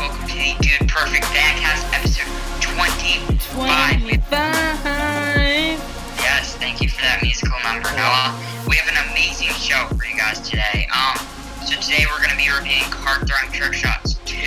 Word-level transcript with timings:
welcome 0.00 0.26
to 0.26 0.34
the 0.34 0.56
Dude 0.64 0.88
Perfect 0.88 1.24
Fancast 1.26 1.84
episode 1.92 2.24
25. 2.64 3.36
25. 3.52 4.32
Yes, 6.16 6.56
thank 6.56 6.80
you 6.80 6.88
for 6.88 7.02
that 7.02 7.20
musical 7.20 7.52
number, 7.60 7.92
Noah. 7.92 8.32
We 8.64 8.76
have 8.80 8.88
an 8.88 8.96
amazing 9.12 9.52
show 9.60 9.84
for 9.92 10.06
you 10.08 10.16
guys 10.16 10.40
today. 10.40 10.88
Um, 10.88 11.20
so 11.68 11.76
today 11.76 12.08
we're 12.08 12.16
going 12.16 12.32
to 12.32 12.40
be 12.40 12.48
reviewing 12.48 12.88
Card 12.88 13.28
Throwing 13.28 13.52
Trick 13.52 13.76
Shots 13.76 14.16
2, 14.24 14.40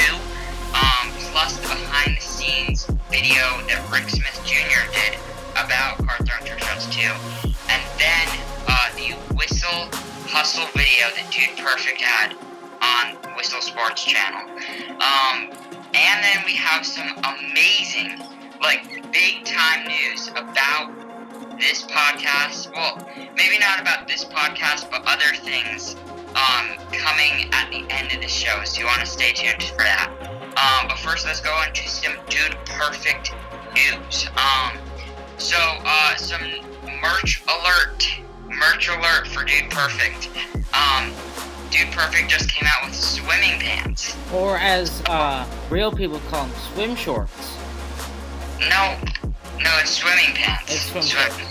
um, 0.73 1.13
plus 1.29 1.61
the 1.61 1.69
behind 1.69 2.17
the 2.17 2.25
scenes 2.25 2.89
video 3.13 3.61
that 3.69 3.77
Rick 3.93 4.09
Smith 4.09 4.41
Jr. 4.41 4.89
did 4.89 5.21
about 5.53 6.01
Card 6.01 6.25
Throwing 6.25 6.49
Trick 6.49 6.65
Shots 6.65 6.89
2, 6.89 6.97
and 7.69 7.81
then 8.01 8.25
uh, 8.65 8.89
the 8.97 9.13
Whistle 9.37 9.85
Hustle 10.33 10.65
video 10.73 11.13
that 11.13 11.29
Dude 11.29 11.53
Perfect 11.61 12.01
had 12.01 12.33
on 12.81 13.22
Whistle 13.35 13.61
Sports 13.61 14.03
Channel. 14.03 14.49
Um, 15.01 15.49
and 15.93 16.23
then 16.23 16.43
we 16.45 16.55
have 16.55 16.85
some 16.85 17.07
amazing, 17.23 18.19
like, 18.61 19.11
big 19.11 19.45
time 19.45 19.87
news 19.87 20.27
about 20.29 20.91
this 21.59 21.83
podcast. 21.83 22.71
Well, 22.73 23.07
maybe 23.35 23.59
not 23.59 23.79
about 23.79 24.07
this 24.07 24.25
podcast, 24.25 24.89
but 24.89 25.03
other 25.05 25.35
things 25.35 25.95
um, 26.35 26.77
coming 26.91 27.49
at 27.53 27.69
the 27.69 27.85
end 27.89 28.11
of 28.13 28.21
the 28.21 28.27
show. 28.27 28.63
So 28.63 28.79
you 28.81 28.85
want 28.87 29.01
to 29.01 29.05
stay 29.05 29.33
tuned 29.33 29.63
for 29.63 29.83
that. 29.83 30.11
Um, 30.57 30.87
but 30.87 30.97
first, 30.97 31.25
let's 31.25 31.41
go 31.41 31.55
into 31.67 31.87
some 31.87 32.13
Dude 32.29 32.57
Perfect 32.65 33.33
news. 33.73 34.27
Um, 34.35 34.77
so, 35.37 35.57
uh, 35.59 36.15
some 36.15 36.41
merch 37.01 37.43
alert. 37.47 38.07
Merch 38.47 38.89
alert 38.89 39.27
for 39.27 39.43
Dude 39.43 39.69
Perfect. 39.69 40.29
Um, 40.73 41.11
Dude 41.73 41.91
Perfect 41.91 42.29
just 42.29 42.51
came 42.51 42.67
out 42.71 42.85
with 42.85 42.93
swimming 42.95 43.59
pants. 43.59 44.15
Or 44.31 44.57
as 44.59 45.01
uh, 45.07 45.43
real 45.71 45.91
people 45.91 46.19
call 46.29 46.45
them, 46.45 46.55
swim 46.73 46.95
shorts. 46.95 47.57
No, 48.59 48.95
no, 49.59 49.71
it's 49.79 49.89
swimming 49.97 50.35
pants. 50.35 50.71
It's 50.71 50.91
swim 50.91 51.01
Swim- 51.03 51.47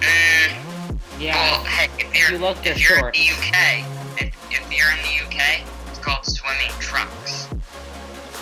Mm, 0.00 0.98
Yeah. 1.18 1.34
Well, 1.34 1.64
hey, 1.64 1.88
if 1.98 2.14
you're, 2.14 2.32
you 2.32 2.38
look 2.38 2.58
if 2.66 2.78
you're 2.78 2.98
shorts. 2.98 3.18
in 3.18 3.24
the 3.24 3.30
UK, 3.32 4.20
if, 4.20 4.52
if 4.52 4.72
you're 4.76 4.90
in 4.90 4.98
the 4.98 5.24
UK, 5.24 5.66
it's 5.88 5.98
called 6.00 6.24
swimming 6.26 6.70
trunks. 6.78 7.48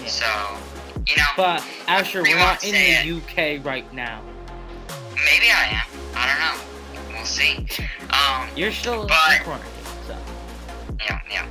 Yeah. 0.02 0.08
So, 0.08 0.58
you 1.06 1.16
know, 1.18 1.22
But 1.36 1.64
Asher, 1.86 2.22
We 2.24 2.34
we're 2.34 2.40
won't 2.40 2.64
in 2.64 2.72
the 2.72 3.16
UK 3.16 3.64
right 3.64 3.90
now. 3.94 4.20
maybe 5.24 5.50
I 5.54 5.80
am. 5.82 5.86
I 6.16 6.26
don't 6.26 6.40
know. 6.40 7.14
We'll 7.16 7.24
see. 7.26 7.64
Um, 8.10 8.48
You're 8.56 8.72
still 8.72 9.06
But- 9.06 9.36
in 9.38 9.42
quarantine. 9.44 9.68
So. 9.68 9.71
Yeah, 11.08 11.20
yeah. 11.30 11.42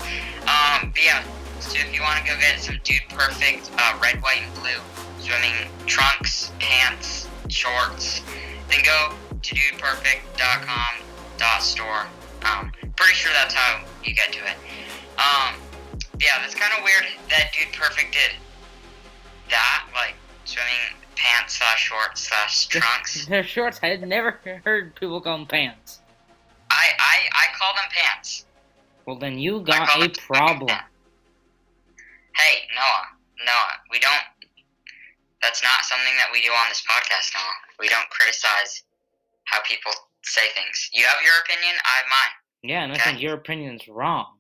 Um, 0.48 0.92
but 0.92 1.04
yeah. 1.04 1.24
So 1.60 1.78
if 1.78 1.94
you 1.94 2.02
want 2.02 2.20
to 2.20 2.26
go 2.26 2.40
get 2.40 2.60
some 2.60 2.80
Dude 2.84 3.02
Perfect 3.10 3.72
uh, 3.78 3.98
red, 4.02 4.22
white, 4.22 4.42
and 4.44 4.54
blue 4.56 4.82
swimming 5.20 5.70
trunks, 5.86 6.52
pants, 6.60 7.28
shorts, 7.50 8.22
then 8.70 8.80
go 8.84 9.14
to 9.42 9.56
dudeperfect.com 9.56 11.06
dot 11.38 11.62
store. 11.62 12.08
Um, 12.44 12.72
pretty 12.96 13.14
sure 13.14 13.32
that's 13.34 13.54
how 13.54 13.84
you 14.04 14.14
get 14.16 14.32
to 14.34 14.40
it. 14.40 14.56
Um, 15.18 15.56
yeah, 16.20 16.40
that's 16.42 16.56
kind 16.56 16.74
of 16.78 16.84
weird 16.84 17.06
that 17.30 17.52
Dude 17.54 17.74
Perfect 17.74 18.14
did 18.14 18.32
that, 19.50 19.86
like 19.94 20.16
swimming 20.46 20.98
pants 21.16 21.58
slash 21.58 21.88
shorts 21.90 22.28
slash 22.28 22.68
trunks. 22.68 23.26
They're 23.30 23.44
shorts. 23.44 23.80
I 23.84 23.88
had 23.88 24.08
never 24.08 24.40
heard 24.64 24.96
people 24.96 25.22
call 25.22 25.38
them 25.38 25.48
pants. 25.48 26.00
I, 26.70 26.88
I 26.98 27.18
I 27.34 27.58
call 27.60 27.74
them 27.74 27.84
pants. 27.92 28.46
Well, 29.06 29.18
then 29.18 29.40
you 29.40 29.62
got 29.62 29.90
a 30.02 30.10
problem. 30.22 30.70
Hey, 30.70 32.64
Noah, 32.76 33.08
Noah, 33.46 33.76
we 33.90 34.00
don't. 34.00 34.26
That's 35.42 35.64
not 35.64 35.84
something 35.84 36.16
that 36.22 36.30
we 36.32 36.42
do 36.42 36.52
on 36.54 36.70
this 36.70 36.84
podcast, 36.86 37.34
Noah. 37.34 37.58
We 37.80 37.90
don't 37.90 38.08
criticize 38.10 38.84
how 39.46 39.60
people 39.66 39.92
say 40.24 40.48
things. 40.54 40.90
You 40.94 41.06
have 41.06 41.18
your 41.26 41.34
opinion, 41.44 41.74
I 41.82 41.94
have 41.98 42.10
mine. 42.10 42.34
Yeah, 42.62 42.84
and 42.86 42.94
I 42.94 42.98
think 43.02 43.22
your 43.22 43.34
opinion's 43.34 43.88
wrong. 43.90 44.38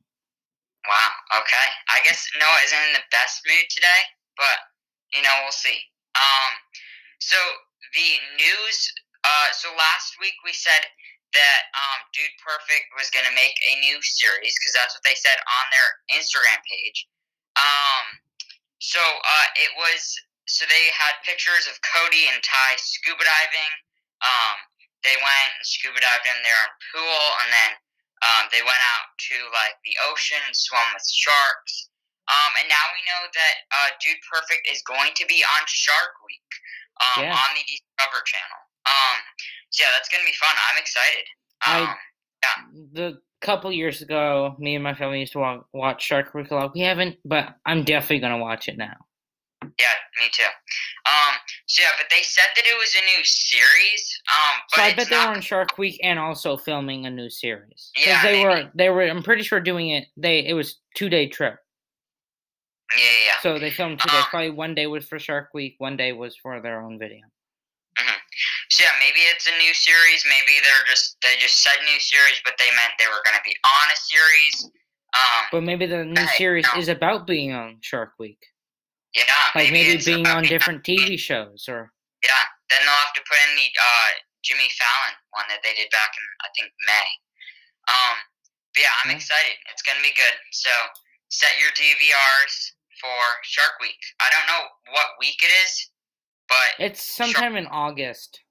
Wow. 0.85 1.41
Okay. 1.41 1.67
I 1.89 2.01
guess 2.05 2.25
Noah 2.37 2.61
isn't 2.65 2.85
in 2.89 2.93
the 2.93 3.05
best 3.11 3.41
mood 3.45 3.65
today, 3.69 4.01
but 4.37 4.57
you 5.13 5.21
know 5.21 5.33
we'll 5.45 5.53
see. 5.53 5.77
Um. 6.17 6.51
So 7.19 7.37
the 7.93 8.09
news. 8.37 8.77
Uh. 9.25 9.49
So 9.53 9.69
last 9.77 10.17
week 10.21 10.37
we 10.45 10.53
said 10.53 10.89
that 11.33 11.61
um, 11.75 11.99
Dude 12.11 12.35
Perfect 12.43 12.91
was 12.95 13.09
gonna 13.11 13.31
make 13.35 13.55
a 13.71 13.79
new 13.79 13.97
series 14.01 14.53
because 14.59 14.73
that's 14.75 14.93
what 14.95 15.03
they 15.07 15.15
said 15.15 15.37
on 15.39 15.65
their 15.71 15.89
Instagram 16.19 16.59
page. 16.67 17.07
Um. 17.57 18.19
So 18.79 19.01
uh, 19.01 19.47
it 19.61 19.71
was. 19.77 20.01
So 20.49 20.65
they 20.67 20.91
had 20.91 21.15
pictures 21.23 21.69
of 21.71 21.79
Cody 21.85 22.27
and 22.31 22.41
Ty 22.43 22.69
scuba 22.79 23.23
diving. 23.23 23.73
Um. 24.21 24.57
They 25.01 25.17
went 25.17 25.49
and 25.57 25.65
scuba 25.65 25.97
dived 25.97 26.29
in 26.29 26.37
their 26.45 26.53
own 26.61 26.73
pool, 26.93 27.23
and 27.41 27.49
then 27.49 27.71
um, 28.21 28.45
they 28.53 28.61
went 28.61 28.77
out 28.93 29.09
to 29.33 29.35
like 29.49 29.73
the 29.81 29.97
ocean 30.13 30.37
and 30.45 30.53
swam 30.53 30.85
with 30.93 31.01
sharks. 31.09 31.89
Um, 32.29 32.51
and 32.61 32.69
now 32.69 32.85
we 32.93 33.01
know 33.09 33.25
that 33.33 33.55
uh, 33.73 33.89
Dude 33.97 34.21
Perfect 34.29 34.61
is 34.69 34.85
going 34.85 35.11
to 35.17 35.25
be 35.25 35.41
on 35.57 35.65
Shark 35.65 36.21
Week 36.21 36.51
um, 37.01 37.25
Yeah. 37.25 37.33
on 37.33 37.49
the 37.57 37.65
Discover 37.65 38.21
Channel. 38.29 38.60
Um, 38.85 39.17
so 39.69 39.83
yeah, 39.83 39.89
that's 39.95 40.09
gonna 40.09 40.23
be 40.25 40.33
fun. 40.33 40.55
I'm 40.71 40.79
excited. 40.79 41.25
I- 41.63 41.95
yeah. 42.43 42.63
The 42.93 43.21
couple 43.41 43.71
years 43.71 44.01
ago, 44.01 44.55
me 44.59 44.75
and 44.75 44.83
my 44.83 44.93
family 44.93 45.19
used 45.19 45.33
to 45.33 45.39
wa- 45.39 45.61
watch 45.73 46.03
Shark 46.03 46.33
Week 46.33 46.49
a 46.51 46.55
lot. 46.55 46.73
We 46.73 46.81
haven't, 46.81 47.17
but 47.25 47.55
I'm 47.65 47.83
definitely 47.83 48.19
gonna 48.19 48.37
watch 48.39 48.67
it 48.67 48.77
now. 48.77 48.95
yeah, 49.63 49.93
me 50.19 50.27
too. 50.33 50.43
Um, 51.05 51.35
so 51.67 51.83
yeah, 51.83 51.89
but 51.99 52.07
they 52.09 52.21
said 52.23 52.45
that 52.55 52.63
it 52.65 52.75
was 52.79 52.95
a 52.95 53.01
new 53.17 53.23
series. 53.23 54.21
Um, 54.35 54.61
but 54.71 54.75
So 54.77 54.81
I 54.83 54.93
bet 54.95 55.09
they 55.09 55.15
were 55.17 55.33
on 55.35 55.41
Shark 55.41 55.77
Week 55.77 55.99
and 56.03 56.17
also 56.19 56.57
filming 56.57 57.05
a 57.05 57.11
new 57.11 57.29
series. 57.29 57.91
Yeah, 57.95 58.21
they 58.23 58.43
maybe. 58.43 58.45
were. 58.63 58.71
They 58.75 58.89
were. 58.89 59.03
I'm 59.03 59.21
pretty 59.23 59.43
sure 59.43 59.59
doing 59.59 59.89
it. 59.89 60.07
They. 60.17 60.45
It 60.45 60.53
was 60.53 60.79
two 60.95 61.09
day 61.09 61.27
trip. 61.27 61.57
Yeah, 62.97 63.03
yeah, 63.03 63.25
yeah. 63.27 63.39
So 63.41 63.59
they 63.59 63.69
filmed 63.71 63.99
two 63.99 64.09
days. 64.09 64.17
Um, 64.19 64.25
Probably 64.31 64.49
one 64.49 64.73
day 64.75 64.87
was 64.87 65.05
for 65.07 65.17
Shark 65.19 65.49
Week. 65.53 65.75
One 65.77 65.95
day 65.95 66.11
was 66.11 66.35
for 66.35 66.59
their 66.61 66.81
own 66.81 66.97
video. 66.99 67.21
So 68.69 68.83
yeah, 68.83 68.95
maybe 68.99 69.19
it's 69.31 69.47
a 69.47 69.55
new 69.59 69.73
series. 69.73 70.23
Maybe 70.25 70.59
they're 70.63 70.85
just 70.87 71.17
they 71.21 71.35
just 71.39 71.61
said 71.61 71.75
new 71.85 71.99
series, 71.99 72.39
but 72.45 72.55
they 72.57 72.69
meant 72.75 72.93
they 72.99 73.07
were 73.07 73.21
gonna 73.25 73.43
be 73.43 73.55
on 73.65 73.85
a 73.91 73.97
series. 73.99 74.71
Um, 75.13 75.43
But 75.51 75.63
maybe 75.63 75.85
the 75.85 76.05
new 76.05 76.23
Hey, 76.23 76.37
series 76.39 76.65
no. 76.73 76.79
is 76.79 76.87
about 76.87 77.27
being 77.27 77.51
on 77.51 77.79
Shark 77.83 78.13
Week. 78.17 78.39
yeah, 79.13 79.27
Like 79.55 79.71
maybe, 79.75 79.91
it's 79.91 80.05
being 80.07 80.25
on 80.27 80.43
different 80.43 80.83
TV 80.87 81.19
shows 81.19 81.67
or. 81.67 81.91
Yeah, 82.23 82.31
then 82.69 82.79
they'll 82.85 83.03
have 83.03 83.13
to 83.19 83.23
put 83.27 83.35
in 83.49 83.55
the 83.59 83.67
uh, 83.75 84.09
Jimmy 84.43 84.69
Fallon 84.79 85.15
one 85.35 85.43
that 85.49 85.59
they 85.67 85.73
did 85.75 85.89
back 85.91 86.11
in 86.15 86.23
I 86.39 86.47
think 86.55 86.71
May. 86.87 87.09
Um, 87.91 88.15
but 88.73 88.81
yeah, 88.87 88.95
I'm 89.03 89.11
excited. 89.11 89.57
It's 89.69 89.81
gonna 89.83 89.99
be 90.01 90.15
good. 90.15 90.35
So 90.55 90.71
set 91.27 91.51
your 91.59 91.71
DVRs 91.75 92.55
for 93.03 93.19
Shark 93.43 93.75
Week. 93.81 93.99
I 94.23 94.29
don't 94.31 94.47
know 94.47 94.63
what 94.95 95.19
week 95.19 95.43
it 95.43 95.51
is, 95.67 95.90
but 96.51 96.69
It's 96.83 96.99
sometime 96.99 97.55
in 97.55 97.65
August. 97.71 98.43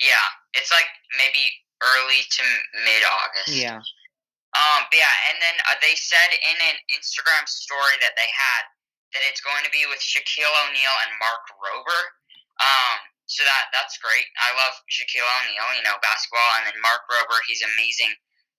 yeah, 0.00 0.24
it's 0.56 0.72
like 0.72 0.88
maybe 1.20 1.44
early 1.84 2.24
to 2.24 2.42
mid 2.88 3.02
August. 3.04 3.52
Yeah. 3.52 3.84
Um, 4.56 4.80
but 4.88 4.96
yeah, 4.96 5.16
and 5.32 5.36
then 5.40 5.56
uh, 5.68 5.76
they 5.80 5.96
said 5.96 6.28
in 6.32 6.56
an 6.72 6.76
Instagram 6.96 7.44
story 7.48 7.96
that 8.04 8.12
they 8.16 8.28
had 8.28 8.62
that 9.16 9.24
it's 9.28 9.40
going 9.44 9.60
to 9.64 9.72
be 9.72 9.84
with 9.88 10.00
Shaquille 10.00 10.52
O'Neal 10.68 10.96
and 11.08 11.12
Mark 11.20 11.44
Rober. 11.60 12.00
Um, 12.60 12.96
so 13.28 13.44
that 13.48 13.72
that's 13.72 13.96
great. 14.00 14.28
I 14.44 14.52
love 14.56 14.76
Shaquille 14.92 15.24
O'Neal, 15.24 15.68
you 15.76 15.84
know, 15.84 15.96
basketball, 16.04 16.52
and 16.60 16.68
then 16.68 16.76
Mark 16.84 17.04
Rober, 17.08 17.40
he's 17.48 17.64
amazing 17.64 18.12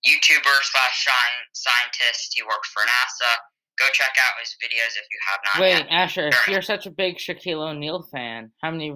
YouTuber 0.05 0.57
slash 0.65 1.05
scientist. 1.53 2.33
He 2.35 2.41
works 2.43 2.69
for 2.73 2.81
NASA. 2.83 3.31
Go 3.79 3.85
check 3.91 4.11
out 4.19 4.39
his 4.39 4.55
videos 4.63 4.95
if 4.97 5.05
you 5.11 5.19
have 5.29 5.39
not 5.43 5.61
Wait, 5.61 5.77
yet. 5.79 5.87
Asher, 5.89 6.27
if 6.27 6.47
you're 6.47 6.61
such 6.61 6.85
a 6.85 6.91
big 6.91 7.17
Shaquille 7.17 7.71
O'Neal 7.71 8.03
fan, 8.11 8.51
how 8.61 8.69
many 8.71 8.93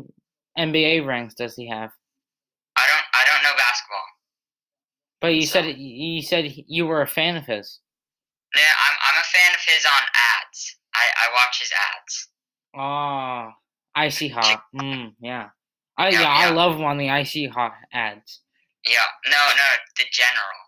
NBA 0.58 1.06
ranks 1.06 1.34
does 1.34 1.56
he 1.56 1.68
have? 1.68 1.90
I 2.78 2.84
don't 2.88 3.06
I 3.14 3.26
don't 3.26 3.44
know 3.44 3.58
basketball. 3.58 4.06
But 5.20 5.28
you 5.36 5.48
So- 5.48 5.62
said 5.64 5.78
you 5.78 6.22
said 6.22 6.54
you 6.68 6.86
were 6.86 7.02
a 7.02 7.08
fan 7.08 7.36
of 7.38 7.46
his. 7.46 7.80
Yeah, 8.56 8.62
I'm 8.62 8.98
I'm 9.02 9.22
a 9.22 9.26
fan 9.26 9.54
of 9.56 9.62
his 9.66 9.86
on 9.86 10.04
ads. 10.44 10.78
I 10.96 11.06
I 11.26 11.34
watch 11.34 11.60
his 11.60 11.72
ads. 11.72 12.28
Oh, 12.78 13.52
icy 13.96 14.28
hot. 14.30 14.64
Mm, 14.76 15.14
yeah. 15.20 15.50
I 15.98 16.10
Yeah, 16.10 16.22
yeah, 16.22 16.30
I 16.30 16.50
love 16.52 16.76
him 16.76 16.84
on 16.84 16.98
the 16.98 17.10
icy 17.10 17.48
hot 17.48 17.74
ads. 17.92 18.42
Yeah, 18.88 19.00
no, 19.26 19.32
no, 19.32 19.68
the 19.98 20.06
general. 20.12 20.62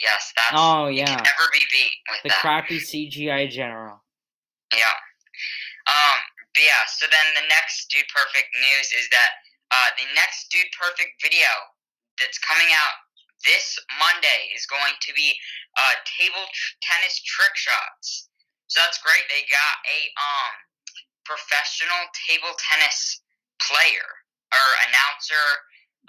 Yes, 0.00 0.32
that's 0.34 0.52
Oh 0.54 0.88
yeah, 0.88 1.06
never 1.06 1.46
be 1.52 1.62
beat 1.70 1.94
with 2.10 2.22
the 2.24 2.28
that. 2.30 2.42
crappy 2.42 2.78
CGI 2.80 3.50
general. 3.50 4.02
Yeah. 4.72 4.98
Um, 5.86 6.18
but 6.54 6.62
yeah, 6.64 6.82
so 6.88 7.06
then 7.10 7.26
the 7.38 7.46
next 7.46 7.90
Dude 7.90 8.08
Perfect 8.10 8.50
news 8.58 8.90
is 8.94 9.06
that 9.10 9.30
uh, 9.70 9.90
the 9.98 10.06
next 10.14 10.50
Dude 10.50 10.70
Perfect 10.74 11.20
video 11.22 11.50
that's 12.18 12.38
coming 12.42 12.70
out 12.74 12.96
this 13.44 13.76
Monday 14.00 14.50
is 14.56 14.64
going 14.66 14.96
to 15.04 15.12
be 15.12 15.36
uh, 15.76 15.94
table 16.06 16.46
tr- 16.50 16.74
tennis 16.80 17.20
trick 17.22 17.54
shots. 17.54 18.30
So 18.72 18.80
that's 18.80 18.98
great. 19.04 19.22
They 19.28 19.44
got 19.52 19.74
a 19.86 19.98
um 20.16 20.52
professional 21.28 22.04
table 22.26 22.52
tennis 22.58 23.20
player 23.60 24.08
or 24.52 24.66
announcer. 24.88 25.44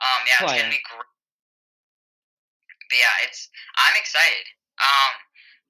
Um, 0.01 0.21
yeah, 0.27 0.39
it's 0.43 0.55
gonna 0.61 0.71
be 0.73 0.83
great. 0.87 1.14
But 2.89 2.97
yeah, 2.99 3.15
it's 3.27 3.49
I'm 3.77 3.95
excited. 3.97 4.45
Um, 4.79 5.13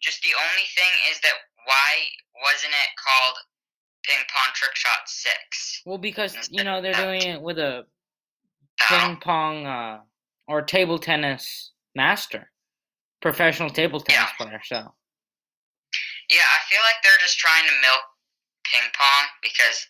just 0.01 0.21
the 0.21 0.33
only 0.35 0.67
thing 0.75 0.91
is 1.11 1.19
that 1.21 1.33
why 1.65 1.91
wasn't 2.43 2.73
it 2.73 2.91
called 2.99 3.37
ping 4.03 4.23
pong 4.33 4.51
trick 4.53 4.75
shot 4.75 5.07
six? 5.07 5.81
Well, 5.85 5.97
because 5.97 6.35
you 6.51 6.63
know 6.63 6.81
they're 6.81 6.93
doing 6.93 7.21
it 7.21 7.41
with 7.41 7.57
a 7.57 7.85
ping 8.89 9.17
pong 9.17 9.65
uh, 9.65 9.99
or 10.47 10.61
table 10.61 10.99
tennis 10.99 11.71
master, 11.95 12.51
professional 13.21 13.69
table 13.69 13.99
tennis 13.99 14.29
Yeah. 14.39 14.45
player. 14.45 14.61
So 14.63 14.93
yeah, 16.29 16.41
I 16.41 16.59
feel 16.69 16.81
like 16.83 16.95
they're 17.03 17.21
just 17.21 17.37
trying 17.37 17.65
to 17.65 17.73
milk 17.81 18.01
ping 18.71 18.89
pong 18.97 19.25
because, 19.41 19.87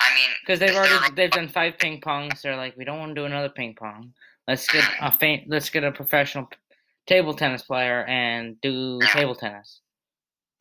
I 0.00 0.14
mean, 0.14 0.30
because 0.44 0.58
they've 0.58 0.74
already 0.74 1.14
they've 1.14 1.30
done 1.30 1.48
five 1.48 1.78
ping 1.78 2.00
pongs, 2.00 2.42
they're 2.42 2.56
like, 2.56 2.76
we 2.76 2.84
don't 2.84 2.98
want 2.98 3.14
to 3.14 3.20
do 3.20 3.26
another 3.26 3.48
ping 3.48 3.74
pong. 3.78 4.12
Let's 4.48 4.66
get 4.70 4.84
a 5.00 5.12
fa- 5.18 5.42
let's 5.46 5.70
get 5.70 5.84
a 5.84 5.92
professional 5.92 6.48
table 7.06 7.34
tennis 7.34 7.62
player 7.62 8.04
and 8.06 8.60
do 8.60 8.98
Yeah. 9.02 9.08
table 9.08 9.34
tennis. 9.34 9.80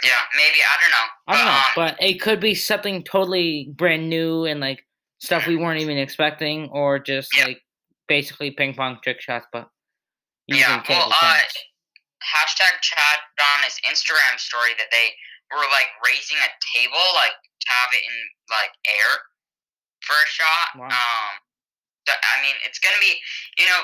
yeah, 0.04 0.22
maybe 0.36 0.58
I 0.66 0.82
don't 0.82 0.92
know. 0.92 1.08
I 1.28 1.38
don't 1.38 1.46
know, 1.46 1.52
um, 1.52 1.64
but 1.76 2.02
it 2.02 2.20
could 2.22 2.40
be 2.40 2.56
something 2.56 3.04
totally 3.04 3.70
brand 3.76 4.10
new 4.10 4.46
and 4.46 4.60
like 4.60 4.86
stuff 5.20 5.46
we 5.46 5.56
weren't 5.56 5.80
even 5.80 5.98
expecting, 6.00 6.70
or 6.70 6.98
just 6.98 7.36
Yeah. 7.38 7.46
like 7.46 7.62
basically 8.08 8.50
ping 8.52 8.74
pong 8.74 8.98
trick 9.04 9.22
shots, 9.22 9.46
but 9.54 9.70
Yeah, 10.48 10.82
well, 10.90 11.14
uh, 11.14 11.38
hashtag 12.26 12.82
Chad 12.82 13.20
on 13.40 13.64
his 13.64 13.78
Instagram 13.90 14.40
story 14.40 14.74
that 14.80 14.88
they 14.92 15.14
were 15.52 15.62
like 15.70 15.90
raising 16.06 16.38
a 16.38 16.50
table, 16.76 17.06
like 17.16 17.34
to 17.34 17.68
have 17.72 17.90
it 17.94 18.02
in 18.04 18.18
like 18.50 18.72
air 18.90 19.10
for 20.02 20.14
a 20.14 20.28
shot. 20.28 20.70
Wow. 20.78 20.88
Um, 20.88 21.30
I 22.20 22.36
mean, 22.44 22.56
it's 22.68 22.80
gonna 22.80 23.00
be, 23.00 23.16
you 23.58 23.68
know, 23.68 23.82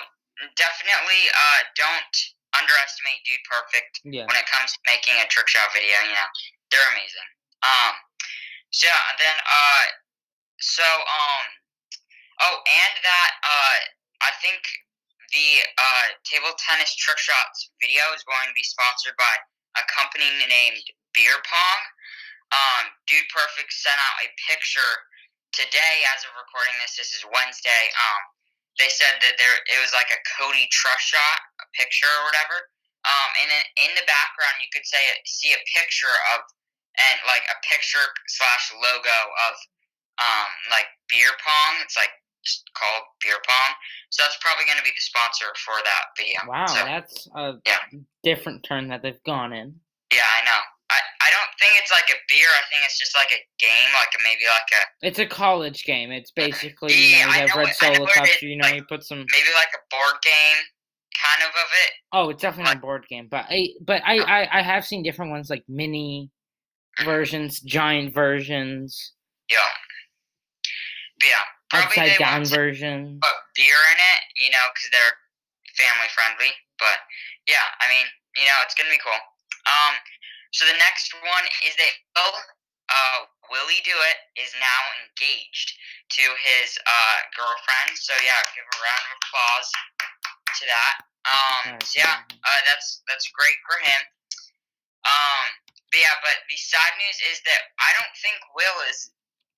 definitely 0.59 1.21
uh, 1.33 1.59
don't 1.73 2.15
underestimate 2.55 3.21
Dude 3.25 3.43
Perfect 3.47 4.01
yeah. 4.05 4.25
when 4.25 4.37
it 4.37 4.47
comes 4.49 4.73
to 4.73 4.79
making 4.87 5.17
a 5.19 5.27
trick 5.27 5.47
shot 5.49 5.69
video. 5.73 5.95
You 6.05 6.15
know, 6.15 6.29
they're 6.71 6.89
amazing. 6.93 7.29
Um, 7.65 7.93
so 8.71 8.85
yeah, 8.87 9.01
and 9.13 9.17
then 9.17 9.37
uh, 9.41 9.85
so 10.59 10.85
um, 10.85 11.45
oh, 12.45 12.57
and 12.61 12.93
that 13.01 13.31
uh, 13.41 13.77
I 14.23 14.31
think 14.43 14.61
the 15.33 15.59
uh 15.75 16.05
table 16.23 16.55
tennis 16.55 16.95
trick 16.95 17.19
shots 17.19 17.75
video 17.83 17.99
is 18.15 18.23
going 18.23 18.47
to 18.47 18.55
be 18.55 18.63
sponsored 18.63 19.17
by 19.19 19.33
a 19.75 19.83
company 19.91 20.27
named 20.47 20.83
Beer 21.13 21.35
Pong. 21.43 21.81
Um, 22.47 22.83
Dude 23.11 23.27
Perfect 23.27 23.73
sent 23.75 23.97
out 23.99 24.23
a 24.23 24.27
picture 24.47 25.06
today, 25.57 25.95
as 26.13 26.21
of 26.21 26.31
recording 26.37 26.77
this. 26.85 26.93
This 27.01 27.17
is 27.17 27.25
Wednesday. 27.33 27.83
Um, 27.97 28.21
they 28.77 28.93
said 28.93 29.17
that 29.25 29.33
there 29.41 29.57
it 29.73 29.79
was 29.81 29.89
like 29.97 30.13
a 30.13 30.19
Cody 30.37 30.69
Trust 30.69 31.09
shot, 31.09 31.37
a 31.57 31.65
picture 31.73 32.05
or 32.21 32.29
whatever. 32.29 32.69
Um, 33.09 33.29
and 33.41 33.47
then 33.49 33.63
in 33.89 33.91
the 33.97 34.05
background, 34.05 34.61
you 34.61 34.69
could 34.69 34.85
say 34.85 35.01
see 35.25 35.49
a 35.57 35.61
picture 35.73 36.13
of 36.37 36.45
and 37.01 37.17
like 37.25 37.45
a 37.49 37.57
picture 37.65 38.05
slash 38.29 38.69
logo 38.77 39.17
of 39.49 39.55
um 40.21 40.49
like 40.69 40.85
beer 41.09 41.33
pong. 41.41 41.81
It's 41.81 41.97
like 41.97 42.13
just 42.45 42.69
called 42.77 43.09
beer 43.25 43.41
pong. 43.49 43.73
So 44.13 44.21
that's 44.21 44.37
probably 44.39 44.69
going 44.69 44.77
to 44.77 44.85
be 44.85 44.93
the 44.93 45.01
sponsor 45.03 45.49
for 45.65 45.73
that 45.81 46.03
video. 46.13 46.39
Wow, 46.47 46.69
So, 46.69 46.79
that's 46.85 47.27
a 47.35 47.45
yeah. 47.65 47.81
different 48.23 48.63
turn 48.63 48.87
that 48.93 49.01
they've 49.01 49.21
gone 49.25 49.51
in. 49.51 49.73
yeah, 50.13 50.21
I 50.23 50.45
know. 50.45 50.61
I, 50.97 51.27
I 51.27 51.29
don't 51.29 51.51
think 51.61 51.73
it's 51.81 51.91
like 51.91 52.09
a 52.09 52.17
beer. 52.27 52.49
I 52.49 52.63
think 52.73 52.81
it's 52.85 52.97
just 52.97 53.15
like 53.15 53.29
a 53.31 53.41
game, 53.61 53.89
like 53.93 54.09
a, 54.17 54.19
maybe 54.23 54.45
like 54.49 54.69
a 54.73 54.81
It's 55.07 55.19
a 55.19 55.25
college 55.25 55.83
game. 55.85 56.11
It's 56.11 56.31
basically 56.31 56.93
you 56.93 57.17
Yeah, 57.17 57.25
know, 57.25 57.31
I 57.31 57.35
you 57.35 57.41
have 57.41 57.49
know 57.55 57.61
red 57.61 57.69
it- 57.69 57.75
solo 57.75 58.05
cups. 58.07 58.41
You 58.41 58.57
know, 58.57 58.65
like- 58.67 58.75
you 58.75 58.83
put 58.89 59.03
some. 59.03 59.19
maybe 59.19 59.51
like 59.55 59.69
a 59.77 59.81
board 59.93 60.17
game 60.23 60.59
kind 61.17 61.41
of 61.43 61.49
of 61.49 61.69
it. 61.85 61.91
Oh, 62.13 62.29
it's 62.29 62.41
definitely 62.41 62.73
not 62.73 62.77
a 62.77 62.85
board 62.85 63.05
game, 63.09 63.27
but 63.29 63.45
I 63.49 63.69
but 63.81 64.01
I, 64.05 64.17
I 64.19 64.59
I 64.59 64.61
have 64.61 64.85
seen 64.85 65.01
different 65.03 65.31
ones 65.31 65.49
like 65.49 65.63
mini 65.67 66.29
versions, 67.03 67.59
giant 67.61 68.13
versions, 68.13 69.13
Yeah. 69.49 69.57
But 71.19 71.27
yeah, 71.29 71.45
probably 71.69 71.87
upside 72.01 72.19
down 72.19 72.45
version. 72.45 73.19
put 73.21 73.33
beer 73.55 73.81
in 73.93 73.97
it, 73.97 74.21
you 74.45 74.49
know, 74.51 74.65
because 74.73 74.89
they're 74.93 75.15
family 75.77 76.09
friendly. 76.13 76.53
But 76.77 77.01
yeah, 77.49 77.65
I 77.81 77.89
mean, 77.89 78.05
you 78.37 78.45
know, 78.45 78.57
it's 78.61 78.75
gonna 78.77 78.89
be 78.93 79.01
cool. 79.01 79.17
Um, 79.65 79.93
so 80.51 80.65
the 80.65 80.77
next 80.79 81.13
one 81.21 81.45
is 81.67 81.75
that 81.75 81.93
Will, 82.15 82.35
uh, 82.87 83.19
Willie 83.51 83.83
Do 83.83 83.93
It 83.93 84.19
is 84.39 84.51
now 84.57 84.81
engaged 85.03 85.75
to 86.17 86.23
his 86.43 86.79
uh 86.87 87.17
girlfriend. 87.35 87.95
So 87.99 88.15
yeah, 88.23 88.39
give 88.55 88.63
a 88.63 88.77
round 88.79 89.03
of 89.07 89.11
applause 89.19 89.69
to 90.59 90.63
that. 90.67 90.95
Um, 91.27 91.63
so 91.83 91.99
yeah, 91.99 92.23
uh, 92.23 92.61
that's 92.63 93.03
that's 93.07 93.27
great 93.35 93.59
for 93.67 93.77
him. 93.83 94.01
Um, 95.03 95.43
but 95.91 95.99
yeah, 95.99 96.15
but 96.23 96.37
the 96.47 96.59
sad 96.59 96.91
news 96.99 97.19
is 97.31 97.39
that 97.47 97.71
I 97.79 97.89
don't 97.99 98.15
think 98.19 98.39
Will 98.55 98.79
is 98.87 99.11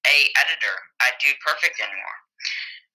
a 0.05 0.17
editor 0.45 0.75
at 1.05 1.17
Dude 1.21 1.37
Perfect 1.41 1.81
anymore. 1.81 2.19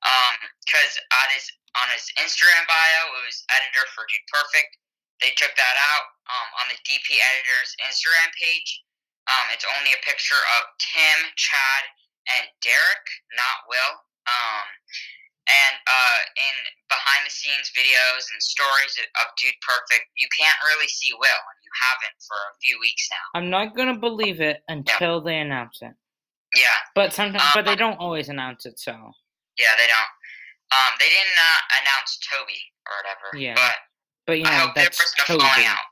Um, 0.05 0.37
because 0.63 0.99
on 0.99 1.29
his 1.35 1.47
on 1.79 1.87
his 1.95 2.07
Instagram 2.19 2.65
bio, 2.67 3.01
it 3.19 3.25
was 3.27 3.47
editor 3.55 3.87
for 3.95 4.07
Dude 4.11 4.27
Perfect. 4.31 4.79
They 5.23 5.35
took 5.39 5.55
that 5.55 5.77
out. 5.95 6.14
Um, 6.25 6.49
on 6.65 6.67
the 6.73 6.79
DP 6.89 7.21
editor's 7.21 7.77
Instagram 7.85 8.33
page, 8.41 8.81
um, 9.29 9.45
it's 9.53 9.65
only 9.77 9.93
a 9.93 10.01
picture 10.05 10.41
of 10.57 10.63
Tim, 10.81 11.19
Chad, 11.37 11.83
and 12.39 12.49
Derek, 12.65 13.07
not 13.37 13.69
Will. 13.69 13.93
Um, 14.25 14.65
and 15.45 15.75
uh, 15.85 16.19
in 16.41 16.55
behind 16.89 17.29
the 17.29 17.33
scenes 17.33 17.69
videos 17.77 18.25
and 18.33 18.41
stories 18.41 18.97
of 19.21 19.29
Dude 19.37 19.53
Perfect, 19.61 20.09
you 20.17 20.25
can't 20.33 20.57
really 20.65 20.89
see 20.89 21.13
Will, 21.13 21.29
and 21.45 21.59
you 21.61 21.73
haven't 21.85 22.17
for 22.25 22.37
a 22.37 22.57
few 22.65 22.81
weeks 22.81 23.05
now. 23.13 23.25
I'm 23.37 23.51
not 23.53 23.77
gonna 23.77 23.99
believe 24.01 24.41
it 24.41 24.65
until 24.69 25.21
they 25.21 25.37
announce 25.37 25.81
it. 25.85 25.93
Yeah, 26.57 26.79
But 26.95 27.13
sometimes, 27.13 27.45
but 27.53 27.67
they 27.67 27.73
Uh, 27.77 27.85
don't 27.85 27.99
always 28.01 28.29
announce 28.31 28.65
it. 28.65 28.79
So 28.79 28.93
yeah, 29.61 29.75
they 29.77 29.87
don't. 29.89 30.13
Um, 30.73 30.93
they 30.99 31.11
didn't 31.13 31.37
uh, 31.37 31.61
announce 31.83 32.17
Toby 32.25 32.61
or 32.89 32.97
whatever. 33.05 33.37
Yeah. 33.37 33.55
But 33.55 33.77
but 34.27 34.39
you 34.39 34.47
I 34.47 34.51
know 34.57 34.67
hope 34.67 34.75
there 34.77 34.85
that's 34.85 34.99
wasn't 34.99 35.27
Toby. 35.29 35.45
falling 35.45 35.67
out. 35.67 35.85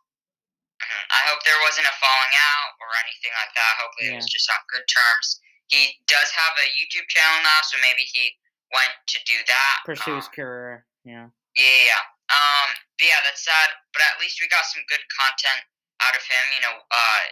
Mhm. 0.82 1.06
I 1.10 1.20
hope 1.30 1.42
there 1.44 1.58
wasn't 1.60 1.86
a 1.86 1.92
falling 2.02 2.34
out 2.34 2.74
or 2.80 2.88
anything 3.06 3.32
like 3.38 3.54
that. 3.54 3.72
Hopefully, 3.78 4.08
it 4.12 4.16
was 4.16 4.26
just 4.30 4.50
on 4.50 4.58
good 4.68 4.86
terms. 4.88 5.40
He 5.68 6.02
does 6.06 6.30
have 6.32 6.52
a 6.58 6.66
YouTube 6.76 7.08
channel 7.08 7.42
now, 7.42 7.60
so 7.62 7.78
maybe 7.78 8.04
he 8.04 8.36
went 8.72 8.92
to 9.06 9.18
do 9.24 9.42
that. 9.44 9.76
Pursue 9.84 10.16
his 10.16 10.26
Um, 10.26 10.32
career. 10.32 10.86
Yeah. 11.04 11.28
Yeah, 11.54 11.64
yeah, 11.64 11.84
yeah. 11.96 12.04
Um, 12.32 12.68
but 12.98 13.06
yeah, 13.06 13.20
that's 13.24 13.44
sad. 13.44 13.70
But 13.92 14.02
at 14.02 14.20
least 14.20 14.40
we 14.40 14.48
got 14.48 14.64
some 14.66 14.84
good 14.88 15.04
content 15.08 15.64
out 16.00 16.16
of 16.16 16.24
him. 16.24 16.44
You 16.54 16.60
know, 16.60 16.76
uh, 16.90 17.22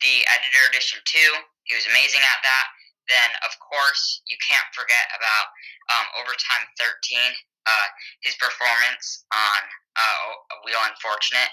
the 0.00 0.26
editor 0.28 0.66
edition 0.68 1.00
two, 1.04 1.44
he 1.64 1.74
was 1.74 1.86
amazing 1.86 2.22
at 2.22 2.42
that. 2.42 2.66
Then, 3.08 3.30
of 3.42 3.58
course, 3.60 4.22
you 4.26 4.36
can't 4.38 4.66
forget 4.74 5.10
about 5.14 5.46
um, 5.90 6.06
overtime 6.14 6.66
thirteen. 6.78 7.36
Uh, 7.66 7.88
his 8.22 8.36
performance 8.36 9.24
on 9.32 9.60
uh, 9.96 10.60
Wheel 10.64 10.80
Unfortunate. 10.84 11.50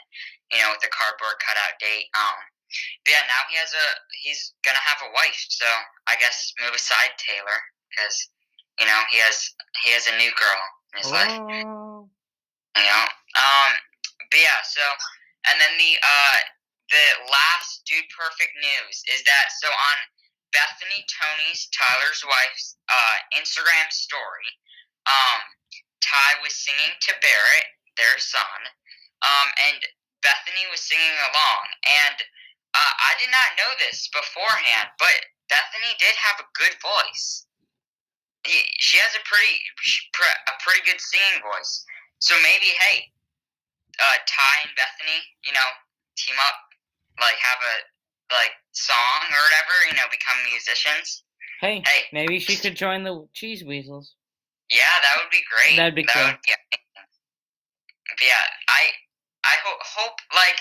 You 0.52 0.62
know, 0.62 0.70
with 0.70 0.86
the 0.86 0.94
cardboard 0.94 1.42
cutout 1.42 1.82
date. 1.82 2.14
Um, 2.14 2.38
but 3.06 3.10
yeah, 3.18 3.26
now 3.26 3.42
he 3.50 3.58
has 3.58 3.74
a 3.74 3.88
he's 4.22 4.54
gonna 4.62 4.82
have 4.86 5.02
a 5.02 5.10
wife. 5.14 5.42
So 5.50 5.66
I 6.06 6.14
guess 6.22 6.54
move 6.62 6.78
aside, 6.78 7.18
Taylor, 7.18 7.60
because 7.90 8.30
you 8.78 8.86
know 8.86 9.00
he 9.10 9.18
has 9.18 9.50
he 9.82 9.90
has 9.98 10.06
a 10.06 10.16
new 10.22 10.30
girl 10.38 10.62
in 10.94 10.98
his 11.02 11.10
life. 11.10 11.42
Oh. 11.42 12.06
You 12.78 12.86
know. 12.86 13.06
Um. 13.38 13.72
But 14.30 14.42
yeah. 14.42 14.62
So, 14.66 14.84
and 15.50 15.58
then 15.58 15.74
the 15.82 15.98
uh 15.98 16.38
the 16.94 17.06
last 17.34 17.82
dude 17.90 18.06
perfect 18.14 18.54
news 18.54 18.96
is 19.10 19.26
that 19.26 19.46
so 19.58 19.70
on 19.74 19.98
Bethany 20.54 21.02
Toney's 21.10 21.66
Tyler's 21.74 22.22
wife's 22.22 22.78
uh 22.94 23.16
Instagram 23.42 23.90
story, 23.90 24.50
um, 25.10 25.40
Ty 26.02 26.42
was 26.44 26.54
singing 26.54 26.94
to 27.10 27.12
Barrett, 27.20 27.68
their 27.98 28.18
son, 28.20 28.60
um, 29.22 29.48
and 29.70 29.78
Bethany 30.22 30.66
was 30.72 30.82
singing 30.82 31.18
along, 31.32 31.64
and 32.06 32.18
uh, 32.74 32.94
I 33.06 33.12
did 33.22 33.30
not 33.30 33.58
know 33.60 33.72
this 33.78 34.10
beforehand, 34.10 34.90
but 34.98 35.14
Bethany 35.50 35.94
did 36.00 36.16
have 36.18 36.42
a 36.42 36.48
good 36.58 36.74
voice. 36.82 37.46
She 38.44 38.98
has 39.00 39.16
a 39.16 39.24
pretty, 39.24 39.56
a 40.20 40.54
pretty 40.60 40.84
good 40.84 41.00
singing 41.00 41.40
voice. 41.40 41.86
So 42.20 42.36
maybe, 42.44 42.76
hey, 42.84 43.08
uh, 44.00 44.18
Ty 44.28 44.54
and 44.68 44.74
Bethany, 44.76 45.20
you 45.46 45.54
know, 45.54 45.70
team 46.18 46.36
up, 46.44 46.60
like 47.22 47.38
have 47.40 47.62
a 47.62 47.76
like 48.34 48.52
song 48.74 49.22
or 49.30 49.42
whatever, 49.48 49.76
you 49.92 49.96
know, 49.96 50.08
become 50.10 50.36
musicians. 50.50 51.24
Hey, 51.62 51.84
Hey. 51.86 52.10
maybe 52.12 52.40
she 52.40 52.58
could 52.58 52.76
join 52.76 53.04
the 53.04 53.28
Cheese 53.34 53.64
Weasels. 53.64 54.16
Yeah, 54.72 54.82
that 55.04 55.22
would 55.22 55.30
be 55.32 55.44
great. 55.48 55.78
That'd 55.78 55.96
be 55.96 56.04
that 56.04 56.14
cool. 56.14 56.26
Would. 56.26 56.40
But 56.42 56.80
yeah, 58.22 58.44
I 58.70 58.82
I 59.46 59.56
hope 59.66 59.80
hope 59.82 60.18
like 60.36 60.60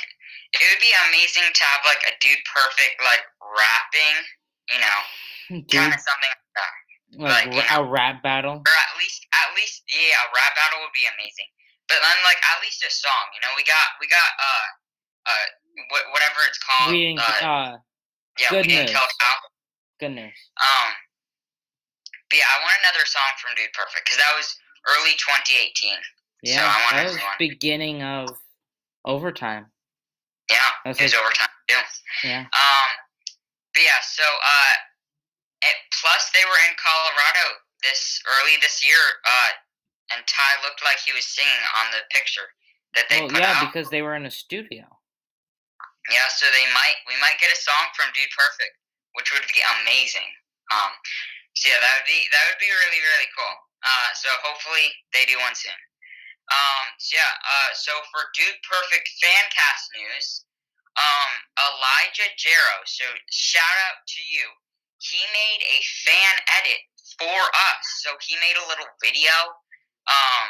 it 0.52 0.64
would 0.68 0.82
be 0.82 0.92
amazing 1.08 1.48
to 1.48 1.62
have 1.64 1.82
like 1.84 2.02
a 2.08 2.14
dude 2.20 2.40
perfect 2.48 3.00
like 3.04 3.24
rapping, 3.40 4.16
you 4.72 4.80
know, 4.80 4.98
kind 5.72 5.92
of 5.92 6.00
something 6.00 6.30
like 6.32 6.54
that, 6.56 6.72
like 7.18 7.48
like, 7.56 7.70
a 7.72 7.82
rap 7.84 8.22
battle. 8.22 8.60
or 8.60 8.74
at 8.74 8.92
least 9.00 9.24
at 9.32 9.48
least 9.56 9.82
yeah, 9.88 10.16
a 10.16 10.26
rap 10.32 10.52
battle 10.56 10.80
would 10.84 10.94
be 10.96 11.04
amazing. 11.08 11.48
But 11.88 12.00
then 12.00 12.18
like 12.24 12.40
at 12.40 12.62
least 12.64 12.80
a 12.84 12.90
song, 12.92 13.24
you 13.36 13.40
know, 13.44 13.52
we 13.56 13.64
got 13.64 13.86
we 14.00 14.06
got 14.08 14.30
uh 14.38 14.66
uh 15.28 15.46
wh- 15.92 16.08
whatever 16.12 16.40
it's 16.48 16.60
called. 16.60 16.92
We 16.92 17.12
didn't. 17.12 17.20
uh, 17.20 17.44
Uh, 17.44 17.72
yeah, 18.40 18.48
good 18.48 18.64
we 18.64 18.72
didn't 18.76 18.92
kill 18.96 19.04
cow. 19.20 19.36
goodness. 20.00 20.32
Um, 20.56 20.88
but 22.32 22.36
yeah, 22.40 22.48
I 22.48 22.64
want 22.64 22.76
another 22.80 23.04
song 23.04 23.28
from 23.36 23.52
Dude 23.60 23.72
Perfect 23.76 24.08
because 24.08 24.16
that 24.16 24.32
was 24.32 24.48
early 24.88 25.12
2018. 25.20 26.00
Yeah, 26.42 26.66
I 26.66 26.96
that 26.96 27.04
was 27.06 27.18
beginning 27.38 28.02
of 28.02 28.30
overtime. 29.04 29.70
Yeah, 30.50 30.58
That's 30.84 30.98
it 31.00 31.04
was 31.04 31.12
like- 31.14 31.22
overtime 31.22 31.54
too. 31.68 31.82
Yeah. 32.28 32.44
Um, 32.50 32.88
but 33.74 33.82
yeah, 33.82 34.02
so 34.04 34.22
uh, 34.26 34.74
it, 35.64 35.76
plus 36.02 36.30
they 36.34 36.44
were 36.44 36.60
in 36.68 36.74
Colorado 36.76 37.62
this 37.82 38.20
early 38.26 38.58
this 38.60 38.84
year. 38.84 39.00
Uh, 39.24 39.50
and 40.12 40.20
Ty 40.28 40.50
looked 40.66 40.82
like 40.84 40.98
he 41.00 41.14
was 41.16 41.24
singing 41.24 41.62
on 41.80 41.88
the 41.94 42.02
picture 42.12 42.52
that 42.98 43.08
they 43.08 43.22
Well, 43.24 43.30
put 43.32 43.40
yeah, 43.40 43.56
out. 43.56 43.70
because 43.72 43.88
they 43.88 44.02
were 44.02 44.12
in 44.18 44.26
a 44.26 44.34
studio. 44.34 44.84
Yeah, 46.10 46.26
so 46.34 46.44
they 46.50 46.66
might 46.74 46.98
we 47.06 47.14
might 47.22 47.38
get 47.38 47.48
a 47.54 47.56
song 47.56 47.86
from 47.94 48.10
Dude 48.12 48.28
Perfect, 48.34 48.74
which 49.14 49.30
would 49.32 49.46
be 49.46 49.62
amazing. 49.80 50.26
Um, 50.74 50.90
so 51.54 51.70
yeah, 51.70 51.78
that 51.78 51.92
would 52.02 52.10
be 52.10 52.18
that 52.34 52.42
would 52.50 52.58
be 52.60 52.66
really 52.68 52.98
really 53.00 53.30
cool. 53.38 53.54
Uh, 53.86 54.08
so 54.18 54.28
hopefully 54.42 54.90
they 55.14 55.22
do 55.30 55.38
one 55.38 55.54
soon. 55.54 55.78
Um, 56.50 56.84
so 56.98 57.16
yeah, 57.16 57.32
uh, 57.46 57.70
so 57.74 57.92
for 58.10 58.26
Dude 58.34 58.60
Perfect 58.66 59.06
fan 59.22 59.44
cast 59.54 59.84
news, 59.94 60.26
um, 60.98 61.30
Elijah 61.70 62.30
Jarrow. 62.36 62.82
So 62.84 63.06
shout 63.30 63.78
out 63.88 64.02
to 64.04 64.20
you. 64.26 64.46
He 64.98 65.22
made 65.32 65.62
a 65.66 65.78
fan 66.06 66.34
edit 66.62 66.82
for 67.18 67.40
us. 67.70 67.84
So 68.02 68.14
he 68.22 68.34
made 68.42 68.58
a 68.58 68.68
little 68.68 68.90
video, 69.00 69.34
um, 70.08 70.46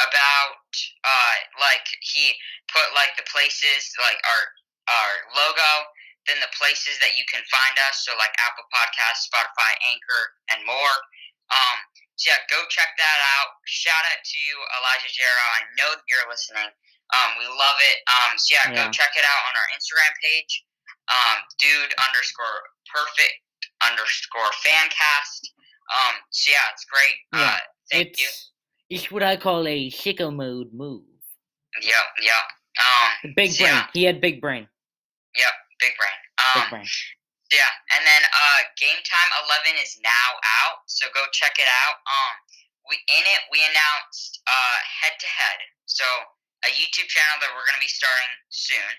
about 0.00 0.64
uh, 1.04 1.36
like 1.60 1.84
he 2.00 2.32
put 2.72 2.86
like 2.96 3.12
the 3.20 3.26
places 3.28 3.92
like 4.00 4.18
our 4.24 4.42
our 4.88 5.12
logo, 5.36 5.72
then 6.26 6.40
the 6.40 6.50
places 6.56 6.96
that 7.04 7.14
you 7.14 7.24
can 7.28 7.44
find 7.52 7.76
us. 7.86 8.02
So 8.02 8.16
like 8.16 8.32
Apple 8.40 8.66
Podcasts, 8.72 9.28
Spotify, 9.28 9.72
Anchor, 9.92 10.22
and 10.54 10.60
more. 10.64 10.96
Um, 11.52 11.78
yeah, 12.26 12.38
go 12.50 12.62
check 12.68 12.90
that 12.98 13.18
out. 13.38 13.50
Shout 13.66 14.04
out 14.12 14.20
to 14.22 14.36
you, 14.46 14.54
Elijah 14.78 15.12
Jarrow. 15.12 15.48
I 15.58 15.60
know 15.78 15.90
that 15.96 16.04
you're 16.08 16.26
listening. 16.30 16.70
Um, 17.12 17.30
we 17.38 17.44
love 17.46 17.78
it. 17.92 17.98
Um, 18.08 18.38
so 18.38 18.54
yeah, 18.56 18.66
Yeah. 18.72 18.78
go 18.86 18.90
check 18.90 19.12
it 19.16 19.24
out 19.24 19.42
on 19.48 19.52
our 19.58 19.68
Instagram 19.76 20.12
page. 20.22 20.52
Um, 21.12 21.36
dude 21.58 21.92
underscore 21.98 22.58
perfect 22.88 23.34
underscore 23.84 24.50
fancast. 24.64 25.42
Um, 25.92 26.14
so 26.30 26.50
yeah, 26.52 26.72
it's 26.72 26.84
great. 26.86 27.16
Yeah, 27.34 27.54
Uh, 27.54 27.58
thank 27.90 28.18
you. 28.20 28.26
it's 28.26 28.50
it's 28.88 29.10
what 29.10 29.22
I 29.22 29.36
call 29.36 29.66
a 29.66 29.90
sicko 29.90 30.34
mode 30.34 30.72
move. 30.72 31.04
Yep, 31.80 32.06
yep. 32.22 32.44
Um, 32.80 33.32
Big 33.36 33.52
so 33.52 33.64
brain. 33.64 33.74
yeah, 33.74 33.86
He 33.92 34.04
had 34.04 34.20
big 34.20 34.40
brain. 34.40 34.68
yep, 35.36 35.52
big 35.80 35.92
brain. 35.96 36.18
Big 36.54 36.62
Um, 36.64 36.70
brain. 36.70 36.86
Yeah, 37.52 37.68
and 37.92 38.02
then 38.08 38.22
uh, 38.24 38.60
Game 38.80 38.96
Time 39.04 39.30
Eleven 39.44 39.76
is 39.76 40.00
now 40.00 40.28
out, 40.64 40.88
so 40.88 41.04
go 41.12 41.20
check 41.36 41.60
it 41.60 41.68
out. 41.84 42.00
Um, 42.00 42.32
we 42.88 42.96
in 42.96 43.24
it 43.28 43.42
we 43.52 43.60
announced 43.60 44.40
uh 44.48 44.78
head 44.88 45.14
to 45.20 45.28
head, 45.28 45.60
so 45.84 46.02
a 46.64 46.70
YouTube 46.72 47.12
channel 47.12 47.36
that 47.44 47.52
we're 47.52 47.68
gonna 47.68 47.84
be 47.84 47.92
starting 47.92 48.32
soon. 48.48 48.92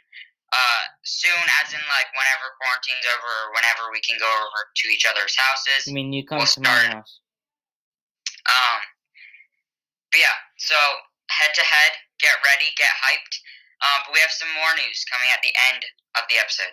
Uh, 0.54 0.84
soon, 1.02 1.42
as 1.66 1.74
in 1.74 1.82
like 1.90 2.14
whenever 2.14 2.54
quarantine's 2.62 3.10
over, 3.18 3.26
or 3.26 3.58
whenever 3.58 3.90
we 3.90 3.98
can 4.06 4.22
go 4.22 4.30
over 4.30 4.60
to 4.70 4.86
each 4.94 5.10
other's 5.10 5.34
houses. 5.34 5.90
I 5.90 5.98
mean, 5.98 6.14
you 6.14 6.22
come 6.22 6.38
we'll 6.38 6.46
to 6.46 6.62
my 6.62 6.94
house. 6.94 7.26
Um, 8.46 8.80
but 10.14 10.22
yeah, 10.22 10.38
so 10.62 10.78
head 11.34 11.58
to 11.58 11.66
head, 11.66 11.98
get 12.22 12.38
ready, 12.46 12.70
get 12.78 12.94
hyped. 13.02 13.34
Um, 13.82 14.06
but 14.06 14.14
we 14.14 14.22
have 14.22 14.30
some 14.30 14.52
more 14.54 14.78
news 14.78 15.02
coming 15.10 15.28
at 15.34 15.42
the 15.42 15.52
end 15.74 15.82
of 16.22 16.24
the 16.30 16.38
episode. 16.38 16.72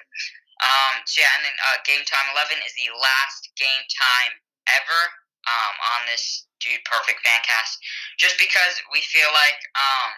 Um, 0.60 1.00
so 1.08 1.24
yeah, 1.24 1.32
and 1.40 1.42
then 1.48 1.56
uh, 1.72 1.80
Game 1.88 2.04
Time 2.04 2.28
11 2.36 2.60
is 2.64 2.74
the 2.76 2.92
last 2.92 3.48
game 3.56 3.84
time 3.88 4.32
ever 4.76 5.00
um, 5.48 5.74
on 5.96 6.00
this 6.06 6.46
Dude 6.60 6.84
Perfect 6.84 7.24
fan 7.24 7.40
cast, 7.40 7.80
Just 8.20 8.36
because 8.36 8.76
we 8.92 9.00
feel 9.08 9.28
like, 9.32 9.56
um, 9.72 10.10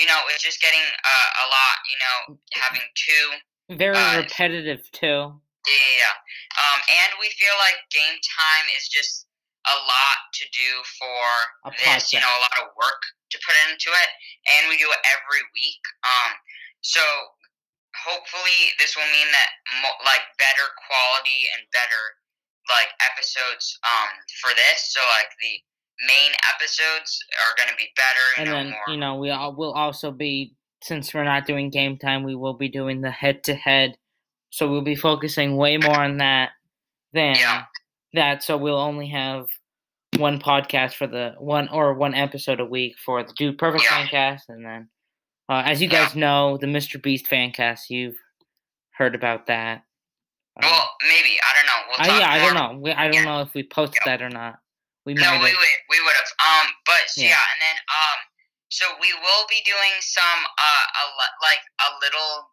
you 0.00 0.08
know, 0.08 0.16
it's 0.32 0.40
just 0.40 0.64
getting 0.64 0.80
uh, 0.80 1.28
a 1.44 1.46
lot, 1.52 1.76
you 1.84 1.98
know, 2.00 2.16
having 2.56 2.84
two 2.96 3.76
Very 3.76 3.96
uh, 3.96 4.24
repetitive 4.24 4.80
too. 4.96 5.28
yeah, 5.68 5.76
yeah, 5.76 5.96
yeah. 6.08 6.16
Um, 6.56 6.78
and 6.88 7.10
we 7.20 7.28
feel 7.36 7.52
like 7.60 7.76
game 7.92 8.16
time 8.24 8.66
is 8.72 8.88
just 8.88 9.28
a 9.68 9.76
lot 9.84 10.18
to 10.40 10.44
do 10.56 10.70
for 10.96 11.72
this. 11.84 12.08
You 12.16 12.24
know, 12.24 12.32
a 12.32 12.40
lot 12.40 12.56
of 12.64 12.72
work 12.80 13.02
to 13.30 13.36
put 13.44 13.52
into 13.68 13.92
it, 13.92 14.10
and 14.48 14.72
we 14.72 14.80
do 14.80 14.88
it 14.88 15.02
every 15.04 15.44
week. 15.52 15.82
Um, 16.08 16.32
so 16.80 17.04
hopefully 18.04 18.72
this 18.78 18.96
will 18.96 19.08
mean 19.12 19.28
that 19.32 19.50
mo- 19.82 20.00
like 20.04 20.22
better 20.38 20.66
quality 20.86 21.46
and 21.56 21.62
better 21.72 22.02
like 22.68 22.88
episodes 23.12 23.78
um 23.86 24.08
for 24.42 24.50
this. 24.54 24.92
So 24.92 25.00
like 25.18 25.30
the 25.40 25.54
main 26.06 26.32
episodes 26.54 27.18
are 27.42 27.54
going 27.56 27.70
to 27.70 27.76
be 27.76 27.90
better. 27.96 28.26
And 28.38 28.46
know, 28.50 28.54
then 28.56 28.70
more. 28.70 28.94
you 28.94 28.96
know 29.00 29.16
we 29.16 29.30
all 29.30 29.54
will 29.54 29.72
also 29.72 30.10
be 30.10 30.54
since 30.82 31.12
we're 31.12 31.24
not 31.24 31.46
doing 31.46 31.70
game 31.70 31.98
time, 31.98 32.22
we 32.22 32.36
will 32.36 32.54
be 32.54 32.68
doing 32.68 33.00
the 33.00 33.10
head 33.10 33.42
to 33.44 33.54
head. 33.54 33.96
So 34.50 34.70
we'll 34.70 34.82
be 34.82 34.94
focusing 34.94 35.56
way 35.56 35.76
more 35.76 35.98
on 36.00 36.18
that 36.18 36.50
than 37.12 37.34
Yeah. 37.34 37.64
that. 38.14 38.42
So 38.44 38.56
we'll 38.56 38.78
only 38.78 39.08
have 39.08 39.46
one 40.16 40.40
podcast 40.40 40.94
for 40.94 41.06
the 41.06 41.34
one 41.38 41.68
or 41.68 41.94
one 41.94 42.14
episode 42.14 42.60
a 42.60 42.64
week 42.64 42.94
for 43.04 43.22
the 43.22 43.32
Dude 43.36 43.58
Perfect 43.58 43.84
Yeah. 43.84 44.06
Fancast, 44.06 44.42
and 44.48 44.64
then 44.64 44.88
uh, 45.48 45.62
as 45.64 45.80
you 45.80 45.88
guys 45.88 46.14
know, 46.14 46.56
the 46.58 46.66
Mr. 46.66 47.00
Beast 47.00 47.26
fan 47.26 47.52
cast, 47.52 47.90
you've 47.90 48.16
heard 48.92 49.14
about 49.14 49.46
that. 49.46 49.84
Uh, 50.58 50.66
well, 50.66 50.90
maybe 51.08 51.38
I 51.40 51.50
don't 51.56 51.66
know. 51.70 51.80
We'll 51.88 52.00
I, 52.02 52.18
yeah, 52.20 52.30
I 52.30 52.38
don't 52.42 52.54
know. 52.58 52.70
We, 52.82 52.90
I 52.92 53.04
don't 53.06 53.22
Yeah. 53.22 53.30
know 53.30 53.40
if 53.42 53.54
we 53.54 53.62
posted 53.62 54.02
Yeah. 54.04 54.16
that 54.16 54.22
or 54.22 54.30
not. 54.30 54.58
We 55.06 55.14
No, 55.14 55.32
we 55.40 55.54
would 55.54 55.78
we 55.88 55.98
would 56.02 56.16
have. 56.18 56.30
Um, 56.42 56.66
but 56.84 57.08
so 57.08 57.22
Yeah. 57.22 57.32
yeah. 57.38 57.52
and 57.54 57.60
then 57.62 57.76
um, 57.88 58.18
so 58.68 58.84
we 59.00 59.08
will 59.24 59.44
be 59.48 59.62
doing 59.64 59.94
some 60.04 60.40
uh, 60.44 60.84
a, 61.00 61.04
like 61.40 61.62
a 61.86 61.88
little 62.04 62.52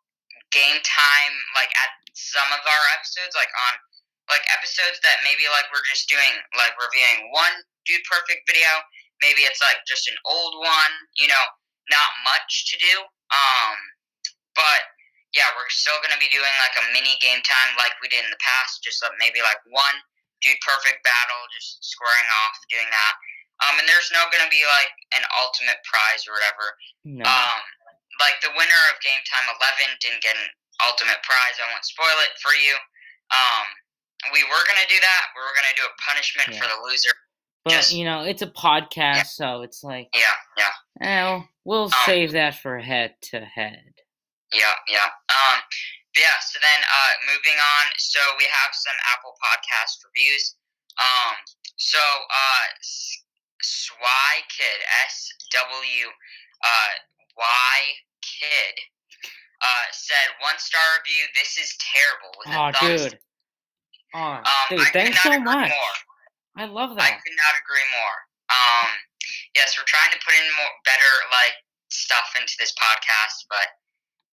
game 0.55 0.79
time 0.85 1.33
like 1.57 1.73
at 1.75 1.91
some 2.13 2.47
of 2.55 2.61
our 2.63 2.83
episodes, 2.95 3.35
like 3.35 3.51
on 3.67 3.73
like 4.31 4.45
episodes 4.55 5.01
that 5.03 5.19
maybe 5.27 5.43
like 5.51 5.67
we're 5.73 5.83
just 5.89 6.07
doing 6.07 6.31
like 6.55 6.71
reviewing 6.79 7.27
one 7.33 7.51
dude 7.83 8.05
perfect 8.07 8.47
video. 8.47 8.69
Maybe 9.21 9.43
it's 9.43 9.59
like 9.59 9.81
just 9.89 10.07
an 10.07 10.15
old 10.25 10.55
one, 10.63 10.93
you 11.19 11.27
know, 11.27 11.43
not 11.89 12.09
much 12.25 12.69
to 12.71 12.75
do. 12.81 12.95
Um, 13.33 13.75
but 14.55 14.81
yeah, 15.33 15.51
we're 15.59 15.67
still 15.69 15.99
gonna 16.01 16.19
be 16.21 16.31
doing 16.31 16.51
like 16.63 16.75
a 16.79 16.85
mini 16.95 17.19
game 17.19 17.43
time 17.43 17.71
like 17.75 17.93
we 18.01 18.07
did 18.07 18.23
in 18.23 18.31
the 18.31 18.39
past, 18.39 18.81
just 18.83 19.03
like 19.03 19.11
maybe 19.19 19.41
like 19.43 19.59
one 19.67 19.97
dude 20.41 20.59
perfect 20.63 21.03
battle, 21.03 21.41
just 21.55 21.83
squaring 21.83 22.27
off, 22.45 22.55
doing 22.71 22.87
that. 22.91 23.13
Um, 23.67 23.79
and 23.79 23.87
there's 23.87 24.11
no 24.11 24.23
gonna 24.31 24.51
be 24.51 24.63
like 24.67 24.91
an 25.15 25.23
ultimate 25.41 25.79
prize 25.87 26.23
or 26.27 26.35
whatever. 26.39 26.65
No. 27.03 27.23
Um, 27.27 27.59
like 28.23 28.39
the 28.39 28.51
winner 28.55 28.81
of 28.91 28.99
Game 29.03 29.19
Time 29.27 29.47
11 29.59 29.99
didn't 29.99 30.23
get 30.23 30.35
an 30.39 30.47
ultimate 30.87 31.19
prize. 31.23 31.55
I 31.59 31.67
won't 31.71 31.83
spoil 31.83 32.15
it 32.23 32.31
for 32.39 32.55
you. 32.55 32.75
Um, 33.31 33.65
we 34.31 34.43
were 34.47 34.63
gonna 34.67 34.87
do 34.87 34.99
that. 34.99 35.21
We 35.35 35.41
were 35.43 35.55
gonna 35.55 35.75
do 35.75 35.83
a 35.87 35.93
punishment 35.99 36.55
for 36.55 36.67
the 36.67 36.79
loser. 36.83 37.11
but 37.65 37.71
just- 37.81 37.91
you 37.93 38.05
know, 38.05 38.21
it's 38.23 38.41
a 38.43 38.47
podcast, 38.47 39.33
so 39.35 39.63
it's 39.63 39.83
like, 39.83 40.09
Yeah, 40.13 40.35
yeah, 40.55 40.73
well, 41.01 41.49
we'll 41.65 41.85
Um, 41.91 42.05
save 42.05 42.31
that 42.33 42.55
for 42.61 42.79
head 42.79 43.15
to 43.33 43.43
head. 43.43 43.93
yeah, 44.53 44.73
yeah. 44.87 45.09
Um, 45.29 45.59
yeah. 46.15 46.39
So 46.39 46.59
then, 46.61 46.79
uh, 46.83 47.13
moving 47.27 47.59
on. 47.59 47.85
So 47.97 48.19
we 48.37 48.45
have 48.45 48.71
some 48.73 48.95
Apple 49.11 49.35
Podcast 49.43 49.99
reviews. 50.05 50.55
Um, 51.01 51.35
so 51.77 51.99
uh, 51.99 52.65
Swy 53.61 54.33
Kid 54.55 54.79
S 55.05 55.29
W 55.51 56.07
uh 56.63 56.91
Y 57.37 57.77
Kid 58.21 58.75
uh 59.61 59.85
said 59.91 60.27
one 60.41 60.57
star 60.57 60.81
review. 60.99 61.25
This 61.35 61.57
is 61.57 61.75
terrible. 61.81 62.31
With 62.39 62.55
Oh, 62.55 62.71
dude. 63.11 63.19
Oh, 64.13 64.19
Um, 64.19 64.43
dude, 64.69 64.79
I 64.81 64.85
thanks 64.91 65.21
so 65.23 65.37
much. 65.39 65.69
More. 65.69 65.97
I 66.57 66.65
love 66.65 66.95
that. 66.95 67.03
I 67.03 67.11
could 67.11 67.35
not 67.35 67.55
agree 67.59 67.83
more. 67.99 68.17
Um, 68.49 68.87
yes, 69.55 69.75
we're 69.77 69.87
trying 69.87 70.11
to 70.13 70.19
put 70.23 70.33
in 70.35 70.45
more 70.57 70.73
better 70.85 71.11
like 71.31 71.55
stuff 71.89 72.33
into 72.39 72.53
this 72.59 72.73
podcast, 72.75 73.45
but 73.49 73.67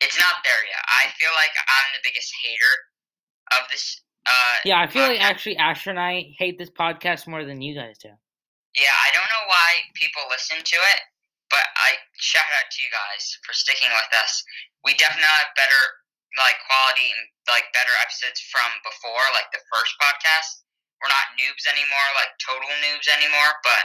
it's 0.00 0.16
not 0.18 0.40
there 0.44 0.62
yet. 0.64 0.82
I 0.86 1.10
feel 1.20 1.32
like 1.36 1.52
I'm 1.56 1.88
the 1.92 2.02
biggest 2.04 2.32
hater 2.42 2.74
of 3.60 3.68
this. 3.70 4.00
Uh, 4.24 4.56
Yeah, 4.64 4.80
I 4.80 4.86
feel 4.86 5.02
like 5.08 5.20
actually 5.20 5.56
Asher 5.56 5.90
and 5.90 6.00
I 6.00 6.32
hate 6.38 6.56
this 6.58 6.70
podcast 6.70 7.26
more 7.26 7.44
than 7.44 7.60
you 7.60 7.74
guys 7.74 7.96
do. 7.98 8.12
Yeah, 8.78 8.94
I 8.94 9.10
don't 9.12 9.26
know 9.28 9.44
why 9.50 9.68
people 9.98 10.22
listen 10.30 10.62
to 10.62 10.78
it. 10.94 11.00
but 11.50 11.66
I 11.82 11.98
shout 12.14 12.46
out 12.62 12.70
to 12.70 12.78
you 12.78 12.90
guys 12.94 13.34
for 13.42 13.50
sticking 13.52 13.90
with 13.90 14.12
us. 14.22 14.38
We 14.86 14.94
definitely 14.94 15.26
have 15.26 15.50
better 15.58 15.82
like 16.38 16.54
quality 16.70 17.10
and 17.10 17.26
like 17.50 17.66
better 17.74 17.90
episodes 18.06 18.38
from 18.54 18.70
before, 18.86 19.26
like 19.34 19.50
the 19.50 19.58
first 19.66 19.90
podcast. 19.98 20.62
We're 21.02 21.10
not 21.10 21.34
noobs 21.34 21.66
anymore, 21.66 22.08
like 22.14 22.30
total 22.38 22.70
noobs 22.86 23.10
anymore. 23.10 23.50
But 23.66 23.82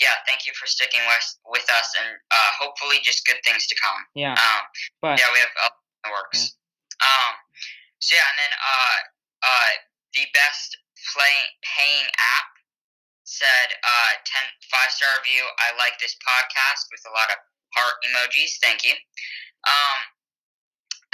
yeah, 0.00 0.16
thank 0.24 0.48
you 0.48 0.52
for 0.56 0.64
sticking 0.64 1.04
with 1.04 1.28
with 1.46 1.68
us, 1.68 1.88
and 2.00 2.16
uh, 2.32 2.50
hopefully 2.56 2.98
just 3.04 3.24
good 3.28 3.38
things 3.44 3.68
to 3.68 3.76
come. 3.76 4.00
Yeah. 4.16 4.32
Um, 4.32 4.62
But 5.04 5.20
yeah, 5.20 5.28
we 5.28 5.38
have 5.44 5.54
uh, 5.60 5.70
in 5.70 6.02
the 6.08 6.12
works. 6.16 6.56
Um, 7.04 7.32
so 8.00 8.16
yeah, 8.16 8.24
and 8.32 8.38
then 8.40 8.52
uh, 8.56 8.98
uh, 9.44 9.70
the 10.16 10.24
best 10.32 10.76
play, 11.12 11.36
paying 11.64 12.08
app 12.16 12.50
said 13.24 13.68
uh, 13.84 14.12
10 14.26 14.72
five 14.72 14.90
star 14.90 15.08
review. 15.20 15.44
I 15.60 15.76
like 15.76 16.00
this 16.00 16.16
podcast 16.18 16.88
with 16.90 17.04
a 17.06 17.12
lot 17.12 17.30
of 17.30 17.38
heart 17.76 18.00
emojis. 18.08 18.58
Thank 18.58 18.82
you. 18.82 18.96
Um, 19.68 19.98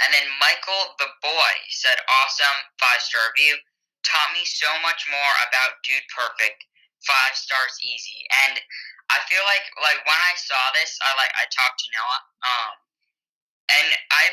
and 0.01 0.09
then 0.15 0.25
Michael 0.39 0.95
the 0.97 1.11
boy 1.19 1.53
said 1.69 1.99
awesome 2.23 2.59
five 2.79 3.03
star 3.03 3.21
review. 3.35 3.59
Taught 4.07 4.31
me 4.31 4.47
so 4.47 4.71
much 4.79 5.03
more 5.11 5.33
about 5.51 5.83
Dude 5.83 6.07
Perfect. 6.15 6.63
Five 7.05 7.33
stars 7.37 7.75
easy. 7.85 8.25
And 8.47 8.57
I 9.13 9.17
feel 9.29 9.43
like 9.45 9.65
like 9.83 10.01
when 10.05 10.17
I 10.17 10.33
saw 10.35 10.63
this, 10.73 10.97
I 11.03 11.11
like 11.17 11.31
I 11.37 11.45
talked 11.53 11.77
to 11.83 11.87
Noah. 11.93 12.21
Um, 12.43 12.73
and 13.77 13.87
I 14.11 14.23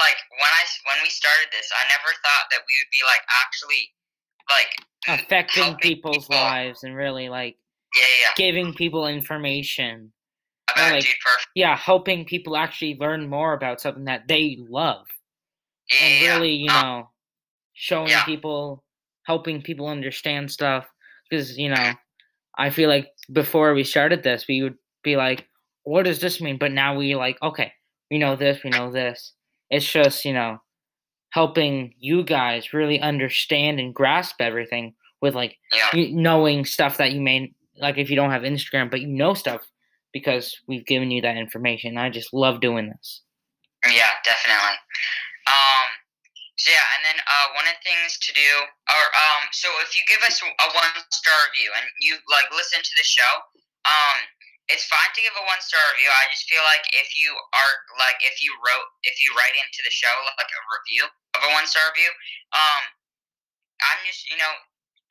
like 0.00 0.18
when 0.40 0.48
I 0.50 0.64
when 0.88 0.98
we 1.02 1.10
started 1.10 1.48
this, 1.52 1.68
I 1.76 1.84
never 1.88 2.10
thought 2.24 2.46
that 2.50 2.62
we 2.66 2.74
would 2.80 2.90
be 2.90 3.02
like 3.06 3.22
actually 3.44 3.84
like 4.48 4.72
affecting 5.20 5.76
people's 5.76 6.26
people. 6.26 6.42
lives 6.42 6.82
and 6.84 6.96
really 6.96 7.28
like 7.28 7.56
yeah 7.94 8.02
yeah 8.22 8.32
giving 8.36 8.74
people 8.74 9.06
information. 9.06 10.12
about 10.72 10.92
like- 10.92 11.04
Dude 11.04 11.14
Perfect. 11.24 11.48
Yeah, 11.54 11.76
helping 11.76 12.24
people 12.24 12.56
actually 12.56 12.96
learn 12.98 13.28
more 13.28 13.52
about 13.54 13.80
something 13.80 14.04
that 14.04 14.26
they 14.28 14.56
love. 14.58 15.06
Yeah, 15.90 16.06
and 16.06 16.26
really, 16.26 16.54
you 16.54 16.70
Um, 16.70 16.82
know, 16.82 17.10
showing 17.74 18.08
yeah. 18.10 18.24
people, 18.24 18.84
helping 19.24 19.62
people 19.62 19.88
understand 19.88 20.50
stuff. 20.50 20.86
Because 21.30 21.56
you 21.56 21.70
know, 21.70 21.92
I 22.58 22.70
feel 22.70 22.88
like 22.88 23.08
before 23.32 23.74
we 23.74 23.84
started 23.84 24.22
this, 24.22 24.46
we 24.48 24.62
would 24.62 24.76
be 25.02 25.16
like, 25.16 25.46
"What 25.84 26.04
does 26.04 26.20
this 26.20 26.40
mean?" 26.40 26.58
But 26.58 26.72
now 26.72 26.96
we 26.96 27.14
like, 27.14 27.40
okay, 27.42 27.72
we 28.10 28.18
know 28.18 28.36
this, 28.36 28.62
we 28.64 28.70
know 28.70 28.90
this. 28.90 29.32
It's 29.70 29.90
just 29.90 30.24
you 30.24 30.34
know, 30.34 30.58
helping 31.30 31.94
you 31.98 32.24
guys 32.24 32.72
really 32.72 33.00
understand 33.00 33.80
and 33.80 33.94
grasp 33.94 34.36
everything 34.40 34.94
with 35.22 35.34
like 35.34 35.56
knowing 35.94 36.64
stuff 36.64 36.96
that 36.96 37.12
you 37.12 37.20
may 37.20 37.52
like 37.76 37.98
if 37.98 38.10
you 38.10 38.16
don't 38.16 38.30
have 38.30 38.42
Instagram, 38.42 38.90
but 38.90 39.00
you 39.00 39.08
know 39.08 39.34
stuff 39.34 39.62
because 40.12 40.60
we've 40.66 40.86
given 40.86 41.10
you 41.10 41.22
that 41.22 41.36
information. 41.36 41.96
I 41.96 42.10
just 42.10 42.32
love 42.34 42.60
doing 42.60 42.88
this. 42.88 43.22
Yeah, 43.86 44.10
definitely. 44.24 44.76
Um, 45.46 45.88
yeah, 46.68 46.86
and 46.98 47.02
then 47.06 47.18
uh, 47.24 47.46
one 47.56 47.64
of 47.68 47.74
the 47.78 47.84
things 47.84 48.18
to 48.20 48.30
do, 48.36 48.52
or 48.92 49.04
um, 49.16 49.42
so 49.52 49.68
if 49.84 49.96
you 49.96 50.02
give 50.10 50.20
us 50.26 50.40
a 50.44 50.68
one 50.76 50.92
star 51.12 51.36
review 51.48 51.70
and 51.78 51.86
you 52.04 52.18
like 52.28 52.48
listen 52.52 52.80
to 52.82 52.94
the 53.00 53.06
show, 53.06 53.32
um, 53.88 54.18
it's 54.68 54.84
fine 54.86 55.10
to 55.16 55.20
give 55.24 55.32
a 55.36 55.44
one 55.48 55.60
star 55.64 55.80
review. 55.94 56.10
I 56.10 56.28
just 56.28 56.44
feel 56.50 56.62
like 56.68 56.84
if 56.92 57.16
you 57.16 57.32
are 57.32 57.72
like 58.02 58.20
if 58.24 58.42
you 58.44 58.52
wrote 58.60 58.86
if 59.08 59.18
you 59.24 59.32
write 59.38 59.56
into 59.56 59.80
the 59.82 59.92
show 59.94 60.12
like 60.36 60.50
a 60.50 60.60
review 60.74 61.04
of 61.36 61.40
a 61.46 61.50
one 61.56 61.64
star 61.66 61.82
review, 61.94 62.10
um, 62.52 62.82
I'm 63.80 64.00
just 64.04 64.28
you 64.30 64.36
know 64.36 64.52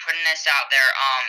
putting 0.06 0.22
this 0.29 0.46
out 0.48 0.70
there. 0.70 0.89
Um, 0.96 1.25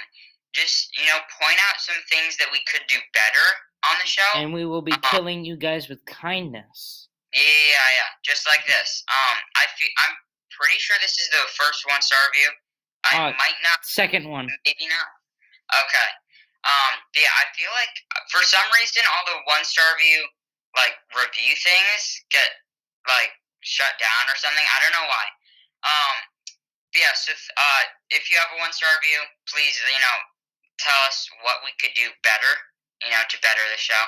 just 0.52 0.90
you 0.98 1.06
know 1.06 1.18
point 1.40 1.58
out 1.70 1.78
some 1.78 1.98
things 2.10 2.36
that 2.38 2.50
we 2.52 2.60
could 2.66 2.82
do 2.88 2.98
better 3.14 3.46
on 3.86 3.96
the 4.02 4.06
show. 4.06 4.30
And 4.34 4.52
we 4.52 4.64
will 4.66 4.82
be 4.82 4.92
Uh-huh. 4.92 5.10
killing 5.10 5.44
you 5.44 5.56
guys 5.56 5.88
with 5.88 6.04
kindness. 6.04 7.08
Yeah, 7.30 7.42
yeah, 7.42 7.90
yeah, 8.02 8.10
just 8.26 8.46
like 8.50 8.66
this. 8.66 9.04
Um, 9.06 9.36
I 9.54 9.64
feel 9.78 9.90
I'm 10.06 10.14
pretty 10.50 10.78
sure 10.82 10.98
this 11.00 11.14
is 11.18 11.30
the 11.30 11.46
first 11.54 11.86
one 11.86 12.02
star 12.02 12.18
review. 12.34 12.50
I 13.06 13.10
Uh, 13.16 13.32
might 13.38 13.58
not, 13.62 13.80
Second 13.86 14.28
one. 14.28 14.50
maybe 14.66 14.86
not. 14.90 15.08
Okay. 15.86 16.10
Um, 16.66 16.92
yeah, 17.16 17.30
I 17.40 17.48
feel 17.56 17.70
like 17.72 17.94
uh, 18.12 18.20
for 18.28 18.42
some 18.44 18.66
reason 18.76 19.00
all 19.08 19.24
the 19.24 19.38
one 19.48 19.64
star 19.64 19.86
review 19.96 20.26
like 20.76 20.94
review 21.16 21.50
things 21.56 22.00
get 22.30 22.46
like 23.08 23.32
shut 23.64 23.90
down 23.98 24.24
or 24.28 24.36
something. 24.36 24.62
I 24.62 24.76
don't 24.84 24.94
know 24.94 25.08
why. 25.08 25.26
Um, 25.88 26.16
yeah. 26.94 27.10
So 27.16 27.32
th- 27.32 27.54
uh, 27.56 27.82
if 28.12 28.28
you 28.28 28.36
have 28.38 28.52
a 28.54 28.58
one 28.60 28.70
star 28.76 28.90
review, 29.00 29.22
please 29.48 29.74
you 29.88 29.98
know 29.98 30.18
tell 30.78 31.00
us 31.08 31.24
what 31.46 31.62
we 31.64 31.72
could 31.80 31.94
do 31.96 32.10
better. 32.22 32.52
You 33.02 33.10
know 33.14 33.22
to 33.24 33.36
better 33.40 33.62
the 33.72 33.80
show. 33.80 34.04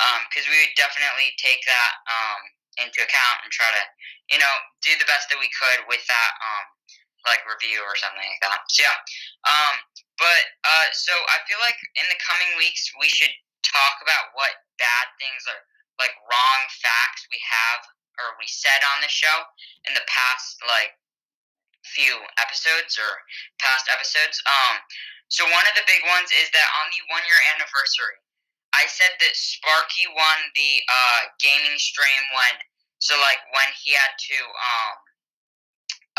Um, 0.00 0.24
because 0.30 0.48
we 0.48 0.56
would 0.56 0.74
definitely 0.80 1.36
take 1.36 1.60
that 1.68 1.92
um 2.08 2.40
into 2.82 3.04
account 3.04 3.38
and 3.44 3.50
try 3.52 3.68
to 3.70 3.84
you 4.32 4.38
know 4.40 4.54
do 4.82 4.92
the 4.96 5.08
best 5.08 5.28
that 5.28 5.40
we 5.40 5.48
could 5.52 5.86
with 5.86 6.02
that 6.08 6.32
um 6.40 6.66
like 7.28 7.44
review 7.44 7.80
or 7.84 7.96
something 8.00 8.24
like 8.24 8.42
that. 8.44 8.64
So 8.72 8.84
yeah. 8.84 8.96
Um, 9.44 9.74
but 10.16 10.42
uh, 10.64 10.88
so 10.92 11.12
I 11.12 11.40
feel 11.48 11.60
like 11.64 11.76
in 11.96 12.06
the 12.08 12.20
coming 12.20 12.48
weeks 12.56 12.92
we 12.96 13.08
should 13.08 13.32
talk 13.64 14.00
about 14.00 14.32
what 14.36 14.64
bad 14.80 15.06
things 15.20 15.44
are 15.48 15.62
like 16.00 16.16
wrong 16.28 16.60
facts 16.80 17.28
we 17.28 17.40
have 17.44 17.80
or 18.20 18.36
we 18.40 18.48
said 18.48 18.80
on 18.96 19.04
the 19.04 19.12
show 19.12 19.44
in 19.88 19.92
the 19.92 20.04
past 20.08 20.60
like 20.64 20.96
few 21.84 22.20
episodes 22.40 22.96
or 23.00 23.10
past 23.60 23.88
episodes. 23.88 24.40
Um, 24.44 24.80
so 25.32 25.44
one 25.48 25.64
of 25.68 25.76
the 25.76 25.86
big 25.88 26.04
ones 26.08 26.28
is 26.36 26.48
that 26.52 26.68
on 26.84 26.92
the 26.92 27.00
one 27.12 27.24
year 27.24 27.40
anniversary, 27.56 28.16
I 28.76 28.88
said 28.88 29.12
that 29.18 29.34
Sparky 29.34 30.08
won 30.12 30.38
the 30.56 30.72
uh 30.88 31.20
gaming 31.40 31.76
stream 31.80 32.24
when 32.32 32.54
so 33.00 33.16
like 33.24 33.40
when 33.56 33.68
he 33.80 33.96
had 33.96 34.12
to 34.12 34.38
um 34.44 34.96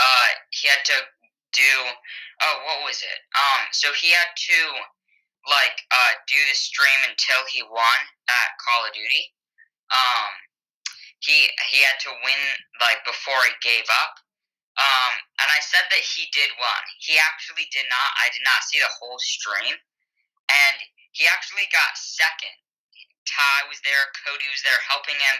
uh 0.01 0.29
he 0.49 0.65
had 0.65 0.81
to 0.89 0.97
do 1.53 1.73
oh 2.41 2.55
what 2.65 2.81
was 2.89 2.99
it? 3.05 3.19
Um 3.37 3.69
so 3.69 3.93
he 3.93 4.09
had 4.09 4.33
to 4.33 4.59
like 5.45 5.77
uh 5.93 6.13
do 6.25 6.41
the 6.49 6.57
stream 6.57 6.99
until 7.05 7.41
he 7.53 7.61
won 7.61 7.99
at 8.27 8.57
Call 8.65 8.89
of 8.89 8.93
Duty. 8.97 9.29
Um 9.93 10.29
he 11.21 11.53
he 11.69 11.85
had 11.85 12.01
to 12.09 12.11
win 12.25 12.41
like 12.81 13.05
before 13.05 13.39
he 13.45 13.53
gave 13.61 13.85
up. 13.85 14.17
Um 14.81 15.13
and 15.37 15.49
I 15.53 15.61
said 15.61 15.85
that 15.85 16.01
he 16.01 16.25
did 16.33 16.49
win. 16.57 16.83
He 16.97 17.21
actually 17.21 17.69
did 17.69 17.85
not 17.93 18.09
I 18.25 18.33
did 18.33 18.41
not 18.41 18.65
see 18.65 18.81
the 18.81 18.89
whole 18.97 19.21
stream. 19.21 19.77
And 20.49 20.75
he 21.13 21.29
actually 21.29 21.69
got 21.69 21.93
second. 21.93 22.57
Ty 23.29 23.69
was 23.69 23.77
there 23.85 24.09
Cody 24.25 24.49
was 24.49 24.65
there 24.65 24.81
helping 24.89 25.21
him 25.21 25.37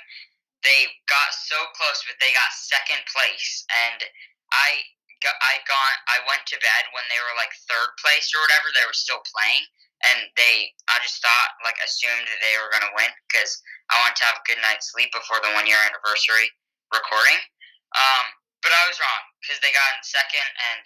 they 0.64 0.90
got 1.10 1.30
so 1.34 1.58
close 1.78 2.02
but 2.06 2.18
they 2.22 2.32
got 2.34 2.52
second 2.54 3.02
place 3.10 3.66
and 3.90 4.06
I 4.52 4.84
got, 5.24 5.38
I 5.40 5.62
got 5.70 5.94
I 6.10 6.18
went 6.28 6.44
to 6.50 6.58
bed 6.60 6.84
when 6.92 7.06
they 7.08 7.22
were 7.22 7.38
like 7.38 7.54
third 7.70 7.94
place 8.02 8.34
or 8.34 8.42
whatever. 8.44 8.74
They 8.74 8.86
were 8.86 8.98
still 8.98 9.22
playing, 9.32 9.64
and 10.10 10.28
they 10.36 10.74
I 10.90 11.00
just 11.00 11.22
thought 11.22 11.52
like 11.64 11.78
assumed 11.80 12.28
that 12.28 12.42
they 12.42 12.58
were 12.60 12.74
gonna 12.74 12.92
win 12.98 13.10
because 13.30 13.62
I 13.94 14.02
wanted 14.02 14.18
to 14.20 14.28
have 14.28 14.42
a 14.42 14.48
good 14.50 14.60
night's 14.60 14.92
sleep 14.92 15.14
before 15.14 15.40
the 15.40 15.54
one 15.56 15.70
year 15.70 15.80
anniversary 15.80 16.50
recording. 16.92 17.40
Um, 17.96 18.26
but 18.66 18.74
I 18.74 18.84
was 18.90 19.00
wrong 19.00 19.24
because 19.40 19.62
they 19.62 19.72
got 19.72 19.90
in 19.96 20.04
second, 20.04 20.48
and 20.74 20.82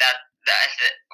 that 0.00 0.16
that, 0.48 0.68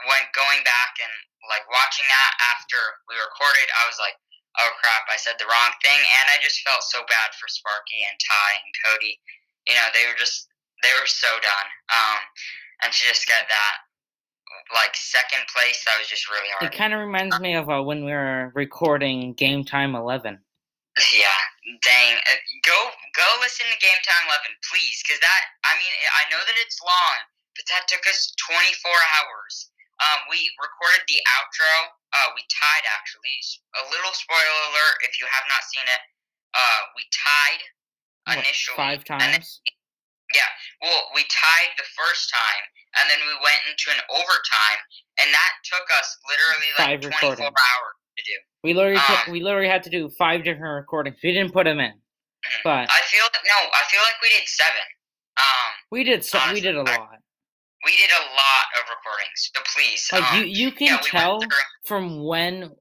when 0.08 0.24
going 0.32 0.62
back 0.64 0.92
and 1.02 1.14
like 1.50 1.64
watching 1.72 2.06
that 2.06 2.32
after 2.56 2.78
we 3.08 3.16
recorded, 3.18 3.66
I 3.74 3.88
was 3.88 3.98
like. 3.98 4.14
Oh 4.56 4.72
crap! 4.80 5.04
I 5.12 5.20
said 5.20 5.36
the 5.36 5.46
wrong 5.46 5.72
thing, 5.84 6.00
and 6.00 6.26
I 6.32 6.40
just 6.40 6.64
felt 6.64 6.82
so 6.82 7.04
bad 7.04 7.30
for 7.36 7.46
Sparky 7.46 8.00
and 8.08 8.16
Ty 8.16 8.50
and 8.64 8.72
Cody. 8.84 9.14
You 9.68 9.76
know, 9.76 9.86
they 9.92 10.08
were 10.08 10.18
just 10.18 10.48
they 10.82 10.92
were 10.96 11.06
so 11.06 11.28
done. 11.42 11.68
Um, 11.92 12.20
and 12.84 12.90
to 12.92 12.98
just 12.98 13.26
get 13.26 13.46
that 13.48 13.74
like 14.74 14.94
second 14.94 15.44
place, 15.52 15.84
that 15.84 15.98
was 15.98 16.08
just 16.08 16.28
really 16.30 16.48
hard. 16.56 16.72
It 16.72 16.76
kind 16.76 16.92
of 16.94 17.00
reminds 17.00 17.38
me 17.40 17.54
of 17.54 17.68
uh, 17.68 17.82
when 17.82 18.04
we 18.04 18.12
were 18.12 18.52
recording 18.54 19.34
Game 19.34 19.64
Time 19.64 19.94
11. 19.94 20.38
Yeah, 21.14 21.78
dang. 21.86 22.18
Uh, 22.26 22.42
Go 22.66 22.74
go 23.14 23.28
listen 23.38 23.70
to 23.70 23.78
Game 23.78 24.02
Time 24.02 24.26
Eleven, 24.26 24.50
please, 24.66 24.98
because 25.06 25.22
that 25.22 25.42
I 25.62 25.78
mean 25.78 25.94
I 26.10 26.26
know 26.26 26.42
that 26.42 26.58
it's 26.58 26.82
long, 26.82 27.18
but 27.54 27.62
that 27.70 27.86
took 27.86 28.02
us 28.10 28.34
24 28.50 28.90
hours. 28.90 29.70
Um, 30.02 30.26
we 30.26 30.50
recorded 30.58 31.06
the 31.06 31.22
outro. 31.38 31.94
Uh, 32.12 32.28
we 32.34 32.42
tied 32.48 32.84
actually. 32.88 33.36
A 33.76 33.84
little 33.92 34.12
spoiler 34.16 34.62
alert 34.72 34.96
if 35.04 35.20
you 35.20 35.26
have 35.28 35.44
not 35.48 35.62
seen 35.68 35.84
it. 35.86 36.02
Uh, 36.56 36.80
we 36.96 37.04
tied 37.12 37.62
What, 38.24 38.38
initially. 38.44 38.76
five 38.76 39.04
and 39.10 39.20
then- 39.20 39.30
times? 39.44 39.60
Yeah, 40.34 40.44
well, 40.82 41.08
we 41.14 41.24
tied 41.24 41.72
the 41.78 41.88
first 41.96 42.28
time, 42.28 42.64
and 43.00 43.08
then 43.08 43.18
we 43.26 43.32
went 43.40 43.64
into 43.64 43.88
an 43.90 44.00
overtime, 44.10 44.78
and 45.20 45.32
that 45.32 45.52
took 45.64 45.88
us 45.98 46.16
literally 46.28 46.68
like 46.76 46.86
Five 46.86 47.00
24 47.00 47.30
recordings. 47.32 47.56
hours 47.56 47.94
to 48.18 48.22
do. 48.24 48.36
We 48.62 48.74
literally, 48.74 48.98
um, 49.00 49.06
took- 49.06 49.26
we 49.28 49.40
literally 49.40 49.68
had 49.68 49.82
to 49.84 49.90
do 49.90 50.10
five 50.18 50.44
different 50.44 50.74
recordings. 50.84 51.16
We 51.22 51.32
didn't 51.32 51.52
put 51.54 51.64
them 51.64 51.80
in, 51.80 51.92
Mhm. 52.44 52.62
but 52.62 52.90
I 52.92 53.00
feel 53.08 53.24
no, 53.24 53.70
I 53.72 53.84
feel 53.84 54.02
like 54.02 54.20
we 54.20 54.28
did 54.28 54.46
seven. 54.48 54.82
Um, 55.38 55.72
we 55.90 56.04
did 56.04 56.24
so, 56.24 56.38
we 56.52 56.60
did 56.60 56.76
a 56.76 56.82
lot. 56.82 57.20
We 57.84 57.92
did 57.96 58.10
a 58.10 58.24
lot 58.34 58.66
of 58.76 58.82
recordings, 58.90 59.50
so 59.54 59.60
please, 59.74 60.08
Like 60.12 60.32
um, 60.32 60.38
you, 60.38 60.44
you 60.66 60.72
can 60.72 60.86
yeah, 60.88 61.10
tell 61.10 61.40
through. 61.40 61.50
from 61.84 62.24
when 62.24 62.72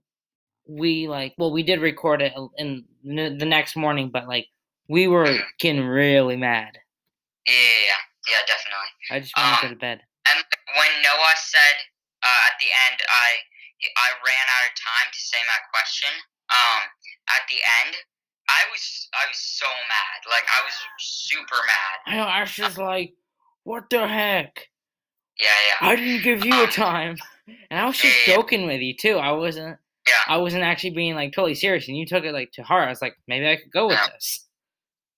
we 0.70 1.08
like 1.08 1.34
well 1.38 1.52
we 1.52 1.64
did 1.64 1.80
record 1.80 2.22
it 2.22 2.34
in 2.58 2.84
the 3.04 3.46
next 3.46 3.76
morning, 3.76 4.10
but 4.12 4.28
like 4.28 4.48
we 4.90 5.08
were 5.08 5.26
Mhm. 5.28 5.44
getting 5.60 5.86
really 5.86 6.36
mad. 6.36 6.78
Yeah, 7.46 7.54
yeah, 8.28 8.42
definitely. 8.48 8.92
I 9.12 9.20
just 9.20 9.36
wanted 9.38 9.56
to 9.56 9.62
go 9.62 9.68
Um, 9.68 9.74
to 9.74 9.80
bed. 9.80 10.02
And 10.28 10.44
when 10.76 10.92
Noah 11.04 11.36
said 11.38 11.76
uh, 12.24 12.48
at 12.52 12.60
the 12.60 12.68
end, 12.90 13.00
I 13.08 13.30
I 13.96 14.10
ran 14.26 14.46
out 14.58 14.66
of 14.72 14.76
time 14.76 15.08
to 15.14 15.20
say 15.20 15.38
my 15.48 15.60
question. 15.72 16.10
Um, 16.50 16.82
at 17.38 17.48
the 17.48 17.60
end, 17.86 17.96
I 18.50 18.64
was 18.72 19.08
I 19.14 19.28
was 19.28 19.38
so 19.38 19.68
mad. 19.88 20.20
Like 20.30 20.44
I 20.52 20.64
was 20.66 20.74
super 21.00 21.60
mad. 21.68 21.96
I 22.08 22.16
know 22.18 22.24
I 22.24 22.42
was 22.42 22.52
just 22.52 22.78
like, 22.78 23.14
what 23.64 23.90
the 23.90 24.08
heck? 24.08 24.68
Yeah, 25.40 25.50
yeah, 25.70 25.88
I 25.90 25.96
didn't 25.96 26.24
give 26.24 26.46
you 26.46 26.54
a 26.54 26.64
Um, 26.66 26.70
time, 26.72 27.18
and 27.70 27.80
I 27.80 27.86
was 27.86 27.98
just 27.98 28.16
yeah, 28.28 28.34
yeah. 28.34 28.36
joking 28.42 28.66
with 28.66 28.82
you 28.82 28.96
too. 28.96 29.18
I 29.18 29.32
wasn't. 29.32 29.78
yeah, 30.08 30.24
I 30.28 30.38
wasn't 30.38 30.64
actually 30.64 30.92
being 30.98 31.14
like 31.16 31.34
totally 31.34 31.54
serious, 31.56 31.88
and 31.88 31.98
you 31.98 32.06
took 32.06 32.24
it 32.26 32.34
like 32.34 32.52
to 32.54 32.64
heart. 32.64 32.88
I 32.88 32.90
was 32.90 33.02
like, 33.02 33.16
maybe 33.28 33.48
I 33.48 33.56
could 33.58 33.72
go 33.72 33.88
with 33.88 33.98
Yeah. 34.02 34.08
this. 34.14 34.46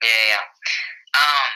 yeah, 0.04 0.10
yeah. 0.10 0.28
yeah. 0.36 0.44
Um, 1.24 1.50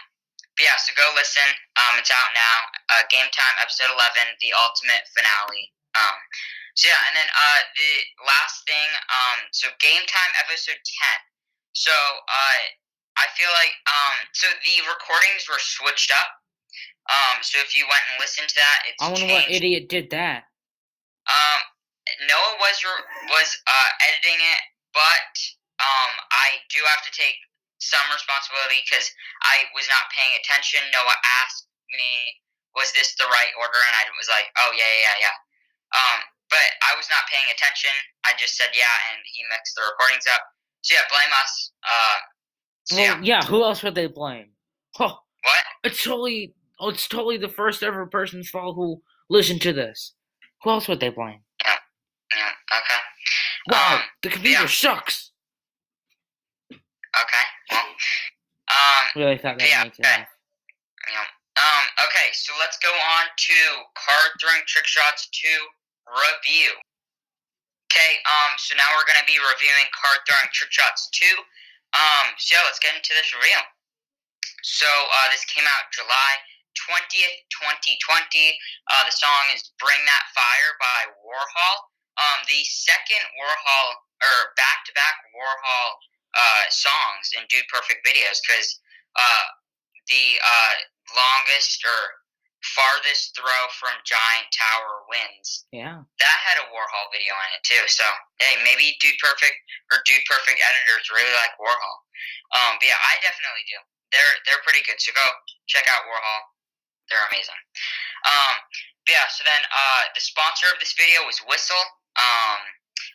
but 0.55 0.63
yeah. 0.63 0.77
So 0.79 0.93
go 0.95 1.03
listen. 1.15 1.43
Um, 1.75 1.99
it's 1.99 2.11
out 2.11 2.31
now. 2.33 2.55
Uh, 2.95 3.03
Game 3.11 3.27
Time 3.35 3.55
episode 3.61 3.91
eleven, 3.91 4.31
the 4.39 4.53
ultimate 4.55 5.03
finale. 5.11 5.71
Um, 5.99 6.15
so 6.75 6.87
yeah, 6.89 7.01
and 7.11 7.13
then 7.19 7.29
uh, 7.29 7.59
the 7.75 7.91
last 8.25 8.63
thing. 8.65 8.89
Um, 9.11 9.37
so 9.51 9.67
Game 9.83 10.03
Time 10.07 10.31
episode 10.39 10.79
ten. 10.79 11.17
So 11.75 11.91
uh, 11.91 12.59
I 13.19 13.25
feel 13.35 13.51
like 13.59 13.75
um, 13.91 14.15
so 14.33 14.47
the 14.47 14.75
recordings 14.87 15.45
were 15.51 15.59
switched 15.61 16.13
up. 16.15 16.29
Um, 17.11 17.43
so 17.43 17.59
if 17.59 17.75
you 17.75 17.83
went 17.91 18.03
and 18.11 18.15
listened 18.23 18.47
to 18.47 18.55
that, 18.55 18.79
it's 18.87 18.99
I 19.03 19.11
wonder 19.11 19.27
changed. 19.27 19.47
what 19.49 19.51
idiot 19.51 19.89
did 19.91 20.09
that. 20.15 20.47
Um, 21.27 21.59
Noah 22.27 22.55
was 22.59 22.75
re- 22.83 23.07
was 23.31 23.49
uh, 23.67 23.89
editing 24.07 24.39
it, 24.39 24.61
but 24.95 25.33
um, 25.83 26.11
I 26.31 26.59
do 26.71 26.79
have 26.87 27.03
to 27.07 27.11
take 27.15 27.35
some 27.83 28.03
responsibility 28.11 28.79
because 28.87 29.07
I 29.43 29.67
was 29.75 29.87
not 29.91 30.07
paying 30.15 30.35
attention. 30.39 30.79
Noah 30.95 31.15
asked 31.43 31.67
me, 31.91 32.39
"Was 32.75 32.91
this 32.95 33.15
the 33.19 33.27
right 33.27 33.51
order?" 33.59 33.79
And 33.91 33.95
I 33.99 34.03
was 34.15 34.27
like, 34.31 34.47
"Oh 34.59 34.71
yeah, 34.75 34.87
yeah, 34.87 35.17
yeah." 35.27 35.35
Um, 35.95 36.19
but 36.51 36.67
I 36.87 36.95
was 36.95 37.07
not 37.11 37.23
paying 37.31 37.47
attention. 37.51 37.91
I 38.27 38.31
just 38.39 38.55
said 38.55 38.71
yeah, 38.75 38.95
and 39.11 39.19
he 39.27 39.43
mixed 39.51 39.75
the 39.75 39.83
recordings 39.91 40.27
up. 40.31 40.43
So 40.87 40.95
yeah, 40.95 41.07
blame 41.11 41.33
us. 41.39 41.51
Uh, 41.83 42.17
so 42.83 42.91
Well, 42.95 43.03
yeah. 43.23 43.39
yeah. 43.39 43.41
Who 43.47 43.63
else 43.63 43.83
would 43.83 43.95
they 43.95 44.07
blame? 44.07 44.51
Oh, 44.99 45.19
What? 45.43 45.63
it's 45.83 46.03
totally. 46.03 46.53
Oh, 46.79 46.89
it's 46.89 47.07
totally 47.07 47.37
the 47.37 47.49
first 47.49 47.83
ever 47.83 48.05
person's 48.05 48.49
fault 48.49 48.75
who 48.75 49.01
listened 49.29 49.61
to 49.61 49.73
this. 49.73 50.13
Who 50.63 50.69
else 50.71 50.87
would 50.87 50.99
they 50.99 51.09
blame? 51.09 51.41
Yeah. 51.63 52.49
Okay. 52.73 53.01
Wow, 53.69 53.95
Um, 53.95 54.01
the 54.23 54.29
computer 54.29 54.61
yeah. 54.63 54.67
sucks. 54.67 55.31
Okay. 56.71 57.45
Well. 57.71 57.85
Um. 58.73 59.05
Really 59.15 59.37
thought 59.37 59.59
that 59.59 59.69
Yeah, 59.69 59.83
made 59.83 59.93
okay. 59.99 60.25
Yeah. 61.11 61.27
Um, 61.53 61.85
okay, 62.09 62.33
so 62.33 62.49
let's 62.57 62.81
go 62.81 62.89
on 62.89 63.25
to 63.29 63.57
card 63.93 64.33
throwing 64.41 64.65
trick 64.65 64.89
shots 64.89 65.29
to 65.29 65.51
review. 66.09 66.73
Okay, 67.93 68.17
um, 68.25 68.57
so 68.57 68.73
now 68.73 68.89
we're 68.97 69.05
gonna 69.05 69.27
be 69.29 69.37
reviewing 69.37 69.85
card 69.93 70.25
throwing 70.25 70.49
trick 70.49 70.73
shots 70.73 71.13
two. 71.13 71.37
Um, 71.93 72.33
so 72.41 72.57
yeah, 72.57 72.65
let's 72.65 72.81
get 72.81 72.97
into 72.97 73.13
this 73.13 73.29
review. 73.37 73.61
So 74.65 74.89
uh, 74.89 75.27
this 75.29 75.45
came 75.45 75.67
out 75.69 75.93
July 75.93 76.31
twentieth, 76.75 77.37
twenty 77.53 77.97
twenty. 78.03 78.57
Uh, 78.91 79.05
the 79.05 79.15
song 79.15 79.49
is 79.53 79.71
"Bring 79.79 79.99
That 80.05 80.25
Fire" 80.33 80.73
by 80.81 80.99
Warhol. 81.21 81.75
Um, 82.13 82.45
the 82.45 82.61
second 82.65 83.23
Warhol 83.41 83.87
or 84.21 84.53
back 84.55 84.85
to 84.85 84.93
back 84.93 85.17
Warhol 85.33 85.87
uh, 86.37 86.63
songs 86.69 87.33
in 87.33 87.43
Dude 87.49 87.65
Perfect 87.73 88.05
videos 88.05 88.37
because 88.41 88.79
uh, 89.17 89.45
the 90.09 90.37
uh, 90.37 90.73
longest 91.17 91.81
or 91.85 91.99
farthest 92.63 93.35
throw 93.35 93.63
from 93.75 93.91
Giant 94.07 94.47
Tower 94.55 95.03
wins. 95.11 95.67
Yeah. 95.75 95.99
That 95.99 96.37
had 96.47 96.63
a 96.63 96.69
Warhol 96.71 97.11
video 97.11 97.35
in 97.35 97.49
it 97.59 97.63
too. 97.67 97.83
So 97.91 98.07
hey, 98.39 98.55
maybe 98.63 98.95
Dude 99.03 99.19
Perfect 99.19 99.57
or 99.91 99.99
Dude 100.07 100.23
Perfect 100.29 100.61
editors 100.63 101.11
really 101.11 101.33
like 101.35 101.53
Warhol. 101.59 101.95
Um, 102.55 102.79
but 102.79 102.87
yeah, 102.87 102.99
I 102.99 103.19
definitely 103.19 103.65
do. 103.67 103.79
They're 104.15 104.35
they're 104.47 104.63
pretty 104.63 104.85
good. 104.87 105.01
So 105.01 105.11
go 105.11 105.25
check 105.67 105.89
out 105.91 106.07
Warhol. 106.07 106.52
They're 107.13 107.29
amazing. 107.29 107.61
Um, 108.25 108.55
yeah. 109.05 109.29
So 109.29 109.45
then 109.45 109.61
uh, 109.69 110.01
the 110.17 110.21
sponsor 110.21 110.65
of 110.73 110.81
this 110.81 110.97
video 110.97 111.21
was 111.29 111.37
Whistle. 111.45 111.85
Um, 112.17 112.59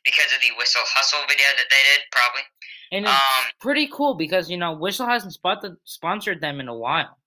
because 0.04 0.30
of 0.34 0.40
the 0.40 0.50
Whistle 0.56 0.82
Hustle 0.86 1.20
video 1.28 1.46
that 1.58 1.66
they 1.70 1.82
did, 1.94 2.00
probably. 2.10 2.42
And 2.90 3.04
it's 3.04 3.12
Um, 3.14 3.44
pretty 3.60 3.88
cool 3.92 4.14
because 4.14 4.48
you 4.50 4.56
know 4.56 4.72
Whistle 4.72 5.06
hasn't 5.06 5.34
spot- 5.34 5.64
sponsored 5.84 6.40
them 6.40 6.60
in 6.60 6.68
a 6.68 6.74
while. 6.74 7.18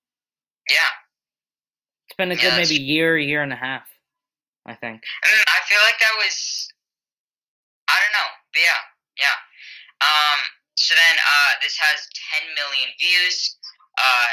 Yeah. 0.69 0.91
It's 2.07 2.15
been 2.17 2.31
a 2.31 2.35
Yeah, 2.35 2.41
good 2.41 2.57
maybe 2.57 2.75
year, 2.81 3.17
year 3.17 3.41
and 3.43 3.53
a 3.53 3.59
half, 3.59 3.87
I 4.65 4.75
think. 4.75 4.99
Mm, 5.03 5.43
I 5.47 5.59
feel 5.67 5.79
like 5.85 5.99
that 5.99 6.15
was 6.17 6.67
I 7.87 7.95
don't 7.99 8.13
know. 8.19 8.29
But 8.53 8.61
yeah, 8.61 8.81
yeah. 9.19 9.37
Um 10.03 10.39
so 10.75 10.95
then 10.95 11.15
uh 11.19 11.51
this 11.61 11.77
has 11.77 12.07
10 12.35 12.55
million 12.55 12.89
views. 12.99 13.57
Uh 13.97 14.31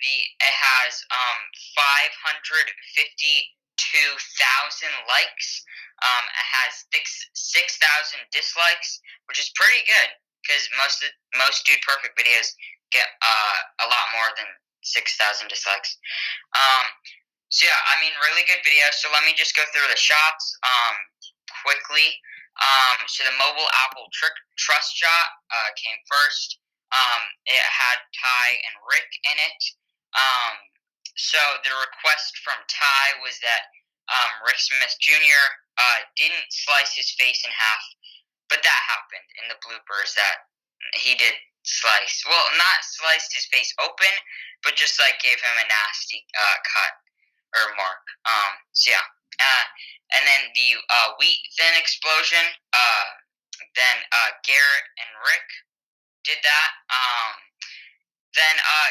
the 0.00 0.16
it 0.40 0.54
has 0.54 1.02
um 1.10 1.40
552,000 1.74 3.50
likes. 5.06 5.48
Um 6.02 6.24
it 6.26 6.48
has 6.62 6.84
six 6.92 7.30
6,000 7.34 8.20
dislikes, 8.32 9.00
which 9.26 9.38
is 9.38 9.50
pretty 9.54 9.82
good 9.86 10.10
cuz 10.44 10.68
most 10.76 11.02
of, 11.02 11.10
most 11.38 11.64
dude 11.64 11.80
perfect 11.82 12.18
videos 12.18 12.52
get 12.90 13.08
uh 13.22 13.58
a 13.80 13.86
lot 13.86 14.12
more 14.12 14.30
than 14.36 14.46
6,000 14.82 15.48
dislikes. 15.48 15.98
Um 16.54 16.92
so 17.54 17.70
yeah, 17.70 17.78
I 17.86 18.02
mean, 18.02 18.10
really 18.18 18.42
good 18.50 18.58
video. 18.66 18.82
So 18.98 19.06
let 19.14 19.22
me 19.22 19.30
just 19.38 19.54
go 19.54 19.62
through 19.70 19.86
the 19.86 19.94
shots 19.94 20.58
um, 20.66 20.96
quickly. 21.62 22.10
Um, 22.58 22.98
so 23.06 23.22
the 23.22 23.34
mobile 23.38 23.70
Apple 23.86 24.10
trick 24.10 24.34
trust 24.58 24.98
shot 24.98 25.26
uh, 25.54 25.70
came 25.78 25.98
first. 26.10 26.58
Um, 26.90 27.22
it 27.46 27.62
had 27.62 28.02
Ty 28.10 28.46
and 28.58 28.74
Rick 28.90 29.06
in 29.30 29.38
it. 29.38 29.60
Um, 30.14 30.54
so 31.14 31.38
the 31.62 31.74
request 31.74 32.38
from 32.42 32.58
Ty 32.66 33.22
was 33.22 33.38
that 33.42 33.70
um, 34.10 34.30
Rick 34.46 34.58
Smith 34.58 34.94
Jr. 35.00 35.44
Uh, 35.78 35.98
didn't 36.18 36.50
slice 36.50 36.94
his 36.94 37.10
face 37.18 37.42
in 37.42 37.50
half, 37.50 37.84
but 38.50 38.62
that 38.62 38.80
happened 38.90 39.28
in 39.42 39.46
the 39.50 39.58
bloopers 39.62 40.14
that 40.14 40.50
he 40.98 41.14
did 41.18 41.34
slice. 41.64 42.22
Well, 42.28 42.46
not 42.54 42.78
sliced 42.84 43.32
his 43.32 43.48
face 43.48 43.72
open, 43.80 44.14
but 44.62 44.76
just 44.76 45.00
like 45.00 45.18
gave 45.22 45.40
him 45.40 45.56
a 45.56 45.66
nasty 45.66 46.22
uh, 46.36 46.58
cut 46.62 46.94
or 47.58 47.64
mark. 47.74 48.04
Um, 48.28 48.52
so 48.72 48.92
yeah. 48.92 49.06
Uh, 49.34 49.64
and 50.14 50.22
then 50.22 50.42
the 50.54 50.78
uh, 50.78 51.08
wheat 51.18 51.42
thin 51.58 51.74
explosion. 51.74 52.44
Uh, 52.70 53.06
then 53.74 53.96
uh, 54.12 54.30
Garrett 54.46 54.86
and 55.02 55.10
Rick 55.26 55.48
did 56.22 56.38
that. 56.42 56.70
Um, 56.90 57.32
then 58.34 58.54
uh, 58.58 58.90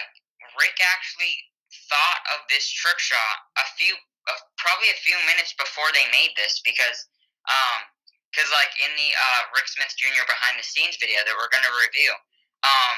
Rick 0.60 0.78
actually 0.82 1.34
thought 1.90 2.22
of 2.38 2.46
this 2.50 2.70
trick 2.70 3.00
shot 3.00 3.38
a 3.58 3.66
few, 3.80 3.94
uh, 4.30 4.40
probably 4.62 4.90
a 4.94 5.00
few 5.04 5.18
minutes 5.26 5.54
before 5.58 5.90
they 5.94 6.06
made 6.14 6.34
this 6.38 6.62
because, 6.62 7.08
um, 7.50 7.88
because 8.32 8.50
like 8.50 8.74
in 8.82 8.90
the 8.98 9.10
uh, 9.14 9.42
Rick 9.54 9.70
Smith 9.70 9.94
Jr. 9.98 10.26
behind 10.26 10.58
the 10.58 10.66
scenes 10.66 10.98
video 10.98 11.22
that 11.26 11.36
we're 11.38 11.50
gonna 11.54 11.74
review, 11.78 12.14
um, 12.66 12.96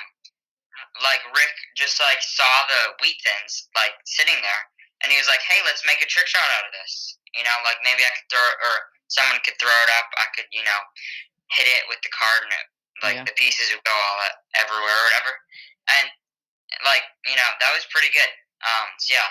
like 1.03 1.23
Rick 1.35 1.51
just 1.75 1.99
like 1.99 2.19
saw 2.23 2.55
the 2.71 2.81
wheat 3.03 3.19
thins 3.23 3.67
like 3.75 3.95
sitting 4.07 4.39
there 4.39 4.63
and 5.03 5.11
he 5.11 5.19
was 5.19 5.27
like, 5.27 5.43
"Hey, 5.43 5.59
let's 5.67 5.83
make 5.83 5.99
a 5.99 6.07
trick 6.07 6.27
shot 6.27 6.45
out 6.59 6.67
of 6.67 6.73
this." 6.73 7.19
You 7.35 7.43
know, 7.43 7.57
like 7.67 7.79
maybe 7.83 7.99
I 8.03 8.11
could 8.15 8.27
throw 8.31 8.41
it, 8.47 8.57
or 8.63 8.75
someone 9.11 9.39
could 9.43 9.59
throw 9.59 9.75
it 9.83 9.91
up. 9.99 10.07
I 10.15 10.27
could, 10.35 10.47
you 10.55 10.63
know, 10.63 10.81
hit 11.51 11.67
it 11.67 11.83
with 11.91 11.99
the 12.01 12.11
card, 12.15 12.47
and 12.47 12.53
it, 12.55 12.67
like 13.03 13.15
Yeah. 13.19 13.27
the 13.27 13.35
pieces 13.35 13.71
would 13.75 13.83
go 13.83 13.91
all 13.91 14.19
e- 14.23 14.39
everywhere 14.55 14.95
or 14.95 15.03
whatever. 15.11 15.33
And 15.99 16.05
like, 16.83 17.05
you 17.29 17.35
know, 17.37 17.49
that 17.63 17.71
was 17.71 17.87
pretty 17.93 18.11
good. 18.11 18.31
Um, 18.65 18.87
so 18.99 19.15
yeah. 19.15 19.29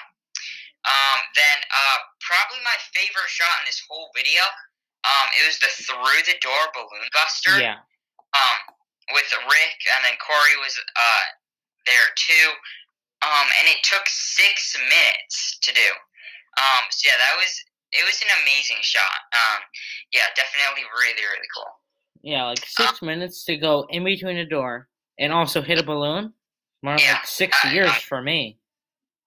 Um, 0.84 1.18
then 1.32 1.58
uh, 1.72 1.98
probably 2.20 2.60
my 2.60 2.76
favorite 2.92 3.32
shot 3.32 3.64
in 3.64 3.68
this 3.68 3.80
whole 3.88 4.12
video. 4.12 4.44
Um, 5.04 5.26
it 5.36 5.44
was 5.48 5.56
the 5.60 5.68
through 5.68 6.22
the 6.28 6.36
door 6.40 6.64
balloon 6.76 7.08
buster 7.12 7.56
Yeah. 7.60 7.80
um, 8.36 8.58
with 9.12 9.28
Rick, 9.48 9.78
and 9.96 10.00
then 10.04 10.16
Cory 10.20 10.56
was 10.60 10.76
uh, 10.76 11.24
there 11.88 12.08
too. 12.16 12.48
Um, 13.24 13.48
and 13.60 13.66
it 13.72 13.80
took 13.84 14.04
six 14.08 14.76
minutes 14.76 15.56
to 15.64 15.72
do. 15.72 15.88
Um, 16.60 16.84
so 16.92 17.08
yeah, 17.08 17.16
that 17.16 17.36
was 17.40 17.52
it 17.96 18.04
was 18.04 18.20
an 18.20 18.32
amazing 18.44 18.80
shot. 18.84 19.24
Um, 19.32 19.64
yeah, 20.12 20.28
definitely 20.36 20.84
really 21.00 21.24
really 21.24 21.48
cool. 21.56 21.72
Yeah, 22.20 22.44
like 22.44 22.64
six 22.64 23.00
minutes 23.00 23.44
to 23.44 23.56
go 23.56 23.86
in 23.88 24.04
between 24.04 24.36
a 24.38 24.46
door 24.46 24.88
and 25.18 25.32
also 25.32 25.60
hit 25.60 25.80
a 25.80 25.84
balloon. 25.84 26.32
More 26.84 27.00
Yeah, 27.00 27.16
like 27.16 27.26
six 27.26 27.56
I- 27.64 27.72
years 27.72 27.88
I- 27.88 27.98
for 28.04 28.20
me. 28.20 28.60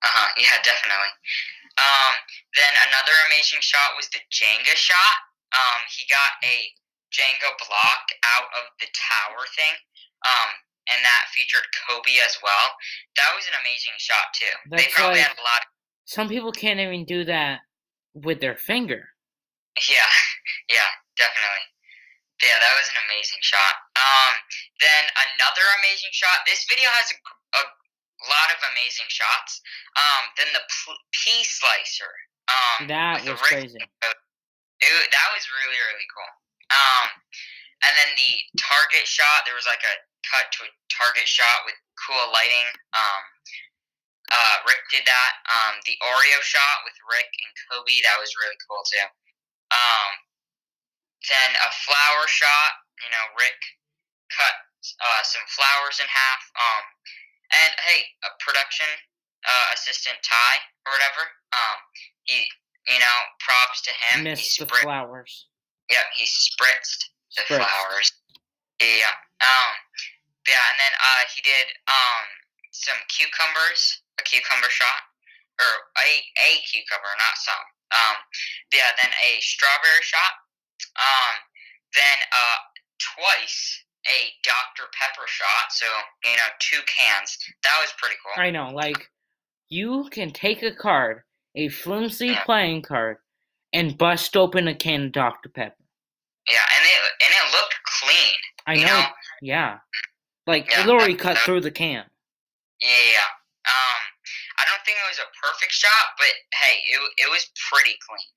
Uh 0.06 0.14
huh. 0.14 0.30
Yeah, 0.38 0.62
definitely. 0.62 1.10
Um, 1.82 2.14
then 2.54 2.70
another 2.86 3.18
amazing 3.34 3.62
shot 3.66 3.98
was 3.98 4.06
the 4.14 4.22
Jenga 4.30 4.78
shot. 4.78 5.18
Um, 5.58 5.82
he 5.90 6.06
got 6.06 6.38
a 6.46 6.70
Jenga 7.10 7.50
block 7.66 8.04
out 8.38 8.46
of 8.62 8.70
the 8.80 8.86
tower 8.94 9.42
thing. 9.58 9.74
Um, 10.30 10.50
and 10.94 11.02
that 11.04 11.34
featured 11.34 11.66
Coby 11.90 12.22
as 12.22 12.38
well. 12.46 12.78
That 13.18 13.34
was 13.34 13.48
an 13.50 13.58
amazing 13.66 13.98
shot 13.98 14.30
too. 14.38 14.54
they 14.78 14.86
probably 14.94 15.18
like- 15.20 15.28
had 15.28 15.38
a 15.38 15.42
lot. 15.42 15.62
Of, 15.66 15.68
Some 16.06 16.30
people 16.30 16.52
can't 16.54 16.80
even 16.80 17.06
do 17.06 17.26
that 17.26 17.62
with 18.14 18.40
their 18.40 18.56
finger. 18.56 19.10
yeah, 19.90 20.06
yeah, 20.70 20.90
definitely. 21.18 21.66
Yeah, 22.42 22.54
that 22.62 22.74
was 22.78 22.86
an 22.94 23.02
amazing 23.10 23.42
shot. 23.42 23.74
Um, 23.98 24.34
then 24.80 25.04
another 25.34 25.66
amazing 25.82 26.14
shot. 26.14 26.46
This 26.46 26.66
video 26.70 26.86
has 26.94 27.10
a, 27.10 27.16
a 27.56 27.62
lot 28.28 28.50
of 28.52 28.60
amazing 28.74 29.08
shots. 29.08 29.62
Um, 29.96 30.24
then 30.36 30.50
the 30.52 30.64
pea 31.14 31.44
slicer. 31.46 32.12
Um, 32.48 32.88
That 32.88 33.24
was 33.28 33.40
crazy. 33.44 33.78
It, 33.78 34.94
that 35.10 35.30
was 35.34 35.44
really 35.58 35.80
really 35.90 36.08
cool. 36.14 36.32
Um, 36.70 37.08
and 37.86 37.94
then 37.98 38.10
the 38.18 38.34
target 38.58 39.06
shot. 39.06 39.46
There 39.46 39.58
was 39.58 39.70
like 39.70 39.84
a 39.84 39.96
cut 40.28 40.50
to 40.60 40.68
a 40.68 40.72
target 40.90 41.28
shot 41.30 41.66
with 41.66 41.78
cool 41.98 42.30
lighting. 42.34 42.68
Um, 42.94 43.22
uh, 44.28 44.56
Rick 44.68 44.84
did 44.92 45.08
that. 45.08 45.32
Um, 45.48 45.80
the 45.88 45.96
Oreo 46.04 46.40
shot 46.44 46.84
with 46.84 46.98
Rick 47.08 47.32
and 47.32 47.52
Coby. 47.68 48.04
That 48.04 48.20
was 48.20 48.34
really 48.36 48.60
cool 48.68 48.84
too. 48.84 49.08
Um, 49.72 50.10
then 51.32 51.50
a 51.64 51.70
flower 51.84 52.26
shot. 52.28 52.72
You 53.02 53.10
know, 53.14 53.26
Rick 53.38 53.60
cut 54.34 54.56
uh, 55.00 55.22
some 55.24 55.46
flowers 55.54 56.02
in 56.02 56.10
half. 56.10 56.42
Um, 56.58 56.84
and 57.54 57.72
hey, 57.84 58.02
a 58.28 58.30
production 58.44 58.88
uh, 59.48 59.68
assistant 59.74 60.18
Ty 60.24 60.54
or 60.86 60.92
whatever. 60.92 61.24
Um, 61.56 61.78
he, 62.28 62.44
you 62.92 63.00
know, 63.00 63.18
props 63.40 63.82
to 63.88 63.92
him. 63.92 64.24
he 64.24 64.32
Missed 64.32 64.60
the 64.60 64.68
flowers. 64.68 65.48
Yep, 65.90 66.06
he 66.20 66.26
spritzed 66.28 67.08
the 67.36 67.44
Spritz. 67.48 67.64
flowers. 67.64 68.12
Yeah. 68.82 69.16
Um. 69.40 69.72
Yeah, 70.48 70.64
and 70.72 70.78
then 70.80 70.94
uh, 70.96 71.24
he 71.36 71.42
did 71.44 71.68
um 71.88 72.24
some 72.72 73.00
cucumbers, 73.12 74.00
a 74.20 74.24
cucumber 74.24 74.70
shot, 74.72 75.02
or 75.60 75.72
a 76.00 76.10
a 76.40 76.50
cucumber, 76.68 77.12
not 77.20 77.36
some. 77.40 77.66
Um. 77.96 78.16
Yeah. 78.74 78.92
Then 79.02 79.12
a 79.12 79.40
strawberry 79.40 80.04
shot. 80.04 80.34
Um. 81.00 81.34
Then 81.96 82.18
uh 82.36 82.58
twice 83.00 83.84
a 84.08 84.20
Dr 84.44 84.90
Pepper 85.00 85.28
shot. 85.28 85.72
So 85.72 85.86
you 86.26 86.36
know 86.38 86.44
two 86.60 86.80
cans. 86.88 87.38
That 87.64 87.78
was 87.82 87.92
pretty 87.98 88.16
cool. 88.24 88.42
I 88.42 88.52
know, 88.52 88.70
like 88.72 89.10
you 89.70 90.08
can 90.12 90.32
take 90.32 90.64
a 90.64 90.72
card, 90.74 91.24
a 91.56 91.68
flimsy 91.70 92.28
Yeah. 92.28 92.44
playing 92.44 92.84
card, 92.84 93.18
and 93.74 93.98
bust 93.98 94.38
open 94.38 94.68
a 94.68 94.76
can 94.76 95.06
of 95.06 95.12
Dr. 95.12 95.50
Pepper. 95.50 95.76
Yeah, 96.50 96.64
and 96.76 96.86
it 96.86 97.26
and 97.26 97.34
it 97.34 97.52
looked 97.54 97.76
clean. 97.86 98.40
I 98.66 98.76
know, 98.76 99.02
know? 99.02 99.06
yeah. 99.42 99.78
Like 100.46 100.70
Yeah, 100.72 100.84
it 100.84 100.90
already 100.90 101.14
that- 101.14 101.22
cut 101.22 101.36
that- 101.36 101.44
through 101.44 101.62
the 101.62 101.72
can. 101.72 102.10
Yeah. 102.80 103.28
Um, 103.68 104.02
I 104.60 104.64
don't 104.66 104.80
think 104.86 104.98
it 104.98 105.08
was 105.10 105.20
a 105.20 105.28
perfect 105.44 105.74
shot, 105.74 106.14
but 106.18 106.32
hey, 106.54 106.80
it 106.88 107.00
it 107.18 107.30
was 107.30 107.50
pretty 107.70 107.98
clean. 108.08 108.28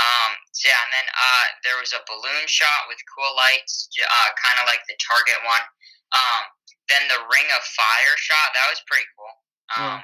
Um, 0.00 0.30
so 0.56 0.72
yeah, 0.72 0.80
and 0.80 0.92
then 0.96 1.08
uh, 1.12 1.44
there 1.60 1.76
was 1.76 1.92
a 1.92 2.00
balloon 2.08 2.44
shot 2.48 2.88
with 2.88 2.96
cool 3.12 3.36
lights, 3.36 3.92
uh, 4.00 4.30
kind 4.40 4.56
of 4.56 4.64
like 4.64 4.80
the 4.88 4.96
Target 4.96 5.36
one. 5.44 5.64
Um, 6.16 6.42
then 6.88 7.04
the 7.12 7.20
Ring 7.28 7.48
of 7.52 7.62
Fire 7.76 8.16
shot, 8.16 8.56
that 8.56 8.66
was 8.72 8.80
pretty 8.88 9.06
cool. 9.14 9.34
Um, 9.76 10.00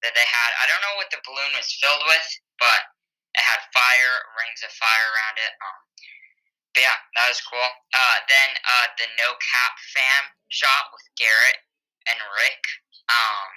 that 0.00 0.16
they 0.16 0.24
had. 0.24 0.50
I 0.62 0.64
don't 0.70 0.80
know 0.80 0.96
what 0.96 1.12
the 1.12 1.20
balloon 1.26 1.52
was 1.52 1.68
filled 1.76 2.00
with, 2.08 2.28
but 2.56 2.80
it 3.36 3.44
had 3.44 3.60
fire, 3.74 4.16
rings 4.40 4.64
of 4.64 4.72
fire 4.72 5.08
around 5.12 5.36
it. 5.36 5.52
Um, 5.60 5.80
but 6.72 6.82
yeah, 6.86 6.98
that 7.18 7.26
was 7.28 7.42
cool. 7.44 7.70
Uh, 7.92 8.16
then 8.30 8.50
uh, 8.64 8.86
the 8.96 9.06
no 9.20 9.34
cap 9.36 9.74
fam 9.92 10.22
shot 10.48 10.94
with 10.94 11.04
Garrett 11.18 11.60
and 12.08 12.18
Rick. 12.40 12.62
Um, 13.10 13.50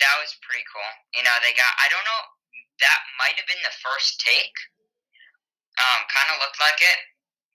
that 0.00 0.14
was 0.18 0.34
pretty 0.42 0.66
cool. 0.72 0.92
You 1.14 1.22
know, 1.22 1.36
they 1.44 1.54
got. 1.54 1.70
I 1.78 1.86
don't 1.92 2.04
know. 2.04 2.22
That 2.82 3.00
might 3.20 3.38
have 3.38 3.46
been 3.46 3.62
the 3.62 3.76
first 3.84 4.18
take. 4.18 4.56
Um, 5.80 6.00
kind 6.12 6.28
of 6.32 6.40
looked 6.44 6.60
like 6.60 6.80
it. 6.80 6.98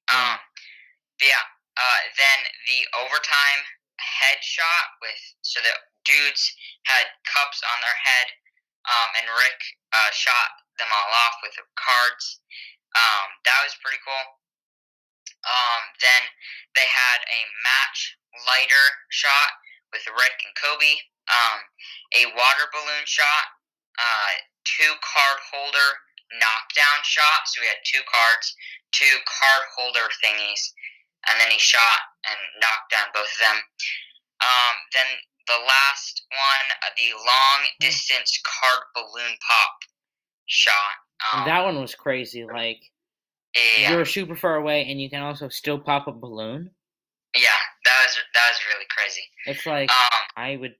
Um, 0.09 0.37
but 1.19 1.27
yeah. 1.27 1.45
Uh, 1.77 2.01
then 2.17 2.39
the 2.65 2.81
overtime 3.05 3.61
headshot 4.01 4.85
with 4.97 5.21
so 5.45 5.61
the 5.61 5.73
dudes 6.05 6.41
had 6.89 7.05
cups 7.29 7.61
on 7.61 7.77
their 7.85 7.99
head. 8.01 8.27
Um, 8.87 9.09
and 9.19 9.27
Rick 9.37 9.59
uh, 9.93 10.09
shot 10.15 10.49
them 10.79 10.87
all 10.89 11.11
off 11.27 11.37
with 11.43 11.53
the 11.59 11.67
cards. 11.75 12.39
Um, 12.95 13.27
that 13.43 13.59
was 13.61 13.75
pretty 13.83 13.99
cool. 14.01 14.25
Um, 15.43 15.81
then 16.01 16.23
they 16.73 16.87
had 16.87 17.19
a 17.27 17.41
match 17.61 18.15
lighter 18.47 18.87
shot 19.11 19.59
with 19.91 20.07
Rick 20.17 20.39
and 20.47 20.55
Coby. 20.55 20.97
Um, 21.27 21.59
a 22.15 22.23
water 22.31 22.71
balloon 22.71 23.05
shot. 23.05 23.45
Uh, 23.99 24.31
two 24.63 24.93
card 25.03 25.39
holder 25.51 25.89
knockdown 26.35 26.99
shot. 27.03 27.47
So 27.47 27.61
we 27.61 27.67
had 27.67 27.79
two 27.87 28.03
cards, 28.11 28.45
two 28.91 29.15
card 29.25 29.63
holder 29.75 30.07
thingies, 30.23 30.63
and 31.29 31.39
then 31.39 31.51
he 31.51 31.59
shot 31.59 31.99
and 32.27 32.39
knocked 32.59 32.91
down 32.91 33.07
both 33.13 33.29
of 33.31 33.39
them. 33.39 33.57
Um, 34.43 34.75
then 34.93 35.09
the 35.47 35.59
last 35.63 36.25
one, 36.29 36.67
uh, 36.83 36.93
the 36.97 37.15
long 37.15 37.59
distance 37.79 38.39
card 38.43 38.83
balloon 38.93 39.33
pop 39.47 39.73
shot. 40.45 40.95
Um, 41.33 41.45
that 41.45 41.63
one 41.63 41.79
was 41.81 41.95
crazy. 41.95 42.45
Like 42.45 42.83
yeah, 43.55 43.91
you're 43.91 44.05
super 44.05 44.35
far 44.35 44.55
away, 44.55 44.85
and 44.89 45.01
you 45.01 45.09
can 45.09 45.21
also 45.21 45.49
still 45.49 45.79
pop 45.79 46.07
a 46.07 46.11
balloon. 46.11 46.69
yeah, 47.35 47.61
that 47.85 47.97
was 48.05 48.17
that 48.35 48.49
was 48.51 48.59
really 48.73 48.85
crazy. 48.95 49.23
It's 49.45 49.65
like 49.65 49.89
Um, 49.89 50.21
I 50.35 50.57
would 50.57 50.75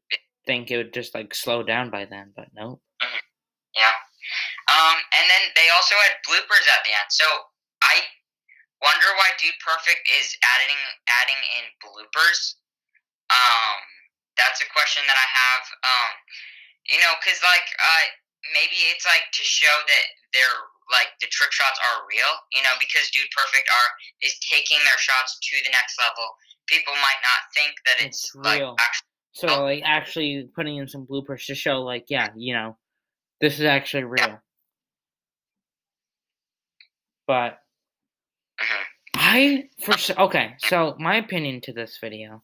think 0.46 0.70
it 0.72 0.78
would 0.78 0.94
just 0.94 1.16
like 1.16 1.34
slow 1.34 1.64
down 1.64 1.90
by 1.90 2.06
then, 2.06 2.34
but 2.36 2.48
no. 2.54 2.80
Yeah. 3.76 3.92
Um, 4.68 4.98
and 5.16 5.26
then 5.32 5.44
they 5.56 5.68
also 5.76 5.96
had 6.04 6.20
bloopers 6.28 6.66
at 6.68 6.84
the 6.84 6.92
end. 6.92 7.10
So 7.10 7.28
I 7.84 8.04
wonder 8.82 9.10
why 9.18 9.32
Dude 9.42 9.58
Perfect 9.64 10.04
is 10.20 10.36
adding 10.58 10.82
adding 11.22 11.42
in 11.60 11.66
bloopers. 11.82 12.60
Um, 13.32 13.78
that's 14.38 14.62
a 14.62 14.70
question 14.72 15.04
that 15.10 15.18
I 15.18 15.28
have. 15.28 15.64
Um, 15.84 16.12
you 16.88 17.00
know, 17.04 17.14
cause 17.24 17.40
like 17.44 17.68
uh, 17.80 18.06
maybe 18.54 18.78
it's 18.94 19.04
like 19.06 19.26
to 19.34 19.44
show 19.44 19.76
that 19.88 20.06
they're 20.32 20.60
like 20.92 21.12
the 21.20 21.28
trick 21.28 21.52
shots 21.52 21.80
are 21.84 22.08
real. 22.08 22.32
You 22.54 22.64
know, 22.64 22.76
because 22.80 23.10
Dude 23.12 23.28
Perfect 23.36 23.68
are 23.68 23.90
is 24.24 24.36
taking 24.46 24.80
their 24.88 25.00
shots 25.00 25.36
to 25.42 25.54
the 25.64 25.72
next 25.72 26.00
level. 26.00 26.28
People 26.68 26.94
might 27.00 27.22
not 27.24 27.42
think 27.56 27.74
that 27.88 27.98
it's, 28.04 28.26
It's 28.26 28.36
like 28.36 28.60
real. 28.60 28.76
actually. 28.80 29.08
So 29.34 29.64
like 29.64 29.84
actually 29.86 30.50
putting 30.56 30.78
in 30.78 30.88
some 30.88 31.06
bloopers 31.06 31.46
to 31.46 31.56
show 31.56 31.82
like 31.82 32.06
yeah, 32.10 32.30
you 32.36 32.54
know, 32.54 32.78
this 33.42 33.60
is 33.60 33.66
actually 33.66 34.04
real. 34.04 34.40
But 37.28 37.60
Mhm, 38.60 38.84
I 39.16 39.70
for 39.84 39.96
okay, 40.24 40.56
so 40.60 40.96
my 41.00 41.18
opinion 41.18 41.62
to 41.62 41.74
this 41.74 41.98
video, 42.00 42.44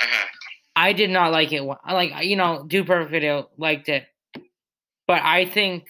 mhm. 0.00 0.26
I 0.76 0.92
did 0.92 1.10
not 1.10 1.32
like 1.32 1.52
it. 1.52 1.62
Like 1.62 2.24
you 2.24 2.36
know, 2.36 2.64
do 2.66 2.84
perfect 2.84 3.10
video 3.10 3.50
liked 3.58 3.88
it, 3.88 4.06
but 5.06 5.22
I 5.22 5.44
think 5.46 5.84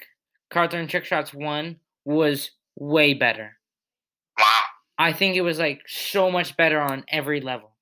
Card 0.50 0.70
Throwing 0.70 0.88
Trick 0.88 1.04
Shots 1.04 1.32
one 1.34 1.80
was 2.04 2.50
way 2.76 3.14
better. 3.14 3.58
Wow. 4.38 4.62
I 4.98 5.12
think 5.12 5.36
it 5.36 5.42
was 5.42 5.58
like 5.58 5.82
so 5.86 6.30
much 6.30 6.56
better 6.56 6.80
on 6.80 7.04
every 7.08 7.40
level. 7.40 7.76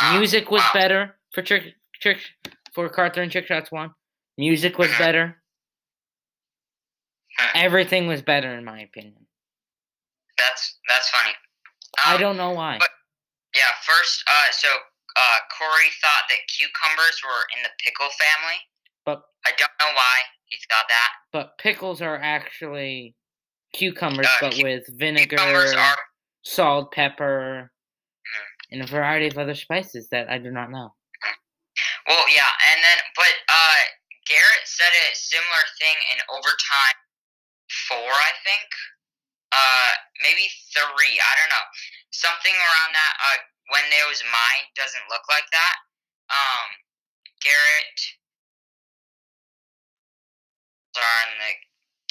Um, 0.00 0.18
Music 0.18 0.50
was 0.50 0.62
wow. 0.62 0.70
better 0.74 1.18
for 1.32 1.42
Trick 1.42 1.74
Trick 2.00 2.18
for 2.74 2.88
Card 2.88 3.14
Throwing 3.14 3.30
Trick 3.30 3.46
Shots 3.46 3.70
one. 3.70 3.94
Music 4.38 4.78
was 4.78 4.88
Mhm. 4.90 4.98
better. 4.98 5.41
Mhm. 7.38 7.50
Everything 7.54 8.06
was 8.06 8.22
better 8.22 8.52
in 8.54 8.64
my 8.64 8.80
opinion. 8.80 9.26
That's 10.38 10.78
that's 10.88 11.08
funny. 11.10 11.34
I 12.04 12.14
Um, 12.14 12.20
don't 12.20 12.36
know 12.36 12.50
why. 12.50 12.78
but- 12.78 12.90
Yeah, 13.54 13.70
first, 13.82 14.24
uh, 14.26 14.50
so 14.52 14.68
uh, 15.14 15.38
Cory 15.50 15.90
thought 16.00 16.24
that 16.30 16.38
cucumbers 16.48 17.22
were 17.22 17.46
in 17.56 17.62
the 17.62 17.70
pickle 17.84 18.08
family. 18.10 18.58
But 19.04 19.22
I 19.44 19.52
don't 19.52 19.72
know 19.80 19.92
why 19.94 20.22
he 20.46 20.58
thought 20.70 20.88
that. 20.88 21.12
but 21.32 21.58
pickles 21.58 22.00
are 22.00 22.16
actually 22.22 23.14
cucumbers, 23.74 24.26
Uh, 24.26 24.36
but 24.40 24.54
cu- 24.54 24.62
with 24.62 24.86
vinegar, 24.98 25.38
are 25.38 25.96
salt, 26.44 26.92
pepper, 26.92 27.72
Mhm. 28.26 28.46
and 28.70 28.82
a 28.82 28.86
variety 28.86 29.26
of 29.26 29.36
other 29.38 29.54
spices 29.54 30.08
that 30.10 30.30
I 30.30 30.38
do 30.38 30.50
not 30.50 30.70
know. 30.70 30.96
well, 32.06 32.28
yeah, 32.30 32.50
and 32.72 32.82
then 32.82 32.98
but 33.14 33.34
uh, 33.48 33.74
Garrett 34.26 34.66
said 34.66 34.92
a 34.92 35.14
similar 35.14 35.64
thing 35.78 35.96
in 36.12 36.22
overtime 36.30 36.94
four, 37.88 38.10
I 38.12 38.32
think. 38.44 38.68
Uh, 39.52 39.92
maybe 40.24 40.48
three. 40.72 41.16
I 41.20 41.32
don't 41.36 41.52
know. 41.52 41.66
Something 42.12 42.56
around 42.56 42.92
that. 42.96 43.14
Uh, 43.20 43.38
when 43.70 43.84
there 43.88 44.08
was 44.08 44.20
mine 44.28 44.64
doesn't 44.76 45.06
look 45.08 45.24
like 45.28 45.48
that. 45.52 45.76
Um, 46.32 46.68
Garrett 47.40 48.00
are 50.96 51.12
on 51.24 51.30
the 51.40 51.52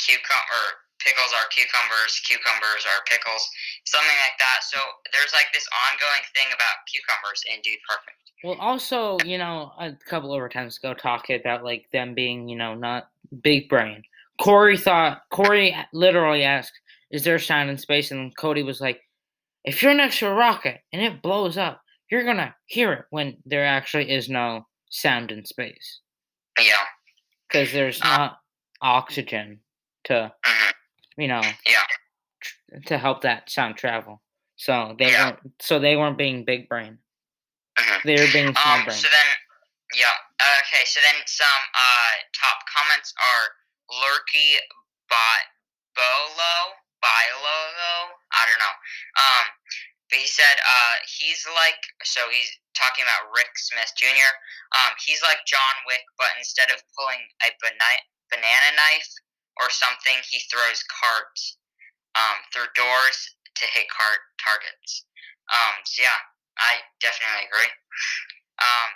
cucumber 0.02 0.82
pickles 1.02 1.34
are 1.34 1.50
cucumbers, 1.50 2.22
cucumbers 2.22 2.86
are 2.86 3.02
pickles, 3.10 3.44
something 3.86 4.20
like 4.22 4.38
that. 4.38 4.62
So 4.62 4.78
there's 5.12 5.34
like 5.34 5.50
this 5.54 5.66
ongoing 5.90 6.24
thing 6.34 6.50
about 6.54 6.86
cucumbers 6.86 7.42
in 7.50 7.62
Dude 7.66 7.82
Perfect. 7.90 8.22
Well, 8.46 8.58
also, 8.62 9.18
you 9.26 9.38
know, 9.38 9.74
a 9.78 9.94
couple 10.08 10.34
of 10.34 10.52
times 10.52 10.78
ago, 10.78 10.94
talking 10.94 11.40
about 11.40 11.64
like 11.64 11.90
them 11.92 12.14
being, 12.14 12.48
you 12.48 12.56
know, 12.56 12.74
not 12.74 13.10
big 13.42 13.70
brain. 13.70 14.04
Cory 14.42 14.78
thought 14.78 15.22
Cory 15.30 15.76
literally 15.94 16.44
asked, 16.44 16.74
"Is 17.12 17.24
there 17.24 17.36
a 17.36 17.40
sound 17.40 17.70
in 17.70 17.78
space?" 17.78 18.12
And 18.12 18.36
Cody 18.36 18.64
was 18.64 18.82
like, 18.82 19.02
"If 19.64 19.82
you're 19.84 19.94
next 19.94 20.20
to 20.20 20.28
a 20.28 20.34
rocket 20.34 20.82
and 20.92 21.02
it 21.02 21.22
blows 21.22 21.58
up, 21.58 21.84
you're 22.10 22.24
gonna 22.24 22.56
hear 22.66 22.92
it 22.94 23.06
when 23.12 23.38
there 23.46 23.66
actually 23.66 24.10
is 24.12 24.30
no 24.30 24.68
sound 24.90 25.32
in 25.32 25.46
space 25.46 26.00
Yeah. 26.60 26.86
because 27.48 27.72
there's 27.72 28.02
Uh. 28.02 28.06
not 28.18 28.42
oxygen 28.82 29.64
to, 30.06 30.34
hmm 30.44 30.72
you 31.18 31.28
know, 31.28 31.42
Yeah. 31.68 31.86
tr- 32.40 32.80
to 32.88 32.98
help 32.98 33.22
that 33.22 33.50
sound 33.50 33.78
travel. 33.78 34.24
So 34.56 34.96
they 34.98 35.12
Yeah. 35.12 35.26
weren't. 35.32 35.62
So 35.62 35.78
they 35.80 35.96
weren't 35.96 36.18
being 36.18 36.44
big 36.46 36.68
brain. 36.68 36.98
hmm 37.78 38.00
They 38.06 38.16
were 38.20 38.32
being 38.32 38.54
small 38.56 38.78
Um. 38.80 38.86
brain. 38.86 38.98
So 38.98 39.08
then, 39.08 39.28
yeah. 39.94 40.18
Okay. 40.60 40.86
So 40.86 41.00
then 41.02 41.16
some 41.28 41.62
uh 41.74 42.12
top 42.34 42.66
comments 42.68 43.14
are 43.18 43.56
Lurky 43.92 44.58
Bot 45.10 45.44
Bolo 45.96 46.56
Bilolo. 47.04 47.96
I 48.32 48.42
don't 48.48 48.62
know. 48.62 48.76
Um. 49.20 49.46
But 50.12 50.20
he 50.20 50.28
said 50.28 50.60
uh 50.60 50.96
he's 51.08 51.48
like 51.56 51.80
so 52.04 52.28
he's 52.28 52.52
talking 52.76 53.08
about 53.08 53.32
Rick 53.32 53.52
Smith 53.56 53.92
Jr. 53.96 54.32
Um. 54.76 54.96
He's 55.04 55.24
like 55.24 55.44
John 55.48 55.76
Wick, 55.88 56.04
but 56.18 56.32
instead 56.40 56.72
of 56.72 56.84
pulling 56.96 57.22
a 57.44 57.50
bana- 57.60 58.08
banana 58.32 58.72
knife 58.76 59.12
or 59.60 59.68
something, 59.72 60.20
he 60.28 60.40
throws 60.52 60.84
cards 60.88 61.58
um 62.16 62.44
through 62.52 62.72
doors 62.76 63.18
to 63.60 63.66
hit 63.72 63.88
card 63.92 64.20
targets. 64.40 65.06
Um. 65.52 65.76
So 65.84 66.04
yeah, 66.04 66.22
I 66.60 66.84
definitely 67.00 67.48
agree. 67.48 67.72
Um, 68.62 68.90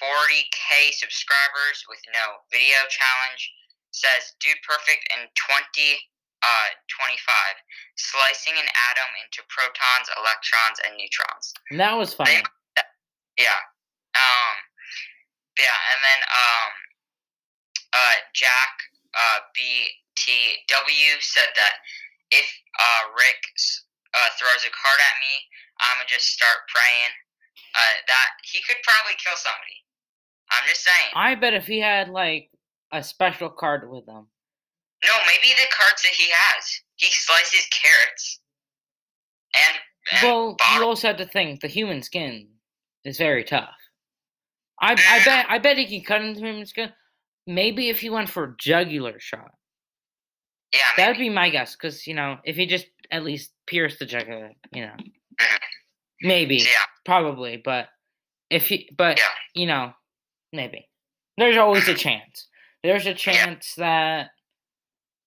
40k 0.00 0.94
subscribers 0.94 1.84
with 1.88 2.00
no 2.14 2.40
video 2.48 2.80
challenge 2.88 3.50
says 3.92 4.34
dude 4.40 4.58
perfect 4.66 5.04
in 5.14 5.28
20 5.36 5.62
uh 6.42 6.68
25 6.90 7.16
slicing 7.94 8.56
an 8.58 8.66
atom 8.90 9.10
into 9.22 9.46
protons 9.46 10.10
electrons 10.18 10.82
and 10.82 10.98
neutrons. 10.98 11.54
And 11.70 11.78
that 11.78 11.94
was 11.94 12.12
funny. 12.12 12.42
yeah. 13.38 13.60
Um 14.16 14.54
yeah 15.60 15.78
and 15.92 16.00
then 16.00 16.20
um 16.32 16.70
uh 17.92 18.16
jack 18.32 18.72
uh 19.12 19.38
btw 19.52 21.04
said 21.20 21.52
that 21.54 21.74
if 22.32 22.48
uh 22.80 23.02
rick 23.12 23.40
uh 24.16 24.30
throws 24.40 24.64
a 24.64 24.72
card 24.72 24.96
at 25.00 25.16
me 25.20 25.34
i'ma 25.80 26.04
just 26.08 26.32
start 26.32 26.64
praying. 26.72 27.12
Uh 27.76 27.94
that 28.08 28.28
he 28.44 28.60
could 28.66 28.80
probably 28.84 29.16
kill 29.20 29.36
somebody. 29.36 29.78
I'm 30.52 30.68
just 30.68 30.84
saying. 30.84 31.12
I 31.16 31.34
bet 31.34 31.54
if 31.54 31.64
he 31.66 31.80
had 31.80 32.08
like 32.08 32.51
a 32.92 33.02
special 33.02 33.48
card 33.48 33.88
with 33.90 34.06
him, 34.06 34.26
no 35.04 35.12
maybe 35.26 35.54
the 35.56 35.68
cards 35.76 36.02
that 36.02 36.12
he 36.12 36.28
has 36.32 36.64
he 36.96 37.06
slices 37.10 37.66
carrots 37.70 38.40
and, 39.54 39.76
and 40.12 40.22
well, 40.30 40.56
you 40.74 40.84
also 40.84 41.08
have 41.08 41.16
to 41.18 41.26
think 41.26 41.60
the 41.60 41.68
human 41.68 42.02
skin 42.02 42.48
is 43.04 43.18
very 43.18 43.44
tough. 43.44 43.74
I 44.80 44.92
I 44.92 45.24
bet 45.24 45.46
I 45.48 45.58
bet 45.58 45.78
he 45.78 45.86
can 45.86 46.04
cut 46.04 46.22
into 46.22 46.40
human 46.40 46.66
skin. 46.66 46.90
Maybe 47.46 47.88
if 47.88 48.00
he 48.00 48.10
went 48.10 48.28
for 48.30 48.44
a 48.44 48.54
jugular 48.58 49.18
shot, 49.18 49.52
yeah 50.72 50.80
that'd 50.96 51.18
be 51.18 51.28
my 51.30 51.50
guess. 51.50 51.74
Because 51.76 52.06
you 52.06 52.14
know, 52.14 52.38
if 52.44 52.56
he 52.56 52.66
just 52.66 52.86
at 53.10 53.24
least 53.24 53.52
pierced 53.66 53.98
the 53.98 54.06
jugular, 54.06 54.52
you 54.72 54.82
know, 54.86 54.94
Mhm. 55.40 55.58
maybe, 56.22 56.56
yeah 56.56 56.84
probably. 57.04 57.56
But 57.58 57.88
if 58.50 58.66
he, 58.68 58.88
but 58.96 59.18
Yeah. 59.18 59.24
you 59.54 59.66
know, 59.66 59.92
maybe 60.52 60.88
there's 61.36 61.56
always 61.56 61.88
a 61.88 61.94
chance. 61.94 62.48
There's 62.82 63.06
a 63.06 63.14
chance 63.14 63.74
that 63.76 64.30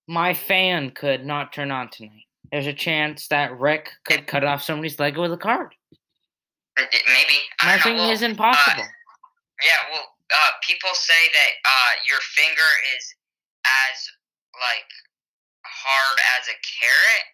my 0.08 0.34
fan 0.34 0.92
could 0.92 1.26
not 1.26 1.54
turn 1.54 1.72
on 1.72 1.90
tonight. 1.90 2.26
There's 2.52 2.68
a 2.68 2.74
chance 2.74 3.28
that 3.30 3.58
Rick 3.58 3.90
could 4.06 4.28
cut 4.28 4.44
off 4.44 4.62
somebody's 4.62 5.00
leg 5.00 5.18
with 5.18 5.32
a 5.34 5.38
card. 5.38 5.74
It- 6.78 7.04
maybe. 7.08 7.40
Nothing 7.64 7.96
Well, 7.96 8.12
is 8.12 8.22
impossible. 8.22 8.84
Yeah, 9.64 9.72
well, 9.92 10.14
uh, 10.34 10.52
people 10.62 10.90
say 10.94 11.14
that 11.32 11.70
uh, 11.70 11.92
your 12.08 12.20
finger 12.20 12.70
is 12.98 13.16
as 13.66 14.10
like 14.62 14.86
hard 15.66 16.20
as 16.38 16.48
a 16.50 16.58
carrot. 16.82 17.26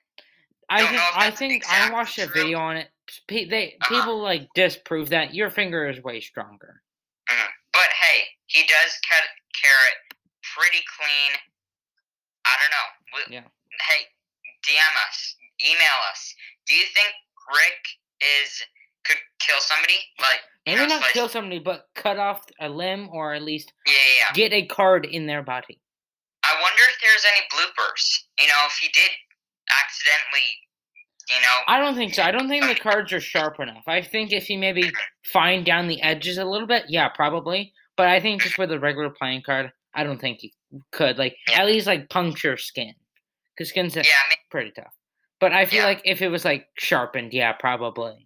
I 0.70 0.88
think 0.88 1.02
I 1.18 1.32
think 1.32 1.68
I 1.70 1.92
watched 1.92 2.18
a 2.20 2.28
video 2.28 2.60
on 2.60 2.78
it. 2.78 2.90
They 3.28 3.76
Uh-huh. 3.82 3.90
people 3.96 4.20
like 4.22 4.48
disprove 4.56 5.10
that 5.10 5.34
your 5.34 5.50
finger 5.50 5.90
is 5.90 6.00
way 6.02 6.22
stronger. 6.22 6.82
Mhm. 7.30 7.48
But 7.74 7.90
hey, 7.90 8.28
he 8.52 8.62
does 8.68 8.92
cut 9.10 9.24
carrot 9.56 9.98
pretty 10.56 10.84
clean. 10.98 11.32
I 12.46 12.54
don't 12.60 12.72
know. 12.72 12.88
We- 13.30 13.36
Yeah. 13.36 13.48
Hey, 13.88 14.08
DM 14.68 14.96
us, 15.08 15.36
email 15.64 15.98
us. 16.12 16.36
Do 16.68 16.76
you 16.76 16.86
think 16.94 17.14
Rick 17.56 17.80
is 18.22 18.62
could 19.06 19.18
kill 19.40 19.60
somebody? 19.62 19.98
Like 20.20 20.42
Maybe 20.66 20.82
know, 20.82 20.86
not 20.88 21.02
slice- 21.02 21.14
kill 21.14 21.30
somebody, 21.30 21.60
but 21.60 21.88
cut 21.96 22.20
off 22.20 22.46
a 22.60 22.70
limb 22.70 23.10
or 23.10 23.34
at 23.34 23.42
least 23.42 23.74
Yeah, 23.88 23.94
yeah, 23.94 24.14
yeah. 24.28 24.32
get 24.34 24.54
a 24.54 24.66
card 24.66 25.06
in 25.06 25.26
their 25.26 25.42
body. 25.42 25.80
I 26.44 26.60
wonder 26.62 26.84
if 26.84 27.00
there's 27.02 27.26
any 27.26 27.48
bloopers. 27.48 28.24
You 28.40 28.48
know, 28.48 28.66
if 28.68 28.74
he 28.78 28.90
did 28.90 29.10
accidentally, 29.70 30.48
you 31.30 31.40
know, 31.42 31.62
I 31.68 31.80
don't 31.80 31.96
think 31.96 32.14
so. 32.14 32.24
I 32.24 32.32
don't 32.32 32.50
think 32.50 32.66
the 32.66 32.76
cards 32.76 33.12
are 33.14 33.22
sharp 33.22 33.60
enough. 33.60 33.84
I 33.88 34.02
think 34.02 34.32
if 34.34 34.46
he 34.46 34.58
maybe 34.58 34.92
fine 35.32 35.64
down 35.64 35.88
the 35.88 36.02
edges 36.02 36.38
a 36.38 36.46
little 36.46 36.68
bit, 36.68 36.86
yeah, 36.90 37.10
probably. 37.10 37.74
But 38.02 38.08
I 38.08 38.20
think 38.20 38.42
just 38.42 38.58
with 38.58 38.72
a 38.72 38.80
regular 38.80 39.12
playing 39.12 39.44
card, 39.44 39.72
I 39.94 40.04
don't 40.04 40.20
think 40.20 40.40
he 40.40 40.52
could. 40.92 41.20
Like 41.20 41.38
Yeah. 41.48 41.62
at 41.62 41.68
least 41.68 41.86
like 41.86 42.10
puncture 42.10 42.58
skin, 42.58 42.96
because 43.56 43.70
skin's 43.70 43.96
yeah, 43.96 44.02
I 44.02 44.30
mean, 44.30 44.38
pretty 44.50 44.72
tough. 44.72 44.92
But 45.40 45.54
I 45.54 45.68
feel 45.68 45.82
Yeah. 45.82 45.86
like 45.86 46.02
if 46.04 46.20
it 46.24 46.30
was 46.30 46.44
like 46.44 46.66
sharpened, 46.80 47.32
yeah, 47.32 47.54
probably. 47.54 48.26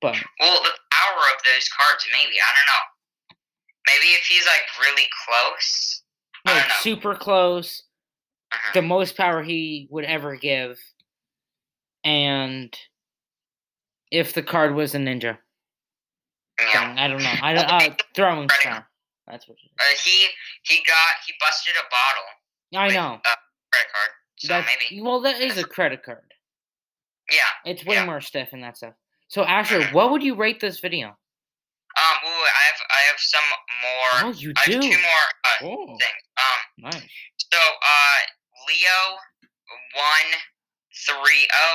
But 0.00 0.16
well, 0.40 0.62
the 0.62 0.70
power 0.90 1.18
of 1.36 1.42
those 1.44 1.68
cards, 1.68 2.06
maybe 2.14 2.36
I 2.40 2.48
don't 2.56 2.66
know. 2.72 3.36
Maybe 3.88 4.06
if 4.14 4.24
he's 4.24 4.46
like 4.46 4.62
really 4.80 5.06
close. 5.26 6.02
Like 6.46 6.70
super 6.80 7.14
close, 7.14 7.82
Mhm. 8.54 8.72
the 8.72 8.80
most 8.80 9.18
power 9.18 9.42
he 9.42 9.86
would 9.90 10.06
ever 10.06 10.34
give, 10.36 10.80
and 12.04 12.74
if 14.10 14.32
the 14.32 14.42
card 14.42 14.74
was 14.74 14.94
a 14.94 14.98
ninja 14.98 15.36
Yeah. 16.58 16.72
thing, 16.88 16.98
I 16.98 17.08
don't 17.08 17.22
know. 17.22 17.34
I 17.42 17.52
don't 17.52 17.70
uh, 17.70 17.94
throwing 18.14 18.48
star. 18.48 18.88
That's 19.26 19.48
what. 19.48 19.56
Uh, 19.80 19.84
he 20.04 20.26
he 20.62 20.82
got 20.86 21.12
he 21.26 21.32
busted 21.40 21.74
a 21.76 21.86
bottle 21.90 22.28
I 22.76 22.86
with 22.86 22.94
know. 22.94 23.20
a 23.24 23.36
credit 23.72 23.90
card. 23.92 24.10
So 24.36 24.48
That's 24.48 24.66
maybe 24.90 25.00
well, 25.02 25.20
that 25.22 25.40
is 25.40 25.56
a 25.58 25.64
credit 25.64 26.02
card. 26.04 26.24
yeah. 27.30 27.70
It's 27.72 27.84
way 27.84 27.94
Yeah. 27.96 28.06
more 28.06 28.20
stiff 28.20 28.48
and 28.52 28.62
that 28.62 28.76
stuff. 28.76 28.94
So 29.28 29.44
Asher, 29.44 29.86
what 29.92 30.10
would 30.10 30.22
you 30.22 30.34
rate 30.34 30.60
this 30.60 30.80
video? 30.80 31.08
Um. 31.96 32.16
Ooh, 32.26 32.44
I 32.44 32.62
have 32.68 32.80
I 32.90 33.00
have 33.08 33.18
some 33.18 33.48
more. 33.82 34.12
Oh, 34.28 34.32
you 34.36 34.52
I 34.56 34.60
have 34.60 34.72
do. 34.74 34.80
two 34.82 34.98
more 34.98 35.26
uh, 35.44 35.58
Oh, 35.62 35.86
things. 35.96 36.22
Um. 36.36 36.60
nice. 36.90 37.06
So, 37.52 37.58
uh, 37.60 38.18
Leo 38.66 38.98
one 39.94 40.30
three 41.06 41.46
zero 41.46 41.70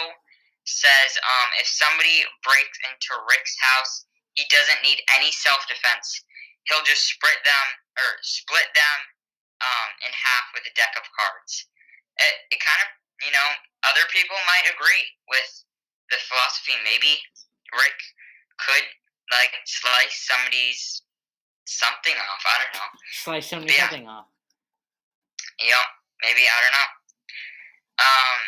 says, 0.66 1.18
um, 1.24 1.50
if 1.60 1.68
somebody 1.68 2.22
breaks 2.44 2.78
into 2.86 3.16
Rick's 3.32 3.56
house, 3.64 4.06
he 4.36 4.44
doesn't 4.52 4.84
need 4.84 5.00
any 5.18 5.32
self 5.32 5.66
defense. 5.68 6.22
He'll 6.68 6.84
just 6.86 7.08
split 7.08 7.40
them 7.46 7.68
or 7.98 8.10
split 8.22 8.70
them, 8.76 8.98
um, 9.64 9.90
in 10.06 10.12
half 10.12 10.46
with 10.54 10.64
a 10.68 10.74
deck 10.76 10.94
of 11.00 11.06
cards. 11.16 11.68
It, 12.20 12.36
it 12.56 12.60
kind 12.60 12.82
of, 12.84 12.90
you 13.24 13.32
know, 13.32 13.48
other 13.88 14.04
people 14.12 14.36
might 14.48 14.68
agree 14.68 15.06
with 15.32 15.50
the 16.12 16.20
philosophy. 16.28 16.76
Maybe 16.84 17.20
Rick 17.76 17.98
could 18.60 18.88
like 19.32 19.54
slice 19.66 20.26
somebody's 20.28 21.04
something 21.66 22.16
off. 22.18 22.44
I 22.46 22.56
don't 22.66 22.74
know. 22.76 22.90
Slice 23.14 23.48
somebody 23.50 23.74
Yeah. 23.74 23.88
something 23.88 24.08
off. 24.10 24.28
Yep, 25.60 25.88
maybe 26.24 26.48
I 26.48 26.58
don't 26.64 26.76
know. 26.76 26.90
Um, 28.00 28.40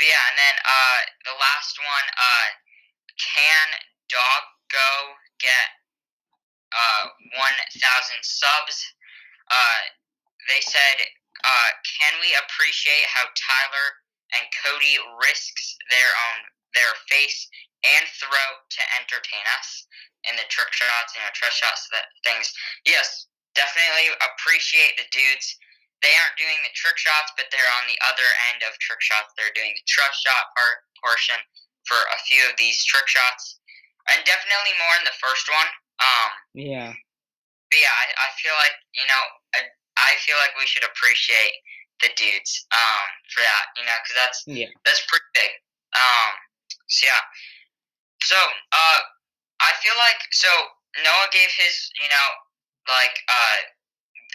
but 0.00 0.06
yeah, 0.08 0.24
and 0.32 0.38
then 0.40 0.56
uh, 0.64 0.98
the 1.28 1.36
last 1.36 1.76
one, 1.80 2.06
uh, 2.16 2.46
can 3.20 3.68
dog 4.08 4.42
go 4.72 4.90
get 5.40 5.66
uh 6.72 7.04
one 7.38 7.58
thousand 7.74 8.20
subs? 8.22 8.76
Uh, 9.50 9.80
they 10.50 10.62
said, 10.62 10.98
uh, 11.42 11.70
can 11.98 12.14
we 12.22 12.30
appreciate 12.46 13.06
how 13.10 13.26
Tyler 13.34 13.88
and 14.34 14.46
Cody 14.62 14.98
risks 15.22 15.78
their 15.90 16.10
own 16.30 16.38
their 16.74 16.92
face 17.08 17.46
and 17.86 18.04
throat 18.18 18.58
to 18.68 18.82
entertain 18.98 19.44
us 19.56 19.86
in 20.28 20.34
the 20.36 20.44
trick 20.50 20.68
shots, 20.74 21.14
you 21.14 21.22
know, 21.22 21.30
trick 21.32 21.54
shots, 21.54 21.86
that 21.94 22.10
things. 22.26 22.50
Yes, 22.84 23.30
definitely 23.54 24.12
appreciate 24.20 24.98
the 24.98 25.06
dudes 25.14 25.56
they 26.04 26.12
aren't 26.12 26.36
doing 26.36 26.60
the 26.60 26.76
trick 26.76 27.00
shots, 27.00 27.32
but 27.40 27.48
they're 27.48 27.76
on 27.80 27.88
the 27.88 27.96
other 28.04 28.28
end 28.52 28.60
of 28.68 28.76
trick 28.78 29.00
shots. 29.00 29.32
They're 29.34 29.54
doing 29.56 29.72
the 29.72 29.86
trust 29.88 30.20
shot 30.20 30.52
part 30.52 30.84
portion 31.00 31.40
for 31.88 31.96
a 31.96 32.22
few 32.28 32.44
of 32.44 32.58
these 32.60 32.76
trick 32.84 33.08
shots, 33.08 33.58
and 34.12 34.20
definitely 34.28 34.76
more 34.76 34.96
in 35.00 35.08
the 35.08 35.20
first 35.22 35.48
one. 35.48 35.70
Um, 36.00 36.30
Yeah. 36.54 36.92
but 37.70 37.78
yeah, 37.78 37.94
I, 37.94 38.06
I 38.16 38.28
feel 38.40 38.54
like 38.60 38.76
you 38.94 39.06
know, 39.08 39.22
I, 39.56 39.60
I 39.96 40.10
feel 40.24 40.36
like 40.38 40.52
we 40.58 40.66
should 40.66 40.84
appreciate 40.84 41.54
the 42.04 42.12
dudes 42.16 42.52
um 42.76 43.06
for 43.32 43.40
that, 43.40 43.64
you 43.80 43.84
know, 43.88 43.96
because 44.04 44.16
that's 44.16 44.40
Yeah. 44.46 44.70
that's 44.84 45.02
pretty 45.08 45.28
big. 45.34 45.52
Um, 45.96 46.32
so 46.88 47.06
yeah. 47.08 47.22
So 48.22 48.36
uh, 48.36 49.00
I 49.60 49.72
feel 49.80 49.96
like 49.96 50.20
so 50.32 50.48
Noah 51.04 51.28
gave 51.32 51.48
his 51.56 51.74
you 52.02 52.08
know 52.08 52.28
like 52.88 53.16
uh 53.28 53.58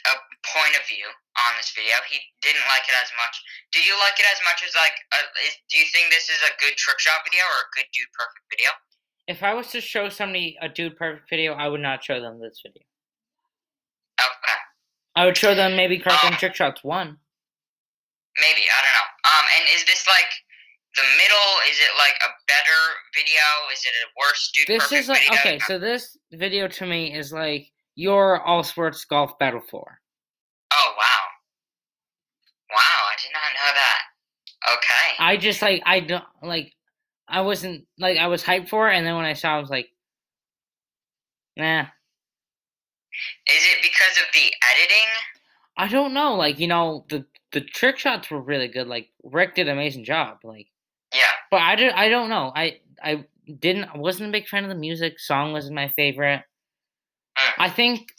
a 0.09 0.18
point 0.41 0.74
of 0.74 0.84
view 0.89 1.05
on 1.05 1.51
this 1.62 1.70
video. 1.78 1.93
He 2.09 2.18
didn't 2.41 2.66
like 2.66 2.86
it 2.89 2.97
as 2.97 3.14
much. 3.22 3.38
Do 3.70 3.80
you 3.86 3.93
like 4.01 4.18
it 4.18 4.26
as 4.26 4.41
much 4.41 4.66
as 4.66 4.74
like? 4.74 4.97
Uh, 5.14 5.26
is, 5.45 5.53
do 5.70 5.78
you 5.78 5.86
think 5.93 6.09
this 6.09 6.26
is 6.26 6.41
a 6.41 6.57
good 6.57 6.74
trick 6.82 6.97
shot 6.97 7.22
video 7.22 7.45
or 7.45 7.70
a 7.70 7.72
good 7.78 7.86
dude 7.93 8.09
perfect 8.18 8.41
video? 8.49 8.74
If 9.28 9.44
I 9.44 9.54
was 9.54 9.68
to 9.68 9.82
show 9.82 10.10
somebody 10.10 10.58
a 10.62 10.68
dude 10.70 10.98
perfect 10.98 11.30
video, 11.30 11.54
I 11.54 11.68
would 11.68 11.82
not 11.82 12.04
show 12.04 12.20
them 12.20 12.40
this 12.40 12.60
video. 12.66 12.84
Okay, 14.20 14.58
I 15.16 15.26
would 15.26 15.38
show 15.38 15.56
them 15.56 15.76
maybe 15.76 16.00
Card 16.00 16.20
Throwing 16.20 16.34
Um, 16.34 16.40
Trick 16.40 16.56
Shots 16.56 16.84
one. 16.84 17.18
maybe 18.40 18.62
I 18.62 18.82
don't 18.84 18.94
know. 18.94 19.10
Um, 19.32 19.46
and 19.58 19.70
is 19.76 19.86
this 19.86 20.08
like 20.08 20.30
the 20.96 21.04
middle? 21.18 21.52
Is 21.70 21.78
it 21.80 21.92
like 21.98 22.16
a 22.24 22.32
better 22.48 22.82
video? 23.16 23.42
Is 23.74 23.86
it 23.86 23.94
a 24.04 24.08
worse 24.20 24.52
dude 24.54 24.68
perfect? 24.68 24.90
This 24.90 25.00
is 25.04 25.10
like 25.10 25.22
video? 25.22 25.40
okay, 25.40 25.60
so 25.60 25.80
this 25.80 26.18
video 26.34 26.68
to 26.68 26.86
me 26.86 27.14
is 27.16 27.32
like 27.32 27.72
your 27.96 28.42
all 28.42 28.64
sports 28.64 29.06
golf 29.06 29.38
battle 29.40 29.62
four. 29.70 30.00
Oh 30.74 30.94
wow, 30.98 31.22
wow! 32.72 33.08
I 33.12 33.16
did 33.22 33.32
not 33.34 33.54
know 33.54 33.72
that. 33.76 34.02
Okay. 34.74 35.16
I 35.20 35.38
just 35.38 35.62
like 35.62 35.82
I 35.86 36.00
don't 36.00 36.24
like 36.42 36.74
I 37.32 37.42
wasn't 37.42 37.88
like 38.00 38.18
I 38.18 38.28
was 38.28 38.44
hyped 38.44 38.70
for 38.70 38.90
it, 38.90 38.96
and 38.96 39.06
then 39.08 39.16
when 39.16 39.26
I 39.26 39.34
saw, 39.34 39.56
it, 39.56 39.58
I 39.58 39.62
was 39.62 39.70
like, 39.72 39.90
nah. 41.56 41.92
Is 43.48 43.64
it 43.66 43.82
because 43.82 44.18
of 44.18 44.34
the 44.34 44.54
editing? 44.72 45.10
I 45.78 45.88
don't 45.88 46.14
know. 46.14 46.36
Like 46.36 46.60
you 46.60 46.68
know, 46.68 47.06
the 47.10 47.26
the 47.52 47.62
trick 47.62 47.98
shots 47.98 48.30
were 48.32 48.42
really 48.42 48.68
good. 48.68 48.88
Like 48.88 49.10
Rick 49.24 49.56
did 49.56 49.68
an 49.68 49.74
amazing 49.78 50.06
job. 50.06 50.40
Like, 50.44 50.68
Yeah. 51.14 51.28
but 51.50 51.62
I 51.62 51.76
don't 51.76 51.94
I 51.96 52.10
don't 52.10 52.30
know. 52.30 52.52
I 52.56 52.80
I 53.04 53.26
didn't 53.60 53.86
I 53.86 53.98
wasn't 53.98 54.30
a 54.30 54.32
big 54.32 54.48
fan 54.48 54.64
of 54.64 54.70
the 54.70 54.76
music. 54.76 55.20
Song 55.20 55.52
wasn't 55.54 55.76
my 55.76 55.90
favorite. 55.90 56.44
Mm. 57.38 57.54
I 57.58 57.70
think. 57.70 58.12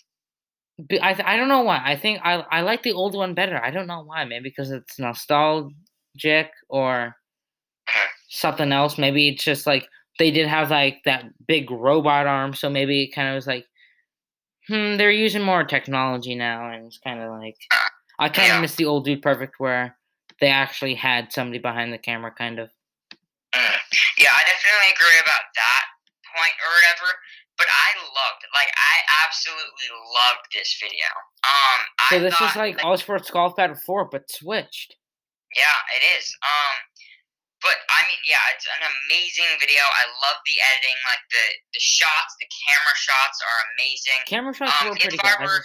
I 1.02 1.14
I 1.24 1.36
don't 1.36 1.48
know 1.48 1.62
why. 1.62 1.80
I 1.84 1.96
think 1.96 2.20
I 2.24 2.34
I 2.50 2.62
like 2.62 2.82
the 2.82 2.92
old 2.92 3.14
one 3.14 3.34
better. 3.34 3.62
I 3.62 3.70
don't 3.70 3.86
know 3.86 4.02
why. 4.04 4.24
Maybe 4.24 4.48
because 4.48 4.70
it's 4.70 4.98
nostalgic 4.98 6.50
or 6.68 7.16
Mhm. 7.88 8.08
Something 8.32 8.72
else. 8.72 8.98
Maybe 8.98 9.28
it's 9.28 9.44
just 9.44 9.66
like 9.66 9.86
they 10.18 10.30
did 10.30 10.48
have 10.48 10.70
like 10.70 11.02
that 11.04 11.24
big 11.46 11.70
robot 11.70 12.26
arm, 12.26 12.54
so 12.54 12.68
maybe 12.70 13.02
it 13.04 13.14
kind 13.14 13.28
of 13.28 13.34
was 13.34 13.46
like, 13.46 13.66
hmm, 14.68 14.96
they're 14.96 15.10
using 15.10 15.42
more 15.42 15.64
technology 15.64 16.34
now, 16.34 16.70
and 16.70 16.86
it's 16.86 16.98
kind 16.98 17.20
of 17.20 17.30
like 17.38 17.56
I 18.18 18.28
kind 18.28 18.50
of 18.50 18.56
Yeah. 18.56 18.60
miss 18.60 18.74
the 18.76 18.84
old 18.86 19.04
dude 19.04 19.22
perfect 19.22 19.58
where 19.58 19.96
they 20.40 20.48
actually 20.48 20.94
had 20.94 21.32
somebody 21.32 21.58
behind 21.58 21.92
the 21.92 21.98
camera, 21.98 22.30
kind 22.30 22.58
of. 22.58 22.68
Mm. 23.54 23.78
Yeah, 24.18 24.32
I 24.32 24.42
definitely 24.44 24.90
agree 24.94 25.18
about 25.20 25.44
that 25.56 25.84
point 26.34 26.52
or 26.64 26.70
whatever. 26.72 27.10
But 27.58 27.66
I 27.68 27.98
loved, 28.00 28.42
like, 28.54 28.72
I 28.74 29.26
absolutely 29.28 29.88
loved 30.14 30.46
this 30.54 30.74
video. 30.80 31.04
Um, 31.44 31.80
So 32.08 32.16
I 32.16 32.18
this 32.18 32.40
is 32.40 32.56
like 32.56 32.76
that- 32.78 32.84
All 32.84 32.96
Sports 32.96 33.30
Golf 33.30 33.54
Battle 33.56 33.76
Four, 33.76 34.06
but 34.10 34.30
switched. 34.30 34.96
yeah, 35.54 35.78
it 35.96 36.02
is. 36.18 36.34
Um, 36.42 36.74
yeah, 38.26 38.40
it's 38.54 38.66
an 38.68 38.84
amazing 38.84 39.48
video. 39.60 39.80
I 39.82 40.04
love 40.24 40.38
the 40.46 40.56
editing, 40.72 40.98
like 41.08 41.24
the 41.32 41.44
the 41.74 41.82
shots, 41.82 42.32
the 42.40 42.48
camera 42.48 42.96
shots 42.96 43.38
are 43.42 43.58
amazing. 43.76 44.20
Camera 44.26 44.54
shots 44.54 44.72
Um, 44.82 44.88
were 44.90 44.96
pretty 44.96 45.16
good. 45.18 45.38
Were- 45.40 45.64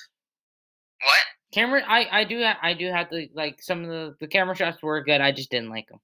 What? 1.03 1.23
camera, 1.53 1.81
I 1.87 2.07
I 2.11 2.23
do 2.25 2.43
ha- 2.43 2.59
I 2.61 2.73
do 2.73 2.91
have 2.91 3.09
to 3.11 3.27
like 3.33 3.61
some 3.61 3.83
of 3.83 3.89
the 3.89 4.15
the 4.19 4.27
camera 4.27 4.55
shots 4.55 4.81
were 4.81 5.01
good. 5.03 5.21
I 5.21 5.31
just 5.31 5.49
didn't 5.51 5.69
like 5.69 5.87
them. 5.87 5.99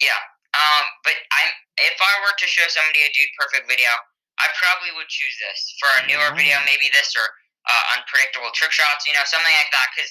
Yeah. 0.00 0.16
Um, 0.56 0.84
but 1.06 1.14
I, 1.30 1.42
if 1.78 1.94
I 2.00 2.12
were 2.26 2.34
to 2.34 2.46
show 2.50 2.66
somebody 2.66 3.00
a 3.06 3.10
dude 3.14 3.30
perfect 3.38 3.68
video, 3.70 3.86
I 4.42 4.48
probably 4.58 4.90
would 4.98 5.06
choose 5.08 5.36
this 5.38 5.60
for 5.78 5.90
a 6.02 6.06
newer 6.10 6.30
Wow. 6.32 6.36
video, 6.36 6.58
maybe 6.66 6.90
this 6.90 7.14
or 7.14 7.22
uh, 7.70 7.84
unpredictable 7.94 8.50
trick 8.56 8.72
shots, 8.72 9.06
you 9.06 9.14
know, 9.14 9.22
something 9.28 9.52
like 9.54 9.70
that. 9.70 9.86
Because 9.94 10.10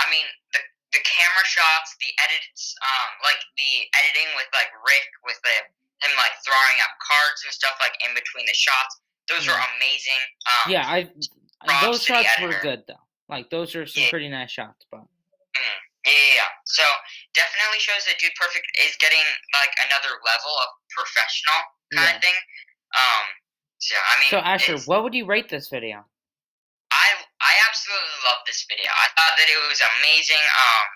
I 0.00 0.08
mean, 0.10 0.24
the 0.56 0.60
the 0.94 1.02
camera 1.02 1.44
shots, 1.44 1.98
the 1.98 2.10
edits, 2.22 2.72
um, 2.80 3.08
like 3.26 3.42
the 3.58 3.72
editing 3.98 4.30
with 4.38 4.46
like 4.54 4.70
Rick 4.86 5.04
with 5.26 5.36
the 5.42 5.54
him 6.06 6.14
like 6.18 6.34
throwing 6.46 6.78
out 6.82 6.94
cards 7.02 7.42
and 7.44 7.52
stuff 7.52 7.74
like 7.82 7.94
in 8.06 8.14
between 8.14 8.46
the 8.46 8.54
shots, 8.54 9.02
those 9.28 9.46
were 9.46 9.58
amazing. 9.76 10.20
Um, 10.46 10.66
Yeah, 10.70 10.86
I 10.86 11.10
those 11.82 12.02
shots 12.04 12.28
were 12.40 12.54
good 12.62 12.84
though. 12.86 13.00
Like 13.28 13.50
those 13.50 13.74
are 13.74 13.86
some 13.86 14.04
Yeah. 14.04 14.10
pretty 14.10 14.28
nice 14.28 14.50
shots, 14.50 14.86
but 14.90 15.02
Mm, 15.54 15.78
yeah, 16.04 16.12
yeah, 16.12 16.34
yeah. 16.34 16.50
So 16.66 16.82
definitely 17.32 17.78
shows 17.78 18.04
that 18.06 18.18
Dude 18.18 18.34
Perfect 18.34 18.66
is 18.84 18.96
getting 18.98 19.22
like 19.54 19.70
another 19.86 20.18
level 20.26 20.50
of 20.58 20.68
professional 20.90 21.60
kind 21.94 22.10
Yeah. 22.10 22.16
of 22.16 22.22
thing. 22.22 22.34
Um, 22.98 23.24
so 23.78 23.94
I 23.96 24.20
mean, 24.20 24.30
so 24.30 24.38
Asher, 24.38 24.78
what 24.90 25.02
would 25.04 25.14
you 25.14 25.26
rate 25.26 25.48
this 25.48 25.68
video? 25.68 26.04
I 26.94 27.06
I 27.42 27.52
absolutely 27.68 28.18
love 28.24 28.40
this 28.46 28.62
video. 28.70 28.86
I 28.94 29.10
thought 29.18 29.34
that 29.36 29.48
it 29.50 29.58
was 29.66 29.82
amazing. 29.82 30.38
Um, 30.38 30.86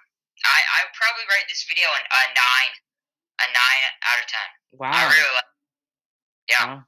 I 0.46 0.58
I 0.62 0.78
probably 0.94 1.26
rate 1.26 1.50
this 1.50 1.66
video 1.68 1.90
an, 1.90 2.04
a 2.06 2.22
nine, 2.38 2.72
a 3.42 3.46
nine 3.50 3.82
out 4.06 4.18
of 4.22 4.26
ten. 4.30 4.48
Wow. 4.78 4.94
I 4.94 5.04
really 5.10 5.34
like. 5.34 5.50
Yeah. 6.48 6.64
Wow. 6.66 6.84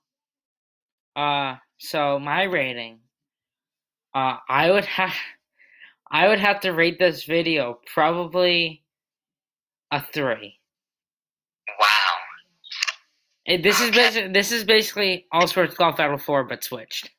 Uh, 1.16 1.56
so 1.78 2.18
my 2.18 2.44
rating, 2.44 3.00
uh, 4.14 4.36
I 4.48 4.70
would 4.70 4.84
have, 4.84 5.12
I 6.11 6.28
would 6.28 6.38
have 6.38 6.61
to 6.61 6.72
rate 6.72 6.98
this 6.98 7.24
video 7.24 7.80
probably 7.92 8.84
a 9.90 10.00
three. 10.14 10.61
Wow. 11.78 11.86
It, 13.46 13.62
this 13.62 13.80
is 13.80 13.88
Okay. 13.88 13.96
basically 13.98 14.32
this 14.32 14.52
is 14.52 14.64
basically 14.64 15.26
All 15.32 15.46
Sports 15.48 15.74
Golf 15.74 15.96
Battle 15.96 16.18
Four, 16.18 16.44
but 16.44 16.62
switched. 16.62 17.11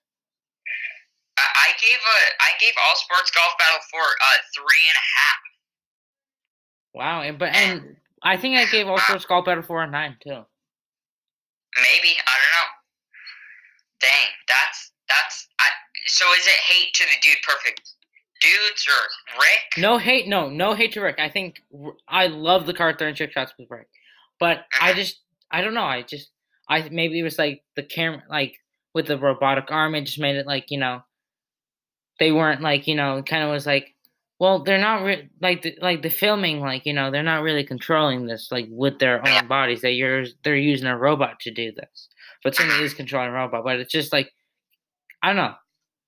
I, 1.62 1.72
gave 1.80 2.00
a 2.00 2.18
I 2.42 2.52
gave 2.60 2.74
All 2.86 2.96
Sports 2.96 3.32
Golf 3.32 3.54
Battle 3.58 3.80
Four 3.90 4.02
uh 4.02 4.40
three 4.56 4.86
and 4.88 4.98
a 4.98 5.08
half. 5.18 5.42
Wow, 6.94 7.22
and 7.22 7.38
but 7.40 7.56
and 7.56 7.96
I 8.24 8.38
think 8.38 8.58
I 8.58 8.66
gave 8.66 8.88
All 8.88 8.98
Sports 8.98 9.26
Golf 9.26 9.46
Battle 9.46 9.64
Four 9.64 9.84
a 9.84 9.90
nine 9.90 10.18
too. 10.22 10.46
Maybe 11.78 12.12
I 12.20 12.34
don't 12.36 12.54
know. 12.58 12.70
Dang, 14.02 14.28
that's 14.48 14.92
that's. 15.08 15.48
I, 15.60 15.66
so 16.08 16.26
is 16.34 16.46
it 16.46 16.60
hate 16.68 16.94
to 16.96 17.04
the 17.04 17.18
dude 17.22 17.38
perfect 17.44 17.94
dudes 18.42 18.88
or 18.88 19.40
Rick? 19.40 19.78
No 19.78 19.98
hate, 19.98 20.28
no, 20.28 20.50
no 20.50 20.74
hate 20.74 20.92
to 20.94 21.02
Rick. 21.02 21.20
I 21.20 21.30
think 21.30 21.62
I 22.08 22.28
love 22.28 22.66
the 22.66 22.74
card 22.74 22.98
throwing 22.98 23.16
trick 23.16 23.32
shots 23.32 23.54
with 23.58 23.70
Rick, 23.70 23.88
but 24.40 24.66
I 24.82 24.94
just, 24.94 25.22
I 25.52 25.62
don't 25.62 25.74
know. 25.74 25.84
I 25.84 26.02
just, 26.02 26.30
I 26.68 26.90
maybe 26.90 27.20
it 27.20 27.24
was 27.24 27.38
like 27.38 27.64
the 27.76 27.84
camera, 27.84 28.24
like 28.30 28.56
with 28.94 29.08
the 29.08 29.18
robotic 29.18 29.72
arm, 29.72 29.96
it 29.96 30.02
just 30.06 30.20
made 30.20 30.36
it 30.36 30.48
like 30.48 30.66
you 30.70 30.80
know, 30.80 31.04
they 32.22 32.32
weren't 32.32 32.62
like 32.62 32.86
you 32.88 32.94
know, 32.96 33.22
kind 33.24 33.44
of 33.44 33.50
was 33.50 33.66
like, 33.66 33.96
well, 34.40 34.64
they're 34.64 34.78
not 34.78 35.04
re- 35.04 35.28
like 35.42 35.64
the, 35.64 35.76
like 35.82 36.04
the 36.04 36.10
filming, 36.10 36.60
like 36.62 36.86
you 36.86 36.94
know, 36.94 37.10
they're 37.12 37.24
not 37.24 37.42
really 37.42 37.64
controlling 37.66 38.28
this 38.28 38.50
like 38.52 38.68
with 38.70 39.00
their 39.00 39.28
own 39.28 39.48
bodies. 39.48 39.82
They 39.82 39.94
you're 39.94 40.26
they're 40.44 40.56
using 40.56 40.88
a 40.88 40.98
robot 40.98 41.40
to 41.42 41.52
do 41.52 41.72
this, 41.72 42.10
but 42.44 42.56
somebody 42.56 42.84
is 42.84 42.94
controlling 43.02 43.30
a 43.30 43.34
robot. 43.34 43.64
But 43.64 43.80
it's 43.80 43.92
just 43.92 44.14
like, 44.14 44.32
I 45.24 45.28
don't 45.28 45.36
know. 45.38 45.56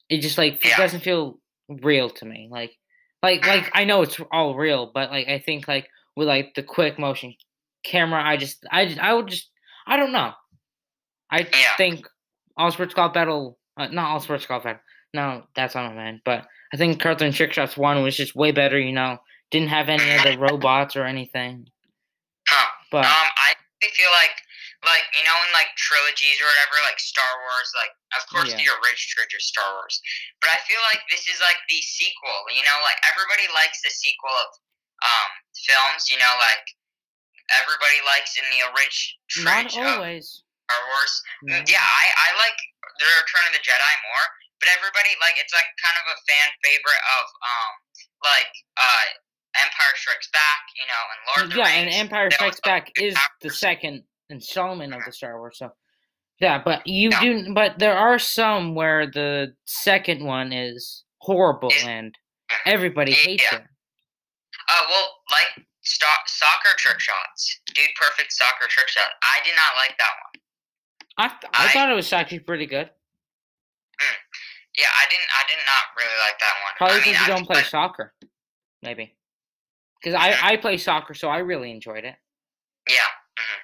It 0.09 0.21
just 0.21 0.37
like 0.37 0.63
it 0.63 0.69
Yeah. 0.69 0.77
doesn't 0.77 1.01
feel 1.01 1.39
real 1.67 2.09
to 2.11 2.25
me. 2.25 2.47
Like 2.51 2.77
like 3.23 3.45
like 3.47 3.71
I 3.73 3.83
know 3.85 4.03
it's 4.03 4.19
all 4.31 4.55
real, 4.55 4.91
but 4.93 5.09
like 5.09 5.27
I 5.27 5.39
think 5.39 5.67
like 5.67 5.87
with 6.15 6.27
like 6.27 6.53
the 6.53 6.63
quick 6.63 6.99
motion 6.99 7.33
camera, 7.83 8.21
I 8.23 8.37
just 8.37 8.63
I 8.71 8.85
just, 8.85 8.99
I 8.99 9.13
would 9.13 9.27
just 9.27 9.49
I 9.87 9.97
don't 9.97 10.11
know. 10.11 10.31
I 11.31 11.39
Yeah. 11.39 11.75
think 11.77 12.07
all 12.55 12.69
sports 12.71 12.93
golf 12.93 13.13
battle, 13.13 13.57
uh, 13.77 13.87
not 13.87 14.11
all 14.11 14.19
sports 14.19 14.45
golf 14.45 14.63
battle. 14.63 14.81
No, 15.13 15.43
that's 15.55 15.75
not 15.75 15.91
a 15.91 15.95
man. 15.95 16.21
But 16.25 16.47
I 16.73 16.77
think 16.77 16.99
Card 17.01 17.19
Throwing 17.19 17.33
Trick 17.33 17.53
Shots 17.53 17.77
one 17.77 18.01
was 18.01 18.17
just 18.17 18.35
way 18.35 18.51
better. 18.51 18.79
You 18.79 18.91
know, 18.93 19.19
didn't 19.51 19.69
have 19.69 19.89
any 19.89 20.03
of 20.15 20.23
the 20.23 20.37
robots 20.41 20.95
or 20.95 21.05
anything. 21.05 21.67
Huh. 22.49 22.69
But 22.91 23.05
Um, 23.05 23.29
I 23.37 23.53
feel 23.93 24.09
like, 24.17 24.33
like 24.87 25.05
you 25.13 25.23
know, 25.27 25.37
in 25.45 25.51
like 25.53 25.69
trilogies 25.77 26.39
or 26.41 26.47
whatever, 26.49 26.75
like 26.89 26.97
Star 26.99 27.27
Wars, 27.45 27.69
like 27.77 27.93
of 28.17 28.23
course 28.31 28.49
Yeah. 28.51 28.57
the 28.57 28.67
original 28.79 29.09
trilogy 29.13 29.37
is 29.37 29.47
Star 29.47 29.69
Wars, 29.77 29.95
but 30.41 30.49
I 30.49 30.57
feel 30.65 30.81
like 30.91 31.03
this 31.13 31.27
is 31.29 31.37
like 31.43 31.59
the 31.69 31.79
sequel. 31.83 32.37
You 32.55 32.63
know, 32.65 32.77
like 32.81 32.97
everybody 33.05 33.45
likes 33.53 33.79
the 33.85 33.91
sequel 33.93 34.33
of 34.33 34.49
um 35.05 35.29
films. 35.67 36.09
You 36.09 36.17
know, 36.17 36.33
like 36.41 36.63
everybody 37.61 37.99
likes 38.07 38.33
in 38.39 38.45
the 38.49 38.61
original 38.73 39.45
not 39.45 39.69
always. 39.77 40.41
Star 40.65 40.81
Wars. 40.89 41.13
No. 41.43 41.55
Yeah, 41.69 41.83
I, 41.83 42.05
I 42.17 42.29
like 42.41 42.57
the 42.97 43.05
Return 43.05 43.43
of 43.51 43.53
the 43.53 43.63
Jedi 43.63 43.93
more, 44.09 44.25
but 44.63 44.71
everybody 44.79 45.11
like 45.19 45.35
it's 45.35 45.51
like 45.51 45.67
kind 45.83 45.97
of 45.99 46.15
a 46.15 46.17
fan 46.23 46.47
favorite 46.63 47.03
of 47.19 47.25
um 47.43 47.71
like 48.23 48.51
uh, 48.79 49.05
Empire 49.59 49.93
Strikes 49.99 50.29
Back, 50.31 50.61
you 50.79 50.85
know, 50.87 51.03
and 51.11 51.19
Lord 51.27 51.43
of 51.43 51.49
the 51.51 51.57
yeah, 51.59 51.75
Rings. 51.83 51.93
and 51.95 52.07
Empire 52.07 52.31
Strikes 52.31 52.59
Back 52.63 52.91
is 52.97 53.15
the 53.41 53.49
second 53.51 54.03
installment 54.29 54.95
of 54.95 55.01
the 55.05 55.11
Star 55.11 55.37
Wars. 55.37 55.57
So, 55.59 55.69
yeah, 56.39 56.61
but 56.63 56.87
you 56.87 57.09
Yeah. 57.11 57.21
do. 57.21 57.53
But 57.53 57.77
there 57.79 57.97
are 57.97 58.17
some 58.17 58.73
where 58.75 59.05
the 59.11 59.53
second 59.65 60.23
one 60.25 60.53
is 60.53 61.03
horrible 61.19 61.69
Is- 61.69 61.83
and 61.83 62.15
everybody 62.65 63.11
hates 63.11 63.43
Yeah. 63.51 63.59
it. 63.59 63.63
Uh, 64.69 64.83
well, 64.89 65.13
like 65.29 65.65
sto- 65.83 66.07
soccer 66.25 66.75
trick 66.77 66.99
shots, 67.01 67.59
dude, 67.75 67.89
perfect 67.99 68.31
soccer 68.31 68.67
trick 68.69 68.87
shot. 68.87 69.11
I 69.21 69.43
did 69.43 69.53
not 69.55 69.75
like 69.75 69.97
that 69.97 70.13
one. 70.23 70.41
I 71.17 71.27
th- 71.27 71.51
I, 71.53 71.65
I- 71.65 71.69
thought 71.73 71.91
it 71.91 71.95
was 71.95 72.11
actually 72.13 72.39
pretty 72.39 72.65
good. 72.65 72.89
Yeah, 74.77 74.87
I 74.89 75.05
didn't. 75.09 75.29
I 75.29 75.43
did 75.47 75.57
not 75.65 75.83
really 75.97 76.19
like 76.25 76.39
that 76.39 76.53
one. 76.63 76.73
Probably 76.77 76.95
I 76.95 76.97
mean, 76.99 77.13
because 77.13 77.27
you 77.27 77.33
I- 77.33 77.35
don't 77.37 77.45
play 77.45 77.63
soccer, 77.63 78.13
maybe. 78.81 79.13
Because. 80.01 80.15
I 80.15 80.35
I 80.53 80.57
play 80.57 80.77
soccer, 80.77 81.13
so 81.13 81.29
I 81.29 81.37
really 81.39 81.71
enjoyed 81.71 82.03
it. 82.05 82.15
Yeah. 82.89 82.97
mhm. 83.39 83.59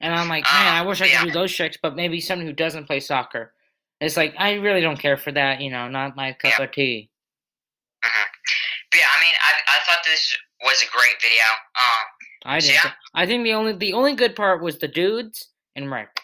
And 0.00 0.14
I'm 0.14 0.28
like, 0.28 0.44
man, 0.44 0.74
I 0.74 0.78
Um, 0.80 0.86
wish 0.86 1.00
I 1.02 1.06
yeah. 1.06 1.20
could 1.20 1.26
do 1.28 1.32
those 1.32 1.54
tricks, 1.54 1.76
but 1.82 1.96
maybe 1.96 2.20
someone 2.20 2.46
who 2.46 2.52
doesn't 2.52 2.86
play 2.86 3.00
soccer, 3.00 3.54
it's 4.00 4.16
like 4.16 4.34
I 4.38 4.54
really 4.54 4.80
don't 4.80 4.98
care 4.98 5.16
for 5.16 5.32
that. 5.32 5.60
You 5.60 5.70
know, 5.70 5.88
not 5.88 6.16
my 6.16 6.32
cup 6.32 6.58
Yeah. 6.58 6.64
of 6.64 6.72
tea. 6.72 7.10
mhm. 8.04 8.26
But 8.90 9.00
yeah, 9.00 9.06
I 9.16 9.20
mean, 9.20 9.34
I, 9.40 9.52
I 9.76 9.78
thought 9.84 10.04
this 10.04 10.36
was 10.62 10.82
a 10.82 10.86
great 10.96 11.20
video. 11.20 11.44
Um, 11.78 12.04
I 12.44 12.60
didn't. 12.60 12.74
yeah. 12.84 12.92
I 13.14 13.26
think 13.26 13.42
the 13.44 13.52
only 13.54 13.72
the 13.72 13.92
only 13.94 14.14
good 14.14 14.36
part 14.36 14.62
was 14.62 14.78
the 14.78 14.86
dudes 14.88 15.48
and 15.74 15.90
Rick. 15.90 16.20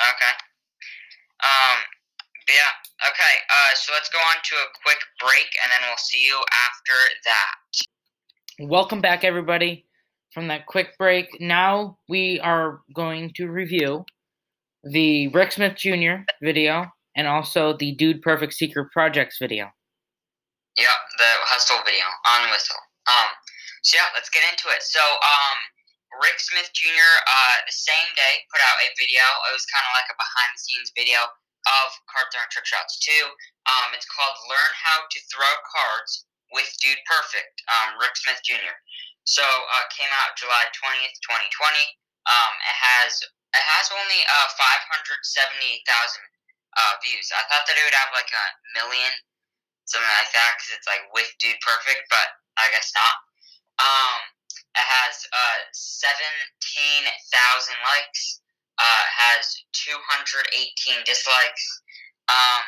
okay. 0.00 0.32
Um, 1.42 1.78
yeah. 2.48 2.70
Okay. 3.04 3.36
Uh, 3.50 3.74
so 3.76 3.92
let's 3.92 4.08
go 4.08 4.18
on 4.18 4.36
to 4.42 4.54
a 4.56 4.72
quick 4.82 5.00
break, 5.20 5.48
and 5.62 5.68
then 5.68 5.80
we'll 5.86 6.00
see 6.00 6.24
you 6.24 6.40
after 6.40 6.96
that. 7.28 8.70
Welcome 8.70 9.02
back, 9.02 9.24
everybody, 9.24 9.84
from 10.32 10.48
that 10.48 10.64
quick 10.64 10.96
break. 10.96 11.28
Now 11.38 11.98
we 12.08 12.40
are 12.40 12.80
going 12.94 13.32
to 13.36 13.48
review 13.48 14.06
the 14.84 15.28
Rick 15.28 15.52
Smith 15.52 15.76
Jr. 15.76 16.24
video 16.40 16.86
and 17.14 17.28
also 17.28 17.76
the 17.76 17.92
Dude 17.92 18.22
Perfect 18.22 18.54
Secret 18.54 18.88
Projects 18.90 19.36
video. 19.36 19.68
Yeah, 20.78 20.96
the 21.18 21.30
hustle 21.44 21.84
video 21.84 22.08
on 22.24 22.48
whistle. 22.50 22.80
Um, 23.04 23.28
so 23.82 24.00
yeah, 24.00 24.08
let's 24.16 24.32
get 24.32 24.48
into 24.48 24.72
it. 24.72 24.80
So, 24.80 25.04
um, 25.04 25.56
Rick 26.24 26.40
Smith 26.40 26.72
Jr. 26.72 27.12
Uh, 27.28 27.56
the 27.68 27.76
same 27.76 28.08
day 28.16 28.34
put 28.48 28.64
out 28.64 28.80
a 28.80 28.88
video. 28.96 29.24
It 29.50 29.52
was 29.52 29.66
kind 29.68 29.84
of 29.84 29.92
like 29.92 30.08
a 30.08 30.16
behind 30.16 30.50
the 30.56 30.60
scenes 30.64 30.90
video 30.96 31.20
of 31.66 31.88
card 32.10 32.28
throwing 32.30 32.50
trick 32.52 32.68
shots 32.68 33.00
too. 33.00 33.24
Um, 33.68 33.92
it's 33.96 34.08
called 34.08 34.36
"Learn 34.48 34.72
How 34.76 35.04
to 35.08 35.18
Throw 35.32 35.54
Cards 35.68 36.26
with 36.52 36.68
Dude 36.80 37.00
Perfect." 37.08 37.64
Um, 37.68 37.96
Rick 38.00 38.16
Smith 38.20 38.40
Jr. 38.44 38.76
So, 39.24 39.44
uh, 39.44 39.84
came 39.94 40.12
out 40.20 40.36
July 40.36 40.68
twentieth, 40.76 41.16
twenty 41.24 41.48
twenty. 41.54 41.86
Um, 42.28 42.52
it 42.68 42.76
has 42.76 43.12
it 43.24 43.64
has 43.64 43.86
only 43.92 44.20
uh 44.26 44.48
five 44.58 44.82
hundred 44.92 45.20
seventy 45.24 45.80
thousand 45.88 46.24
uh 46.76 46.94
views. 47.04 47.30
I 47.32 47.44
thought 47.48 47.64
that 47.68 47.76
it 47.78 47.84
would 47.84 47.96
have 47.96 48.12
like 48.12 48.28
a 48.32 48.46
million 48.76 49.12
something 49.84 50.08
like 50.20 50.32
that 50.32 50.50
because 50.56 50.72
it's 50.80 50.88
like 50.88 51.04
with 51.12 51.28
Dude 51.40 51.60
Perfect, 51.60 52.08
but 52.08 52.28
I 52.56 52.68
guess 52.72 52.92
not. 52.96 53.16
Um, 53.80 54.20
it 54.76 54.86
has 54.86 55.14
uh 55.30 55.60
seventeen 55.72 57.04
thousand 57.32 57.78
likes. 57.84 58.43
Uh, 58.74 59.06
has 59.06 59.54
two 59.70 59.94
hundred 60.10 60.50
eighteen 60.50 60.98
dislikes. 61.06 61.64
Um, 62.26 62.62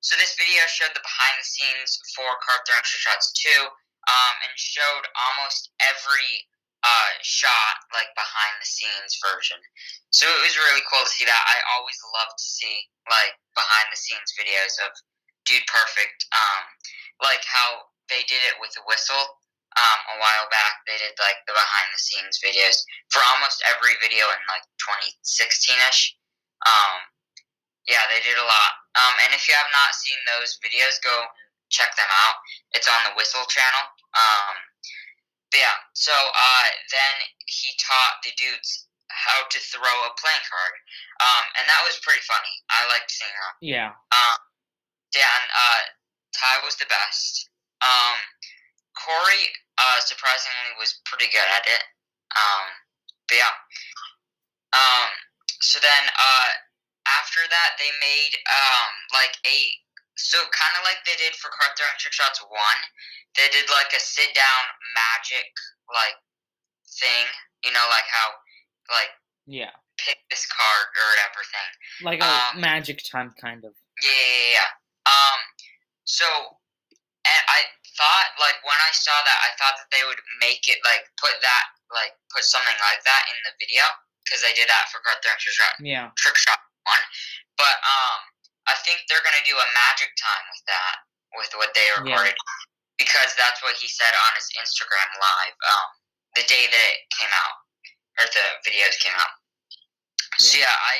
so 0.00 0.16
this 0.16 0.32
video 0.40 0.64
showed 0.64 0.96
the 0.96 1.04
behind 1.04 1.36
the 1.36 1.44
scenes 1.44 2.00
for 2.16 2.24
Card 2.40 2.64
Throwing 2.64 2.80
Shots 2.80 3.28
two, 3.36 3.68
um, 4.08 4.34
and 4.40 4.56
showed 4.56 5.04
almost 5.12 5.68
every 5.84 6.48
uh 6.80 7.12
shot 7.20 7.76
like 7.92 8.08
behind 8.16 8.56
the 8.56 8.64
scenes 8.64 9.20
version. 9.20 9.60
So 10.16 10.24
it 10.24 10.40
was 10.40 10.56
really 10.56 10.80
cool 10.88 11.04
to 11.04 11.12
see 11.12 11.28
that. 11.28 11.42
I 11.44 11.76
always 11.76 12.00
love 12.16 12.32
to 12.32 12.46
see 12.56 12.88
like 13.12 13.36
behind 13.52 13.92
the 13.92 14.00
scenes 14.00 14.32
videos 14.32 14.80
of 14.80 14.96
Dude 15.44 15.68
Perfect. 15.68 16.24
Um, 16.32 16.64
like 17.20 17.44
how 17.44 17.84
they 18.08 18.24
did 18.24 18.40
it 18.48 18.56
with 18.64 18.72
the 18.72 18.80
whistle. 18.88 19.39
Um, 19.78 20.00
a 20.12 20.16
while 20.18 20.50
back, 20.50 20.82
they 20.82 20.98
did 20.98 21.14
like 21.22 21.38
the 21.46 21.54
behind 21.54 21.88
the 21.94 22.02
scenes 22.02 22.42
videos 22.42 22.74
for 23.14 23.22
almost 23.22 23.62
every 23.70 23.94
video 24.02 24.26
in 24.26 24.40
like 24.50 24.66
2016 24.82 25.78
ish. 25.86 26.18
Um, 26.66 27.06
yeah, 27.86 28.02
they 28.10 28.18
did 28.26 28.34
a 28.34 28.44
lot. 28.44 28.72
Um, 28.98 29.14
and 29.24 29.30
if 29.30 29.46
you 29.46 29.54
have 29.54 29.70
not 29.70 29.94
seen 29.94 30.18
those 30.26 30.58
videos, 30.58 30.98
go 31.00 31.14
check 31.70 31.94
them 31.94 32.10
out. 32.26 32.42
It's 32.74 32.90
on 32.90 33.00
the 33.06 33.14
Whistle 33.14 33.46
channel. 33.46 33.84
Um, 34.18 34.54
but 35.54 35.62
yeah, 35.62 35.78
so 35.94 36.12
uh, 36.14 36.66
then 36.90 37.14
he 37.46 37.70
taught 37.78 38.22
the 38.26 38.34
dudes 38.34 38.90
how 39.10 39.42
to 39.50 39.58
throw 39.58 39.96
a 40.06 40.10
playing 40.18 40.46
card. 40.46 40.74
Um, 41.22 41.44
and 41.58 41.64
that 41.66 41.82
was 41.82 41.98
pretty 42.02 42.22
funny. 42.22 42.54
I 42.70 42.86
liked 42.90 43.10
seeing 43.10 43.34
that. 43.34 43.54
Yeah. 43.62 43.90
Um, 44.14 44.38
yeah, 45.14 45.26
and 45.26 45.46
uh, 45.50 45.80
Ty 46.34 46.54
was 46.62 46.78
the 46.78 46.86
best. 46.86 47.50
Um, 47.82 48.16
Cory, 48.98 49.42
uh, 49.78 49.98
surprisingly, 50.02 50.76
was 50.78 51.00
pretty 51.06 51.30
good 51.32 51.46
at 51.56 51.64
it. 51.66 51.82
Um, 52.34 52.66
but 53.28 53.36
yeah. 53.38 53.54
Um, 54.74 55.08
so 55.62 55.78
then, 55.82 56.04
uh, 56.14 56.50
after 57.20 57.42
that, 57.48 57.70
they 57.78 57.90
made 58.00 58.34
um 58.46 58.90
like 59.16 59.34
a 59.46 59.56
so 60.16 60.36
kind 60.52 60.74
of 60.78 60.84
like 60.84 61.00
they 61.08 61.16
did 61.16 61.32
for 61.40 61.48
card 61.50 61.72
throwing 61.78 61.96
trick 61.98 62.12
shots 62.12 62.38
one. 62.44 62.80
They 63.38 63.48
did 63.50 63.66
like 63.72 63.90
a 63.96 64.00
sit 64.00 64.30
down 64.34 64.62
magic 64.94 65.48
like 65.90 66.18
thing. 67.00 67.26
You 67.64 67.72
know, 67.72 67.86
like 67.90 68.06
how 68.08 68.28
like 68.92 69.10
Yeah. 69.46 69.72
pick 69.98 70.18
this 70.30 70.46
card 70.46 70.86
or 70.96 71.04
whatever 71.14 71.40
thing. 71.46 71.70
Like 72.06 72.20
a 72.20 72.28
Um, 72.52 72.60
magic 72.60 73.00
time 73.10 73.34
kind 73.40 73.64
of. 73.64 73.72
Yeah, 74.02 74.10
yeah, 74.10 74.50
yeah. 74.60 74.70
Um, 75.08 75.40
so, 76.04 76.26
and 77.24 77.42
I 77.48 77.64
thought, 77.96 78.28
like, 78.38 78.58
when 78.66 78.76
I 78.76 78.90
saw 78.92 79.14
that, 79.14 79.38
I 79.46 79.50
thought 79.58 79.76
that 79.80 79.90
they 79.90 80.02
would 80.06 80.20
make 80.42 80.66
it, 80.68 80.78
like, 80.84 81.06
put 81.18 81.34
that, 81.42 81.64
like, 81.94 82.14
put 82.34 82.44
something 82.44 82.76
like 82.90 83.02
that 83.04 83.22
in 83.32 83.38
the 83.46 83.54
video, 83.58 83.84
because 84.24 84.42
they 84.42 84.52
did 84.54 84.68
that 84.70 84.90
for 84.90 85.02
Card 85.02 85.18
Throwing 85.22 85.38
Trick 85.40 85.54
Shot, 85.56 85.74
Yeah. 85.80 86.06
Trick 86.18 86.36
Shot 86.38 86.60
1. 86.86 87.02
But, 87.58 87.76
um, 87.82 88.18
I 88.70 88.74
think 88.86 89.02
they're 89.08 89.24
going 89.24 89.36
to 89.38 89.46
do 89.48 89.56
a 89.58 89.68
magic 89.74 90.14
time 90.14 90.44
with 90.54 90.64
that, 90.70 90.94
with 91.34 91.50
what 91.58 91.74
they 91.74 91.86
recorded, 91.98 92.36
because 92.98 93.34
that's 93.34 93.58
what 93.64 93.74
he 93.80 93.88
said 93.88 94.12
on 94.14 94.30
his 94.36 94.46
Instagram 94.60 95.08
live, 95.18 95.56
um, 95.66 95.88
the 96.38 96.44
day 96.46 96.68
that 96.70 96.84
it 96.94 97.00
came 97.18 97.32
out, 97.34 97.56
or 98.20 98.26
the 98.30 98.46
videos 98.62 98.94
came 99.02 99.16
out. 99.18 99.34
So, 100.38 100.58
Yeah. 100.58 100.68
yeah, 100.68 100.76
I, 100.76 100.94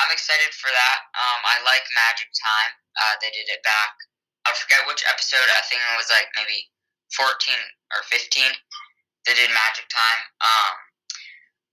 I'm 0.00 0.10
excited 0.14 0.54
for 0.54 0.70
that. 0.72 0.98
Um, 1.18 1.40
I 1.44 1.60
like 1.68 1.84
Magic 1.94 2.30
Time. 2.32 2.72
Uh, 2.96 3.14
they 3.20 3.30
did 3.30 3.48
it 3.50 3.62
back. 3.62 3.92
I 4.48 4.56
forget 4.56 4.86
which 4.88 5.04
episode. 5.08 5.48
I 5.56 5.62
think 5.68 5.80
it 5.82 6.00
was 6.00 6.10
like 6.10 6.28
maybe 6.36 6.64
14 7.12 7.28
or 7.96 8.00
15. 8.08 8.44
They 9.26 9.34
did 9.36 9.52
Magic 9.52 9.86
Time. 9.92 10.20
Um, 10.40 10.74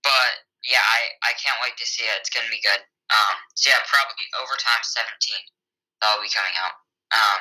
but 0.04 0.30
yeah, 0.66 0.82
I, 0.82 1.30
I 1.30 1.32
can't 1.40 1.58
wait 1.64 1.78
to 1.80 1.86
see 1.86 2.04
it. 2.04 2.20
It's 2.20 2.30
gonna 2.30 2.50
be 2.52 2.60
good. 2.60 2.82
Um, 3.08 3.34
so 3.56 3.72
yeah, 3.72 3.80
probably 3.88 4.26
Overtime 4.36 4.84
17. 4.84 5.08
That'll 6.04 6.22
be 6.22 6.30
coming 6.30 6.54
out. 6.60 6.76
Um, 7.14 7.40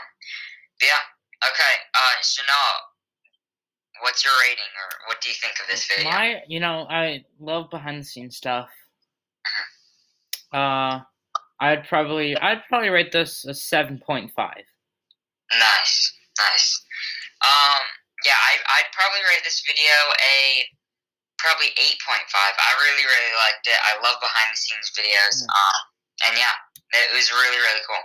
but 0.80 0.88
yeah. 0.88 1.03
Okay. 1.43 1.75
Uh, 1.93 2.15
so 2.21 2.41
Noah, 2.47 2.80
what's 4.01 4.23
your 4.23 4.34
rating, 4.41 4.71
or 4.80 4.89
what 5.07 5.21
do 5.21 5.30
you 5.30 5.36
think 5.36 5.53
of 5.61 5.67
this 5.69 5.86
video? 5.88 6.09
My, 6.09 6.41
you 6.47 6.59
know, 6.59 6.88
I 6.89 7.25
love 7.39 7.69
behind 7.69 8.01
the 8.01 8.05
scenes 8.05 8.38
stuff. 8.38 8.69
Mm-hmm. 9.45 10.57
Uh, 10.57 11.03
I'd 11.59 11.88
probably, 11.88 12.38
I'd 12.38 12.63
probably 12.69 12.89
rate 12.89 13.11
this 13.11 13.45
a 13.45 13.53
seven 13.53 13.99
point 13.99 14.32
five. 14.36 14.63
Nice, 15.56 15.95
nice. 16.39 16.68
Um, 17.45 17.82
yeah, 18.26 18.36
I, 18.36 18.60
I'd 18.60 18.89
probably 18.91 19.24
rate 19.24 19.45
this 19.45 19.64
video 19.64 19.95
a 20.20 20.66
probably 21.38 21.70
8.5. 21.78 22.34
I 22.34 22.72
really, 22.82 23.06
really 23.06 23.36
liked 23.38 23.66
it. 23.70 23.78
I 23.80 23.95
love 24.02 24.18
behind 24.20 24.50
the 24.52 24.58
scenes 24.58 24.89
videos. 24.98 25.45
Um, 25.45 25.80
and 26.28 26.34
yeah, 26.36 26.56
it 26.98 27.16
was 27.16 27.32
really, 27.32 27.58
really 27.58 27.84
cool. 27.88 28.04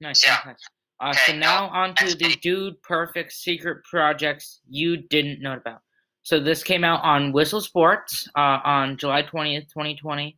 Nice. 0.00 0.24
Yeah. 0.24 0.38
nice. 0.46 0.62
Uh, 1.00 1.10
Okay, 1.10 1.32
so 1.32 1.38
now 1.38 1.68
on 1.68 1.94
to 1.94 2.16
the. 2.16 2.36
Dude 2.42 2.82
Perfect 2.82 3.32
secret 3.32 3.84
projects 3.84 4.60
you 4.68 4.96
didn't 4.96 5.40
know 5.40 5.54
about. 5.54 5.80
So 6.22 6.40
this 6.40 6.62
came 6.64 6.82
out 6.82 7.02
on 7.04 7.32
Whistle 7.32 7.60
Sports 7.60 8.28
uh, 8.36 8.58
on 8.64 8.96
July 8.96 9.22
20th, 9.22 9.68
2020. 9.68 10.36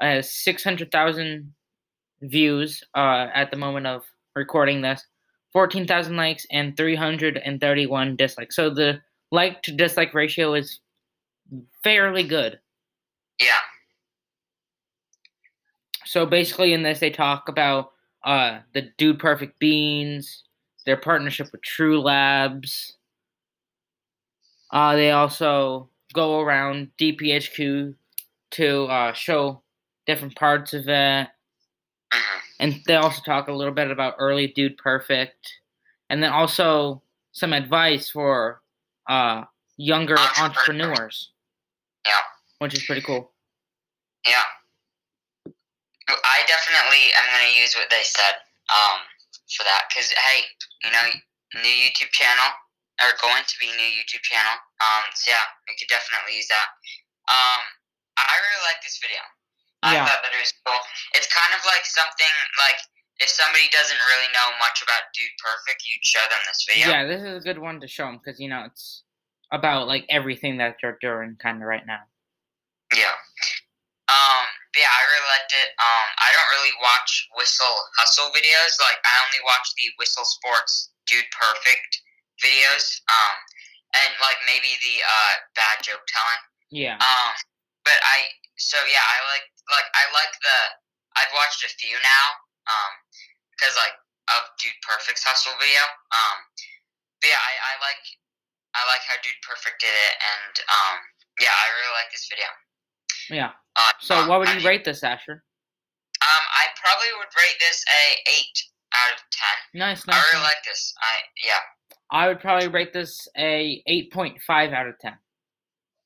It 0.00 0.04
has 0.04 0.34
600,000 0.34 1.54
views 2.22 2.82
uh, 2.96 3.28
at 3.32 3.50
the 3.50 3.56
moment 3.56 3.86
of 3.86 4.02
recording 4.34 4.82
this, 4.82 5.00
14,000 5.52 6.16
likes, 6.16 6.46
and 6.50 6.76
331 6.76 8.16
dislikes. 8.16 8.56
So 8.56 8.70
the 8.70 9.00
like 9.32 9.62
to 9.62 9.72
dislike 9.72 10.14
ratio 10.14 10.54
is 10.54 10.80
fairly 11.82 12.22
good. 12.22 12.60
Yeah, 13.40 13.60
So 16.10 16.26
basically, 16.26 16.72
in 16.72 16.82
this, 16.82 16.98
they 16.98 17.10
talk 17.10 17.48
about 17.48 17.92
uh, 18.24 18.58
the 18.74 18.90
Dude 18.98 19.20
Perfect 19.20 19.60
beans, 19.60 20.42
their 20.84 20.96
partnership 20.96 21.52
with 21.52 21.62
True 21.62 22.00
Labs. 22.00 22.96
Uh, 24.72 24.96
they 24.96 25.12
also 25.12 25.88
go 26.12 26.40
around 26.40 26.90
DPHQ 26.98 27.94
to 28.50 28.84
uh, 28.86 29.12
show 29.12 29.62
different 30.04 30.34
parts 30.34 30.74
of 30.74 30.88
it. 30.88 31.28
Hmm 32.12 32.38
And 32.58 32.80
they 32.86 32.96
also 32.96 33.22
talk 33.22 33.48
a 33.48 33.52
little 33.52 33.74
bit 33.74 33.90
about 33.90 34.16
early 34.18 34.48
Dude 34.48 34.76
Perfect. 34.76 35.60
And 36.08 36.22
then 36.22 36.32
also 36.32 37.02
some 37.32 37.52
advice 37.52 38.10
for 38.10 38.62
uh, 39.08 39.44
younger 39.76 40.18
entrepreneurs, 40.18 41.30
Yeah. 42.04 42.20
which 42.58 42.74
is 42.74 42.84
pretty 42.84 43.02
cool. 43.02 43.32
Yeah. 44.26 44.42
I 46.10 46.42
definitely 46.50 47.14
am 47.14 47.26
going 47.30 47.54
to 47.54 47.54
use 47.54 47.74
what 47.78 47.86
they 47.88 48.02
said 48.02 48.42
um, 48.74 48.98
for 49.54 49.62
that. 49.62 49.86
Because, 49.86 50.10
hey, 50.10 50.42
you 50.82 50.90
know, 50.90 51.06
new 51.62 51.76
YouTube 51.86 52.10
channel, 52.10 52.50
or 52.98 53.14
going 53.22 53.46
to 53.46 53.56
be 53.62 53.70
new 53.70 53.90
YouTube 53.94 54.26
channel. 54.26 54.58
Um, 54.82 55.06
so, 55.14 55.30
yeah, 55.30 55.46
we 55.70 55.78
could 55.78 55.86
definitely 55.86 56.34
use 56.34 56.50
that. 56.50 56.68
Um, 57.30 57.62
I 58.18 58.34
really 58.42 58.62
like 58.66 58.82
this 58.82 58.98
video. 58.98 59.22
I 59.82 59.94
Yeah. 59.94 60.06
thought 60.06 60.22
that 60.22 60.32
it 60.34 60.40
was 60.40 60.52
cool. 60.64 60.80
It's 61.14 61.26
kind 61.32 61.52
of 61.54 61.64
like 61.64 61.84
something 61.86 62.34
like 62.58 62.80
if 63.20 63.28
somebody 63.28 63.68
doesn't 63.68 64.00
really 64.00 64.32
know 64.32 64.56
much 64.58 64.80
about 64.82 65.12
Dude 65.12 65.30
Perfect, 65.40 65.84
you'd 65.88 66.04
show 66.04 66.24
them 66.28 66.40
this 66.48 66.64
video. 66.68 66.88
Yeah, 66.88 67.04
this 67.04 67.20
is 67.22 67.36
a 67.36 67.44
good 67.44 67.58
one 67.58 67.80
to 67.80 67.88
show 67.88 68.06
them 68.06 68.16
because, 68.16 68.40
you 68.40 68.48
know, 68.48 68.64
it's 68.64 69.04
about 69.52 69.86
like 69.88 70.06
everything 70.08 70.56
that 70.58 70.76
they're 70.80 70.96
doing 71.00 71.36
kind 71.36 71.60
of 71.60 71.68
right 71.68 71.86
now. 71.86 72.00
Yeah. 72.96 73.12
Um, 74.08 74.44
but 74.72 74.80
yeah, 74.80 74.90
I 74.90 75.02
really 75.06 75.28
liked 75.30 75.52
it. 75.52 75.68
Um, 75.78 76.06
I 76.18 76.28
don't 76.32 76.50
really 76.56 76.74
watch 76.82 77.28
Whistle 77.36 77.76
Hustle 77.96 78.32
videos. 78.32 78.80
Like, 78.80 78.98
I 79.04 79.14
only 79.22 79.38
watch 79.44 79.68
the 79.76 79.86
Whistle 79.98 80.24
Sports 80.24 80.90
Dude 81.06 81.28
Perfect 81.30 82.02
videos. 82.42 83.00
Um, 83.12 83.36
and 83.94 84.10
like 84.22 84.38
maybe 84.46 84.70
the 84.86 85.02
uh 85.02 85.34
bad 85.58 85.82
joke 85.82 86.02
telling. 86.06 86.42
Yeah. 86.70 86.96
Um, 86.98 87.30
but 87.84 87.98
I 88.02 88.30
so 88.56 88.78
yeah, 88.86 89.02
I 89.02 89.18
like 89.34 89.46
like 89.70 89.88
I 89.94 90.04
like 90.12 90.34
the 90.42 90.58
I've 91.18 91.32
watched 91.34 91.62
a 91.64 91.70
few 91.80 91.96
now. 92.02 92.26
Um, 92.70 92.92
because 93.60 93.76
like 93.76 93.92
of 94.32 94.48
Dude 94.56 94.76
Perfect's 94.80 95.20
hustle 95.26 95.52
video. 95.60 95.82
Um, 96.14 96.36
but 97.20 97.28
yeah, 97.28 97.40
I, 97.40 97.52
I 97.60 97.72
like 97.84 98.02
I 98.72 98.80
like 98.88 99.04
how 99.04 99.18
Dude 99.20 99.36
Perfect 99.44 99.82
did 99.82 99.92
it, 99.92 100.14
and 100.16 100.54
um, 100.70 100.96
yeah, 101.42 101.52
I 101.52 101.66
really 101.76 101.94
like 101.98 102.08
this 102.14 102.24
video. 102.30 102.50
Yeah. 103.28 103.52
Uh, 103.76 103.92
So, 104.00 104.14
uh, 104.16 104.26
what 104.30 104.40
would 104.40 104.48
you 104.48 104.62
mean, 104.62 104.66
rate 104.66 104.84
this, 104.86 105.02
Asher? 105.02 105.42
Um, 106.22 106.44
I 106.54 106.70
probably 106.78 107.10
would 107.18 107.30
rate 107.34 107.58
this 107.60 107.82
a 107.86 108.02
eight 108.30 108.56
out 108.94 109.12
of 109.18 109.20
ten. 109.28 109.56
Nice, 109.76 110.02
I 110.08 110.16
really 110.16 110.40
nice. 110.40 110.54
like 110.54 110.62
this. 110.64 110.94
I 110.98 111.14
yeah, 111.44 111.62
I 112.10 112.28
would 112.28 112.40
probably 112.40 112.68
rate 112.68 112.92
this 112.92 113.28
a 113.36 113.82
8.5 113.88 114.40
out 114.72 114.86
of 114.88 114.98
10. 114.98 115.12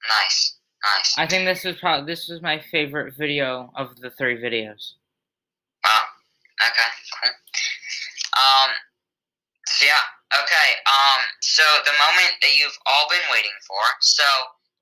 nice, 0.08 0.58
nice. 0.84 1.18
I 1.18 1.26
think 1.26 1.44
this 1.46 1.64
is 1.64 1.76
probably 1.80 2.06
this 2.06 2.28
was 2.28 2.42
my 2.42 2.58
favorite 2.58 3.14
video 3.16 3.72
of 3.74 3.96
the 4.00 4.10
three 4.10 4.36
videos. 4.36 4.94
Wow. 5.84 6.04
Okay. 6.60 6.90
Cool. 7.20 7.34
Um. 8.36 8.70
So 9.66 9.86
yeah. 9.86 10.04
Okay. 10.36 10.68
Um. 10.86 11.20
So 11.40 11.64
the 11.84 11.96
moment 11.96 12.36
that 12.42 12.52
you've 12.56 12.78
all 12.86 13.08
been 13.08 13.24
waiting 13.32 13.56
for. 13.66 13.82
So 14.00 14.24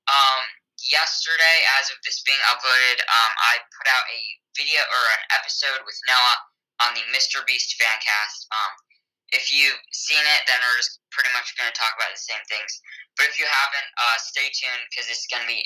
um. 0.07 0.43
Yesterday, 0.91 1.63
as 1.79 1.87
of 1.95 1.97
this 2.03 2.27
being 2.27 2.43
uploaded, 2.51 2.99
um, 3.07 3.31
I 3.39 3.55
put 3.71 3.87
out 3.87 4.03
a 4.03 4.21
video 4.51 4.83
or 4.83 5.03
an 5.15 5.23
episode 5.39 5.79
with 5.87 5.95
Noah 6.11 6.37
on 6.83 6.91
the 6.91 7.07
Mr. 7.15 7.39
Beast 7.47 7.79
fancast. 7.79 8.51
Um, 8.51 8.71
if 9.31 9.47
you've 9.55 9.79
seen 9.95 10.19
it, 10.19 10.41
then 10.43 10.59
we're 10.59 10.79
just 10.83 10.99
pretty 11.09 11.31
much 11.31 11.55
going 11.55 11.71
to 11.71 11.77
talk 11.77 11.95
about 11.95 12.11
the 12.11 12.19
same 12.19 12.41
things. 12.51 12.83
But 13.15 13.31
if 13.31 13.39
you 13.39 13.47
haven't, 13.47 13.89
uh, 13.95 14.17
stay 14.21 14.51
tuned 14.51 14.83
because 14.91 15.07
it's 15.07 15.25
going 15.31 15.47
to 15.47 15.49
be 15.49 15.63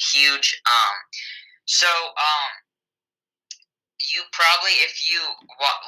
huge. 0.00 0.56
Um, 0.66 0.96
so 1.68 1.88
um, 1.88 2.50
you 4.08 4.24
probably 4.32 4.74
if 4.82 5.04
you 5.04 5.20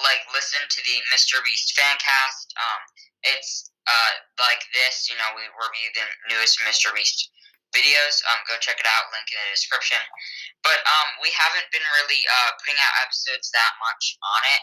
like 0.04 0.22
listen 0.36 0.60
to 0.60 0.80
the 0.84 0.96
Mr. 1.10 1.40
Beast 1.42 1.72
fancast, 1.74 2.52
um, 2.60 2.80
it's 3.24 3.72
uh 3.88 4.12
like 4.38 4.62
this. 4.76 5.08
You 5.08 5.16
know, 5.16 5.32
we 5.34 5.42
review 5.48 5.88
the 5.96 6.06
newest 6.30 6.60
Mr. 6.62 6.92
Beast 6.92 7.32
videos. 7.72 8.20
Um, 8.28 8.38
go 8.46 8.60
check 8.60 8.76
it 8.76 8.86
out. 8.86 9.08
Link 9.16 9.26
in 9.32 9.40
the 9.40 9.56
description. 9.56 9.98
But 10.60 10.78
um, 10.84 11.08
we 11.24 11.32
haven't 11.32 11.66
been 11.72 11.84
really 12.04 12.22
uh 12.28 12.50
putting 12.60 12.78
out 12.78 13.02
episodes 13.08 13.48
that 13.56 13.72
much 13.80 14.04
on 14.20 14.42
it. 14.52 14.62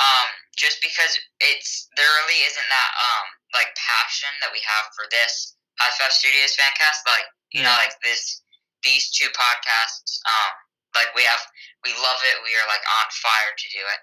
Um, 0.00 0.28
just 0.56 0.80
because 0.80 1.12
it's 1.44 1.88
there 1.94 2.08
really 2.24 2.40
isn't 2.48 2.68
that 2.68 2.90
um 2.98 3.26
like 3.54 3.70
passion 3.76 4.32
that 4.42 4.50
we 4.50 4.60
have 4.66 4.90
for 4.92 5.06
this 5.14 5.56
High 5.78 5.94
Five 5.96 6.12
Studios 6.12 6.58
fancast. 6.58 7.06
Like 7.06 7.28
you 7.54 7.62
know, 7.62 7.74
like 7.78 7.94
this 8.02 8.42
these 8.82 9.10
two 9.10 9.28
podcasts. 9.32 10.20
Um, 10.26 10.52
like 10.94 11.14
we 11.14 11.22
have 11.22 11.40
we 11.84 11.90
love 11.92 12.20
it. 12.26 12.36
We 12.42 12.52
are 12.58 12.66
like 12.66 12.84
on 12.98 13.06
fire 13.22 13.52
to 13.56 13.66
do 13.70 13.82
it. 13.82 14.00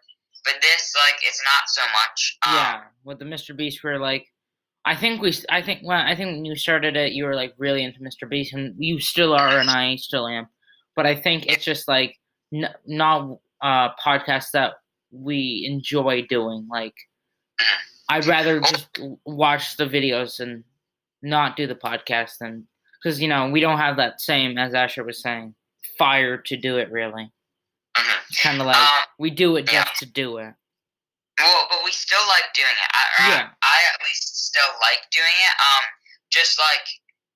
But 0.47 0.61
this, 0.61 0.93
like, 0.95 1.19
it's 1.27 1.43
not 1.43 1.63
so 1.67 1.81
much. 1.91 2.37
Um, 2.47 2.53
yeah, 2.55 2.81
with 3.03 3.19
the 3.19 3.25
Mr. 3.25 3.55
Beast, 3.55 3.83
we're 3.83 3.99
like, 3.99 4.25
I 4.85 4.95
think 4.95 5.21
we, 5.21 5.33
I 5.49 5.61
think, 5.61 5.81
well, 5.83 6.01
I 6.01 6.15
think 6.15 6.37
when 6.37 6.45
you 6.45 6.55
started 6.55 6.95
it, 6.95 7.11
you 7.11 7.25
were 7.25 7.35
like 7.35 7.53
really 7.57 7.83
into 7.83 7.99
Mr. 7.99 8.29
Beast, 8.29 8.53
and 8.53 8.73
you 8.77 8.99
still 8.99 9.33
are, 9.33 9.59
and 9.59 9.69
I 9.69 9.97
still 9.97 10.25
am. 10.25 10.47
But 10.95 11.05
I 11.05 11.15
think 11.15 11.47
it's 11.47 11.65
just 11.65 11.87
like 11.89 12.15
n- 12.53 12.73
not 12.85 13.39
uh 13.61 13.89
podcasts 13.95 14.51
that 14.53 14.75
we 15.11 15.67
enjoy 15.69 16.25
doing. 16.29 16.65
Like, 16.71 16.95
I'd 18.07 18.25
rather 18.25 18.61
just 18.61 18.87
watch 19.25 19.75
the 19.75 19.85
videos 19.85 20.39
and 20.39 20.63
not 21.21 21.57
do 21.57 21.67
the 21.67 21.75
podcast 21.75 22.37
than 22.39 22.65
because 23.01 23.21
you 23.21 23.27
know 23.27 23.49
we 23.49 23.59
don't 23.59 23.77
have 23.77 23.97
that 23.97 24.21
same 24.21 24.57
as 24.57 24.73
Asher 24.73 25.03
was 25.03 25.21
saying 25.21 25.53
fire 25.97 26.37
to 26.37 26.57
do 26.57 26.77
it 26.77 26.91
really. 26.91 27.31
mhm. 27.97 28.17
It's 28.29 28.41
kind 28.41 28.59
of 28.61 28.67
like 28.67 28.77
Um, 28.77 29.03
we 29.19 29.29
do 29.31 29.55
it 29.57 29.71
yeah. 29.71 29.83
just 29.83 29.97
to 29.99 30.05
do 30.05 30.37
it. 30.37 30.53
Well, 31.39 31.67
but 31.69 31.81
we 31.85 31.91
still 31.91 32.25
like 32.27 32.49
doing 32.53 32.73
it. 32.73 32.89
I, 32.93 33.03
Yeah. 33.29 33.45
I, 33.61 33.67
I 33.69 33.79
at 33.93 34.01
least 34.05 34.47
still 34.49 34.71
like 34.81 35.05
doing 35.11 35.33
it. 35.37 35.55
Um, 35.61 35.83
just 36.29 36.57
like 36.59 36.85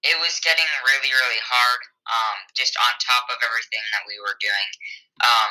it 0.03 0.18
was 0.20 0.41
getting 0.41 0.66
really, 0.86 1.14
really 1.14 1.41
hard. 1.45 1.82
Um, 2.09 2.38
just 2.57 2.74
on 2.82 2.91
top 2.97 3.30
of 3.30 3.38
everything 3.45 3.86
that 3.93 4.03
we 4.09 4.18
were 4.20 4.34
doing. 4.41 4.70
Um, 5.22 5.49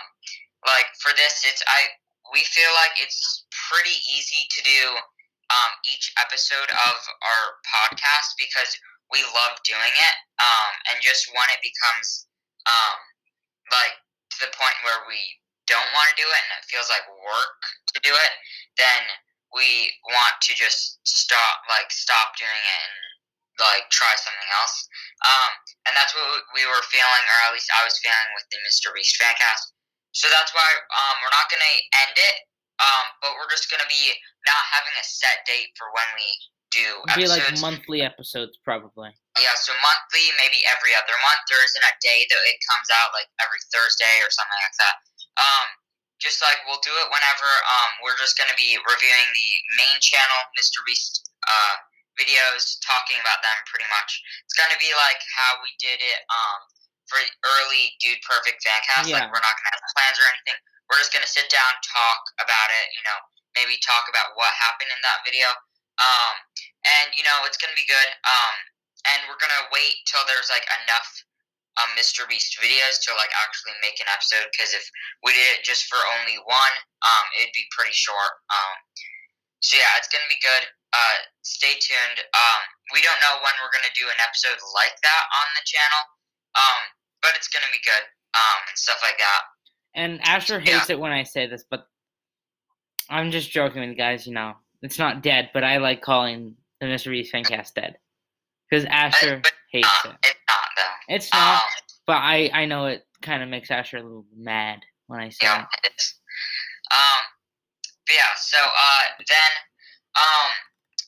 like 0.67 0.91
for 0.99 1.15
this, 1.15 1.47
it's 1.47 1.63
I. 1.67 1.87
We 2.35 2.43
feel 2.47 2.71
like 2.79 2.95
it's 3.03 3.47
pretty 3.71 3.97
easy 4.07 4.47
to 4.51 4.61
do. 4.63 4.83
Um, 5.51 5.71
each 5.83 6.15
episode 6.15 6.71
of 6.71 6.95
our 7.27 7.45
podcast 7.67 8.39
because 8.39 8.71
we 9.11 9.21
love 9.35 9.59
doing 9.67 9.95
it. 9.95 10.17
Um, 10.41 10.73
and 10.91 10.97
just 11.03 11.29
when 11.35 11.49
it 11.53 11.61
becomes, 11.61 12.31
um, 12.67 12.99
like 13.71 13.95
to 14.35 14.37
the 14.47 14.53
point 14.57 14.75
where 14.87 15.03
we 15.07 15.19
don't 15.67 15.91
want 15.95 16.09
to 16.15 16.19
do 16.19 16.27
it 16.27 16.41
and 16.51 16.53
it 16.59 16.67
feels 16.67 16.91
like 16.91 17.05
work 17.23 17.61
to 17.95 17.99
do 18.03 18.11
it, 18.11 18.33
then 18.79 19.03
we 19.55 19.91
want 20.15 20.39
to 20.47 20.55
just 20.55 21.03
stop, 21.03 21.67
like, 21.67 21.91
stop 21.91 22.39
doing 22.39 22.51
it 22.55 22.81
and 22.87 23.11
like 23.61 23.85
try 23.93 24.11
something 24.17 24.51
else. 24.57 24.77
Um, 25.29 25.51
and 25.85 25.93
that's 25.93 26.17
what 26.17 26.25
we 26.57 26.65
were 26.65 26.81
feeling, 26.89 27.25
or 27.29 27.39
at 27.47 27.53
least 27.53 27.69
I 27.77 27.85
was 27.85 28.01
feeling 28.01 28.31
with 28.33 28.49
the 28.49 28.59
Mr. 28.65 28.89
Beast 28.97 29.21
fancast. 29.21 29.77
So 30.17 30.27
that's 30.33 30.51
why 30.57 30.65
um, 30.67 31.15
we're 31.23 31.37
not 31.37 31.53
gonna 31.53 31.75
end 32.09 32.17
it, 32.17 32.37
um, 32.81 33.05
but 33.21 33.37
we're 33.37 33.53
just 33.53 33.69
gonna 33.69 33.87
be 33.87 34.17
not 34.49 34.63
having 34.73 34.97
a 34.97 35.05
set 35.05 35.45
date 35.47 35.71
for 35.77 35.93
when 35.93 36.09
we 36.17 36.27
do 36.71 36.87
Be 37.19 37.27
like 37.27 37.45
monthly 37.59 38.03
episodes 38.03 38.59
probably. 38.63 39.11
Yeah, 39.39 39.55
so 39.59 39.75
monthly, 39.83 40.27
maybe 40.39 40.63
every 40.71 40.95
other 40.95 41.15
month. 41.23 41.43
There 41.51 41.63
isn't 41.63 41.87
a 41.87 41.95
day 42.03 42.27
that 42.27 42.41
it 42.47 42.59
comes 42.67 42.89
out, 42.95 43.11
like 43.15 43.31
every 43.43 43.61
Thursday 43.71 44.23
or 44.23 44.31
something 44.31 44.61
like 44.63 44.79
that. 44.79 44.95
Um, 45.39 45.67
just 46.23 46.39
like 46.45 46.61
we'll 46.69 46.83
do 46.85 46.93
it 46.93 47.09
whenever. 47.11 47.49
Um, 47.49 47.91
we're 48.05 48.19
just 48.21 48.37
gonna 48.37 48.57
be 48.59 48.77
reviewing 48.87 49.29
the 49.33 49.51
main 49.81 49.99
channel, 50.05 50.41
Mr. 50.55 50.85
Beast, 50.85 51.27
uh, 51.49 51.75
videos, 52.21 52.77
talking 52.85 53.17
about 53.25 53.41
them 53.41 53.59
pretty 53.67 53.89
much. 53.89 54.11
It's 54.45 54.57
gonna 54.57 54.79
be 54.79 54.93
like 54.95 55.21
how 55.35 55.59
we 55.65 55.73
did 55.81 55.99
it, 55.99 56.21
um, 56.29 56.59
for 57.09 57.19
the 57.19 57.31
early 57.43 57.97
Dude 57.99 58.21
Perfect 58.23 58.63
fancast. 58.63 59.09
Yeah. 59.09 59.25
Like 59.25 59.33
we're 59.33 59.43
not 59.43 59.57
gonna 59.59 59.75
have 59.75 59.83
plans 59.97 60.17
or 60.21 60.27
anything. 60.31 60.59
We're 60.87 61.01
just 61.01 61.11
gonna 61.11 61.31
sit 61.31 61.49
down, 61.49 61.71
talk 61.83 62.21
about 62.39 62.69
it. 62.71 62.87
You 62.95 63.03
know, 63.09 63.19
maybe 63.57 63.81
talk 63.81 64.07
about 64.07 64.37
what 64.37 64.53
happened 64.61 64.93
in 64.93 65.01
that 65.03 65.25
video. 65.25 65.49
Um, 66.01 66.35
and 66.85 67.13
you 67.15 67.23
know, 67.23 67.45
it's 67.45 67.61
gonna 67.61 67.77
be 67.77 67.87
good. 67.87 68.11
Um, 68.25 68.55
and 69.09 69.19
we're 69.29 69.41
gonna 69.41 69.69
wait 69.73 70.01
till 70.09 70.25
there's 70.29 70.49
like 70.53 70.65
enough 70.85 71.09
um, 71.79 71.91
Mr. 71.97 72.27
Beast 72.27 72.59
videos 72.59 73.01
to 73.07 73.15
like 73.17 73.31
actually 73.37 73.77
make 73.81 74.01
an 74.03 74.09
episode. 74.11 74.49
Because 74.53 74.75
if 74.75 74.85
we 75.25 75.33
did 75.33 75.47
it 75.57 75.63
just 75.65 75.87
for 75.89 76.01
only 76.21 76.41
one, 76.45 76.75
um, 77.05 77.25
it'd 77.41 77.55
be 77.55 77.65
pretty 77.73 77.95
short. 77.95 78.35
Um, 78.51 78.77
so 79.61 79.77
yeah, 79.77 79.97
it's 80.01 80.09
gonna 80.09 80.29
be 80.29 80.41
good. 80.41 80.65
Uh, 80.91 81.17
stay 81.45 81.77
tuned. 81.79 82.19
Um, 82.33 82.61
we 82.97 83.05
don't 83.05 83.21
know 83.23 83.39
when 83.45 83.55
we're 83.61 83.73
gonna 83.73 83.93
do 83.95 84.09
an 84.09 84.21
episode 84.21 84.59
like 84.75 84.97
that 85.05 85.25
on 85.31 85.47
the 85.57 85.65
channel. 85.69 86.03
Um, 86.57 86.81
but 87.23 87.37
it's 87.37 87.49
gonna 87.49 87.71
be 87.71 87.83
good. 87.85 88.05
Um, 88.33 88.61
and 88.69 88.77
stuff 88.79 89.01
like 89.05 89.19
that. 89.19 89.43
And 89.95 90.23
Asher 90.23 90.61
hates 90.61 90.89
it 90.89 90.99
when 91.01 91.11
I 91.11 91.25
say 91.25 91.47
this, 91.47 91.65
but 91.69 91.87
I'm 93.09 93.31
just 93.33 93.51
joking 93.51 93.81
with 93.81 93.91
you 93.91 93.97
guys. 93.97 94.27
You 94.27 94.35
know, 94.35 94.55
it's 94.83 94.99
not 94.99 95.23
dead, 95.23 95.51
but 95.53 95.65
I 95.65 95.79
like 95.79 96.01
calling 96.03 96.57
the 96.81 96.87
Mr. 96.87 97.11
Beast 97.11 97.33
Fancast 97.33 97.75
dead 97.75 97.99
because 98.69 98.85
Asher 98.87 99.41
but 99.43 99.53
hates 99.71 99.89
Uh, 100.05 100.11
it. 100.11 100.17
it's 100.25 100.41
not 100.49 100.69
though. 100.77 101.15
It's 101.15 101.33
not, 101.33 101.55
Um, 101.63 101.69
but 102.07 102.17
I 102.17 102.51
I 102.53 102.65
know 102.67 102.87
it 102.87 103.07
kind 103.23 103.43
of 103.43 103.49
makes 103.49 103.71
Asher 103.71 103.99
a 103.99 104.03
little 104.03 104.27
mad 104.37 104.81
when 105.07 105.21
I 105.21 105.29
say 105.29 105.39
yeah, 105.47 105.63
it. 105.85 105.87
it 105.87 105.93
is. 105.99 106.15
Um, 106.91 107.21
but 108.07 108.15
yeah. 108.17 108.33
So 108.37 108.59
uh, 108.59 109.03
then 109.29 109.53
um, 110.17 110.51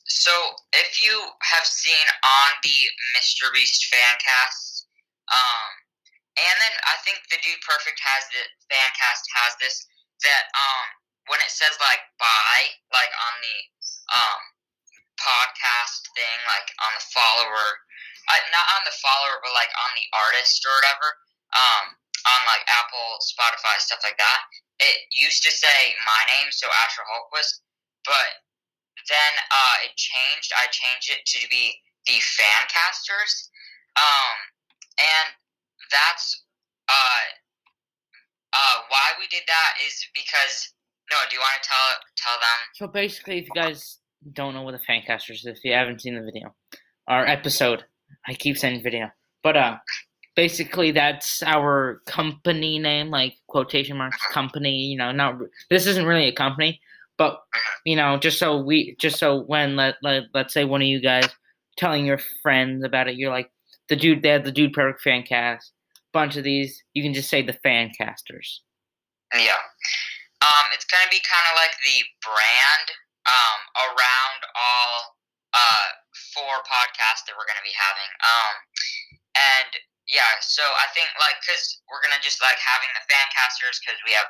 so 0.05 0.31
if 0.73 1.03
you 1.03 1.15
have 1.41 1.65
seen 1.65 2.05
on 2.23 2.49
the 2.63 2.77
Mr. 3.17 3.51
Beast 3.53 3.85
fan 3.91 4.15
cast, 4.21 4.87
um, 5.31 5.69
and 6.37 6.55
then 6.61 6.73
I 6.85 6.95
think 7.03 7.19
the 7.31 7.37
Dude 7.43 7.59
Perfect 7.67 7.99
has 7.99 8.23
the 8.31 8.43
fan 8.69 8.89
cast 8.95 9.23
has 9.43 9.53
this 9.59 9.87
that 10.23 10.45
um 10.53 10.85
when 11.31 11.39
it 11.39 11.51
says 11.51 11.75
like 11.79 12.03
buy 12.19 12.57
like 12.91 13.13
on 13.13 13.33
the 13.43 13.57
um 14.13 14.41
podcast 15.19 16.03
thing 16.17 16.39
like 16.49 16.67
on 16.83 16.91
the 16.97 17.05
follower 17.13 17.67
uh, 18.31 18.43
not 18.51 18.67
on 18.79 18.83
the 18.83 18.95
follower 18.99 19.39
but 19.43 19.53
like 19.55 19.71
on 19.71 19.91
the 19.95 20.07
artist 20.15 20.63
or 20.65 20.73
whatever 20.83 21.07
um 21.55 21.85
on 22.23 22.39
like 22.47 22.63
Apple 22.71 23.19
Spotify 23.23 23.75
stuff 23.79 24.03
like 24.03 24.17
that 24.19 24.39
it 24.79 25.07
used 25.11 25.43
to 25.43 25.51
say 25.51 25.95
my 26.03 26.21
name 26.27 26.49
so 26.51 26.67
Asher 26.83 27.05
Holquist 27.07 27.63
but 28.03 28.43
then 29.09 29.33
uh 29.51 29.75
it 29.83 29.95
changed. 29.95 30.51
I 30.55 30.67
changed 30.71 31.11
it 31.11 31.23
to 31.35 31.39
be 31.49 31.75
the 32.07 32.19
fan 32.19 32.63
casters 32.71 33.49
um 33.95 34.35
and 34.99 35.27
that's 35.91 36.43
uh 36.89 37.23
uh 38.53 38.77
why 38.89 39.13
we 39.19 39.27
did 39.27 39.43
that 39.47 39.71
is 39.85 39.95
because 40.15 40.73
no 41.11 41.17
do 41.29 41.35
you 41.35 41.39
want 41.39 41.61
to 41.61 41.69
tell 41.69 41.97
tell 42.17 42.39
them 42.39 42.59
So 42.75 42.87
basically, 42.87 43.39
if 43.39 43.45
you 43.45 43.53
guys 43.55 43.99
don't 44.31 44.53
know 44.53 44.61
what 44.61 44.73
a 44.73 44.79
Fancaster 44.79 45.31
is, 45.31 45.45
if 45.45 45.63
you 45.63 45.73
haven't 45.73 46.01
seen 46.01 46.15
the 46.15 46.21
video 46.21 46.53
our 47.07 47.25
episode, 47.25 47.83
I 48.27 48.33
keep 48.33 48.57
saying 48.57 48.81
video, 48.83 49.11
but 49.43 49.57
uh, 49.57 49.77
basically 50.35 50.91
that's 50.91 51.43
our 51.43 52.01
company 52.05 52.79
name, 52.79 53.09
like 53.09 53.35
quotation 53.47 53.97
marks 53.97 54.25
company. 54.31 54.85
You 54.85 54.97
know, 54.97 55.11
not 55.11 55.39
this 55.69 55.85
isn't 55.85 56.05
really 56.05 56.27
a 56.27 56.33
company, 56.33 56.79
but 57.17 57.41
you 57.85 57.95
know, 57.95 58.17
just 58.17 58.39
so 58.39 58.57
we, 58.61 58.95
just 58.99 59.19
so 59.19 59.41
when 59.43 59.75
let 59.75 59.95
let 60.01 60.23
let's 60.33 60.53
say 60.53 60.65
one 60.65 60.81
of 60.81 60.87
you 60.87 61.01
guys 61.01 61.27
telling 61.77 62.05
your 62.05 62.19
friends 62.41 62.83
about 62.83 63.07
it, 63.07 63.15
you're 63.15 63.31
like 63.31 63.51
the 63.89 63.95
dude. 63.95 64.21
They 64.23 64.29
have 64.29 64.45
the 64.45 64.51
dude 64.51 64.73
perfect 64.73 65.01
fan 65.01 65.23
cast. 65.23 65.71
Bunch 66.13 66.37
of 66.37 66.43
these, 66.43 66.83
you 66.93 67.01
can 67.01 67.13
just 67.13 67.29
say 67.29 67.41
the 67.41 67.53
fan 67.53 67.91
casters. 67.97 68.61
Yeah. 69.33 69.55
Um, 70.43 70.65
it's 70.75 70.83
gonna 70.91 71.07
be 71.07 71.23
kind 71.23 71.45
of 71.51 71.55
like 71.55 71.71
the 71.87 72.03
brand 72.19 72.87
um, 73.23 73.59
around 73.79 74.39
all 74.51 75.15
uh, 75.55 75.87
four 76.35 76.59
podcasts 76.67 77.23
that 77.25 77.33
we're 77.39 77.47
gonna 77.47 77.63
be 77.63 77.73
having. 77.73 78.11
Um, 78.19 78.53
and 79.39 79.71
yeah, 80.11 80.27
so 80.43 80.61
I 80.61 80.91
think 80.91 81.07
like 81.15 81.39
because 81.39 81.79
we're 81.87 82.03
gonna 82.03 82.19
just 82.19 82.43
like 82.43 82.59
having 82.59 82.91
the 82.91 83.03
fan 83.07 83.27
casters 83.31 83.79
because 83.79 83.97
we 84.03 84.11
have 84.19 84.27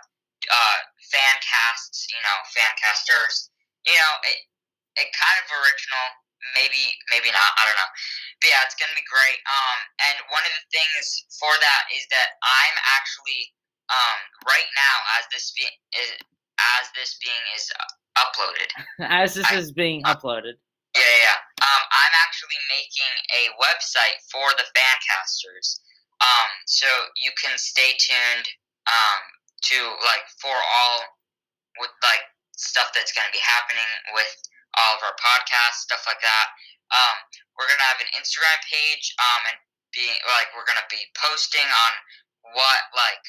uh, 0.53 0.79
fan 1.09 1.35
casts, 1.41 2.05
you 2.13 2.21
know, 2.21 2.37
fan 2.53 2.73
casters. 2.77 3.49
You 3.89 3.97
know, 3.97 4.13
it 4.29 4.39
it 5.01 5.09
kind 5.17 5.37
of 5.41 5.49
original. 5.49 6.05
Maybe 6.53 6.93
maybe 7.09 7.31
not. 7.31 7.51
I 7.57 7.65
don't 7.65 7.79
know. 7.79 7.91
But 8.43 8.47
yeah, 8.53 8.61
it's 8.67 8.77
gonna 8.77 8.93
be 8.93 9.07
great. 9.07 9.39
Um, 9.47 9.77
and 10.11 10.15
one 10.29 10.43
of 10.45 10.53
the 10.53 10.65
things 10.69 11.25
for 11.39 11.49
that 11.49 11.83
is 11.95 12.05
that 12.13 12.37
I'm 12.43 12.77
actually 12.99 13.49
um, 13.91 14.17
right 14.47 14.69
now 14.77 14.95
as 15.19 15.23
this 15.33 15.51
be- 15.57 15.77
is, 15.99 16.09
as 16.59 16.83
this 16.95 17.17
being 17.23 17.43
is 17.57 17.65
uh, 17.75 18.23
uploaded. 18.23 18.69
As 19.09 19.33
this 19.33 19.49
I- 19.51 19.57
is 19.57 19.73
being 19.73 20.03
uploaded, 20.05 20.55
Yeah, 20.95 21.01
yeah. 21.01 21.33
yeah. 21.33 21.39
Um, 21.65 21.83
I'm 21.89 22.15
actually 22.23 22.59
making 22.69 23.13
a 23.33 23.43
website 23.57 24.19
for 24.29 24.45
the 24.59 24.67
fancasters. 24.75 25.81
Um, 26.21 26.49
so 26.69 26.85
you 27.19 27.31
can 27.41 27.57
stay 27.57 27.97
tuned 27.99 28.47
um, 28.87 29.19
to 29.73 29.77
like 30.05 30.23
for 30.39 30.53
all 30.53 30.99
with 31.81 31.91
like 32.05 32.21
stuff 32.55 32.93
that's 32.93 33.11
going 33.11 33.25
to 33.25 33.33
be 33.35 33.41
happening 33.43 33.89
with 34.13 34.31
all 34.77 34.95
of 34.95 35.01
our 35.03 35.17
podcasts, 35.17 35.83
stuff 35.89 36.05
like 36.05 36.21
that. 36.21 36.47
Um, 36.93 37.15
we're 37.57 37.65
gonna 37.65 37.89
have 37.89 38.01
an 38.05 38.11
Instagram 38.13 38.57
page, 38.69 39.13
um, 39.17 39.41
and 39.49 39.57
being 39.97 40.13
like 40.29 40.49
we're 40.53 40.65
gonna 40.69 40.85
be 40.93 41.01
posting 41.17 41.65
on 41.65 41.91
what 42.53 42.79
like 42.93 43.23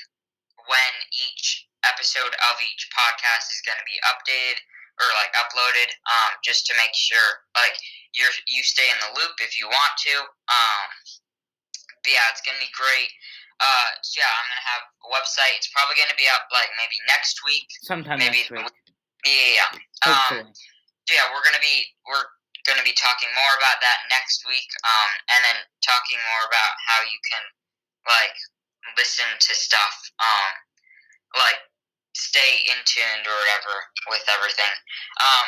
when 0.66 0.92
each 1.12 1.68
episode 1.84 2.32
of 2.32 2.54
each 2.64 2.88
podcast 2.92 3.52
is 3.52 3.60
gonna 3.64 3.84
be 3.84 3.98
updated 4.04 4.60
or 5.02 5.08
like 5.18 5.34
uploaded, 5.34 5.90
um, 6.06 6.38
just 6.46 6.66
to 6.70 6.72
make 6.78 6.94
sure 6.94 7.42
like 7.58 7.74
you're 8.14 8.30
you 8.46 8.62
stay 8.62 8.86
in 8.86 8.98
the 9.02 9.10
loop 9.18 9.34
if 9.42 9.58
you 9.58 9.66
want 9.66 9.94
to. 10.06 10.14
Um, 10.48 10.88
but 12.04 12.10
yeah, 12.14 12.26
it's 12.30 12.42
gonna 12.44 12.60
be 12.62 12.70
great. 12.72 13.10
Uh, 13.62 13.90
so 14.02 14.20
yeah, 14.22 14.30
I'm 14.30 14.46
gonna 14.50 14.68
have 14.76 14.84
a 14.86 15.08
website. 15.14 15.54
It's 15.58 15.70
probably 15.70 15.98
gonna 15.98 16.18
be 16.18 16.28
up 16.30 16.46
like 16.50 16.70
maybe 16.78 16.98
next 17.10 17.42
week. 17.46 17.66
sometime 17.82 18.18
Maybe 18.18 18.46
next 18.46 18.54
week, 18.54 18.68
Yeah, 19.26 19.58
yeah. 19.58 19.70
yeah. 20.06 20.42
Um, 20.42 20.52
yeah, 21.10 21.24
we're 21.30 21.44
gonna 21.44 21.62
be 21.62 21.86
we're 22.08 22.26
gonna 22.66 22.86
be 22.86 22.96
talking 22.96 23.30
more 23.36 23.54
about 23.60 23.78
that 23.84 24.08
next 24.08 24.42
week, 24.48 24.68
um, 24.84 25.10
and 25.36 25.40
then 25.44 25.58
talking 25.84 26.18
more 26.34 26.44
about 26.48 26.72
how 26.86 27.00
you 27.04 27.18
can 27.28 27.44
like 28.08 28.36
listen 28.96 29.26
to 29.26 29.52
stuff, 29.54 29.96
um, 30.20 30.52
like 31.38 31.60
stay 32.14 32.62
in 32.70 32.78
tuned 32.86 33.26
or 33.26 33.34
whatever 33.34 33.74
with 34.10 34.24
everything. 34.30 34.74
Um, 35.20 35.46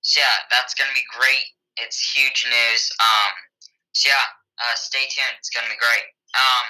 so 0.00 0.20
yeah, 0.20 0.36
that's 0.50 0.74
gonna 0.74 0.94
be 0.96 1.04
great. 1.12 1.44
It's 1.76 1.98
huge 2.14 2.46
news. 2.48 2.82
Um, 3.02 3.32
so 3.92 4.08
yeah, 4.08 4.26
uh, 4.62 4.74
stay 4.76 5.04
tuned. 5.12 5.36
It's 5.38 5.52
gonna 5.52 5.70
be 5.70 5.80
great. 5.80 6.06
Um, 6.36 6.66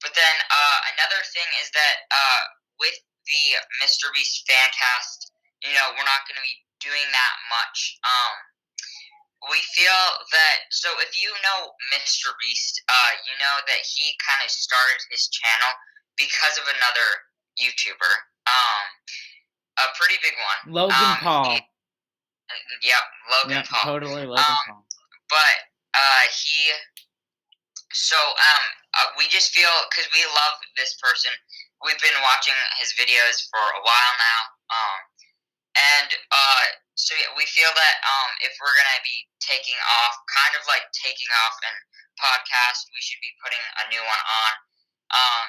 but 0.00 0.16
then 0.16 0.36
uh, 0.48 0.78
another 0.96 1.20
thing 1.34 1.48
is 1.60 1.68
that 1.76 1.96
uh, 2.08 2.40
with 2.80 2.96
the 3.28 3.60
Mr. 3.84 4.08
Beast 4.16 4.48
fan 4.48 4.68
cast, 4.72 5.32
you 5.60 5.76
know, 5.76 5.92
we're 5.92 6.08
not 6.08 6.24
gonna 6.24 6.44
be 6.44 6.56
doing 6.80 7.08
that 7.12 7.34
much. 7.52 8.00
Um, 8.00 8.49
we 9.48 9.56
feel 9.72 10.02
that 10.36 10.56
so 10.68 10.92
if 11.00 11.16
you 11.16 11.32
know 11.40 11.72
Mr. 11.96 12.28
Beast, 12.44 12.82
uh, 12.92 13.12
you 13.24 13.34
know 13.40 13.56
that 13.64 13.80
he 13.80 14.12
kind 14.20 14.44
of 14.44 14.50
started 14.52 15.00
his 15.08 15.28
channel 15.32 15.72
because 16.20 16.60
of 16.60 16.68
another 16.68 17.08
YouTuber, 17.56 18.12
um, 18.44 18.84
a 19.80 19.86
pretty 19.96 20.20
big 20.20 20.36
one. 20.36 20.60
Logan 20.76 20.96
um, 21.00 21.16
Paul. 21.24 21.44
he- 21.56 21.68
Yep, 22.82 23.04
Logan 23.30 23.56
Yeah, 23.56 23.64
Paul. 23.70 23.84
totally 23.94 24.26
Logan 24.26 24.42
Um, 24.44 24.66
Paul. 24.66 24.82
But 25.30 25.54
uh, 25.94 26.22
he, 26.34 26.74
so 27.94 28.18
um, 28.18 28.64
uh, 28.98 29.08
we 29.16 29.26
just 29.30 29.54
feel 29.54 29.70
because 29.88 30.10
we 30.12 30.22
love 30.34 30.58
this 30.76 30.98
person. 30.98 31.30
We've 31.86 31.98
been 32.02 32.18
watching 32.26 32.54
his 32.82 32.92
videos 32.98 33.46
for 33.54 33.62
a 33.62 33.80
while 33.86 34.14
now. 34.18 34.40
Um, 34.74 34.98
and 35.78 36.08
uh, 36.34 36.62
so 37.10 37.18
yeah, 37.18 37.34
we 37.34 37.42
feel 37.50 37.74
that 37.74 37.94
um, 38.06 38.30
if 38.46 38.54
we're 38.62 38.70
gonna 38.78 39.02
be 39.02 39.26
taking 39.42 39.74
off, 39.98 40.14
kind 40.30 40.54
of 40.54 40.62
like 40.70 40.86
taking 40.94 41.26
off 41.42 41.58
and 41.66 41.74
podcast, 42.22 42.86
we 42.94 43.02
should 43.02 43.18
be 43.18 43.34
putting 43.42 43.58
a 43.82 43.84
new 43.90 43.98
one 43.98 44.22
on. 44.22 44.52
Um, 45.10 45.46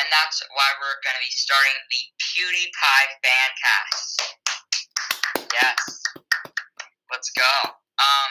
and 0.00 0.06
that's 0.08 0.40
why 0.56 0.64
we're 0.80 0.96
gonna 1.04 1.20
be 1.20 1.28
starting 1.28 1.76
the 1.92 2.02
PewDiePie 2.24 3.08
Fancast. 3.20 4.16
Yes, 5.52 5.76
let's 7.12 7.28
go. 7.36 7.52
Um, 8.00 8.30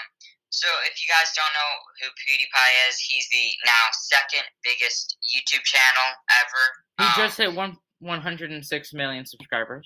so 0.50 0.66
if 0.90 0.98
you 0.98 1.06
guys 1.14 1.30
don't 1.38 1.54
know 1.54 1.72
who 2.02 2.10
PewDiePie 2.10 2.74
is, 2.90 2.98
he's 3.06 3.30
the 3.30 3.54
now 3.70 3.86
second 4.10 4.50
biggest 4.66 5.22
YouTube 5.22 5.62
channel 5.62 6.10
ever. 6.42 6.64
He 6.98 7.06
Um, 7.06 7.14
just 7.22 7.38
hit 7.38 7.54
one 7.54 7.78
106 8.02 8.66
million 8.98 9.30
subscribers. 9.30 9.86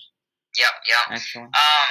Yep, 0.57 0.73
yep. 0.87 1.05
Actually, 1.19 1.43
Um, 1.51 1.87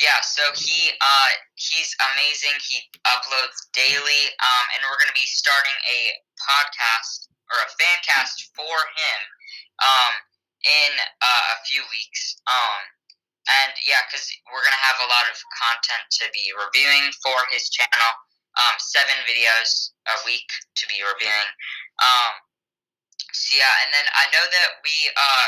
yeah, 0.00 0.20
so 0.24 0.42
he 0.56 0.92
uh 0.96 1.30
he's 1.54 1.92
amazing. 2.12 2.56
He 2.64 2.80
uploads 3.04 3.58
daily. 3.76 4.22
Um, 4.40 4.64
and 4.76 4.80
we're 4.88 5.00
gonna 5.00 5.16
be 5.16 5.28
starting 5.28 5.76
a 5.88 6.00
podcast 6.40 7.28
or 7.52 7.60
a 7.60 7.68
fan 7.76 7.98
cast 8.04 8.50
for 8.56 8.76
him. 8.96 9.20
Um, 9.82 10.12
in 10.62 10.92
uh, 10.98 11.44
a 11.54 11.56
few 11.66 11.82
weeks. 11.90 12.38
Um, 12.46 12.82
and 13.50 13.74
yeah, 13.82 14.02
because 14.06 14.30
we're 14.54 14.62
gonna 14.62 14.78
have 14.78 15.02
a 15.02 15.10
lot 15.10 15.26
of 15.26 15.36
content 15.50 16.06
to 16.22 16.30
be 16.30 16.54
reviewing 16.54 17.10
for 17.18 17.38
his 17.50 17.66
channel. 17.70 18.12
Um, 18.52 18.76
seven 18.78 19.16
videos 19.24 19.96
a 20.12 20.16
week 20.28 20.46
to 20.76 20.84
be 20.86 21.00
reviewing. 21.02 21.50
Um, 22.04 22.32
so 23.32 23.56
yeah, 23.56 23.74
and 23.82 23.90
then 23.90 24.06
I 24.12 24.28
know 24.30 24.44
that 24.44 24.70
we 24.84 24.94
uh 25.16 25.46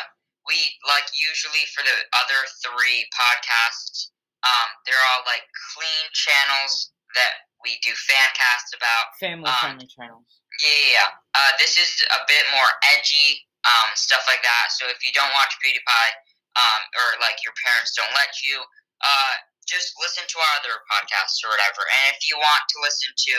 we 0.48 0.58
like 0.88 1.06
usually 1.14 1.64
for 1.70 1.86
the 1.86 1.96
other 2.18 2.40
three 2.64 3.06
podcasts, 3.14 4.10
um, 4.44 4.68
they're 4.84 5.04
all 5.14 5.24
like 5.24 5.44
clean 5.72 6.04
channels 6.12 6.92
that 7.16 7.48
we 7.64 7.80
do 7.80 7.96
fan 7.96 8.28
casts 8.36 8.76
about. 8.76 9.16
family 9.16 9.48
um, 9.48 9.58
friendly 9.60 9.88
channels. 9.88 10.28
Yeah, 10.60 10.68
yeah, 10.68 10.92
yeah. 10.92 11.10
Uh, 11.34 11.52
this 11.56 11.80
is 11.80 11.90
a 12.12 12.20
bit 12.28 12.44
more 12.52 12.68
edgy, 12.94 13.42
um, 13.64 13.88
stuff 13.96 14.22
like 14.28 14.44
that. 14.44 14.70
So 14.76 14.86
if 14.92 15.00
you 15.02 15.10
don't 15.16 15.32
watch 15.32 15.56
PewDiePie, 15.64 16.12
um, 16.54 16.80
or 16.94 17.18
like 17.18 17.40
your 17.42 17.56
parents 17.66 17.96
don't 17.96 18.12
let 18.14 18.30
you, 18.44 18.62
uh, 19.02 19.34
just 19.66 19.96
listen 19.98 20.22
to 20.28 20.36
our 20.38 20.52
other 20.60 20.76
podcasts 20.86 21.40
or 21.42 21.50
whatever. 21.50 21.82
And 21.82 22.14
if 22.14 22.28
you 22.28 22.36
want 22.38 22.62
to 22.68 22.76
listen 22.84 23.10
to 23.10 23.34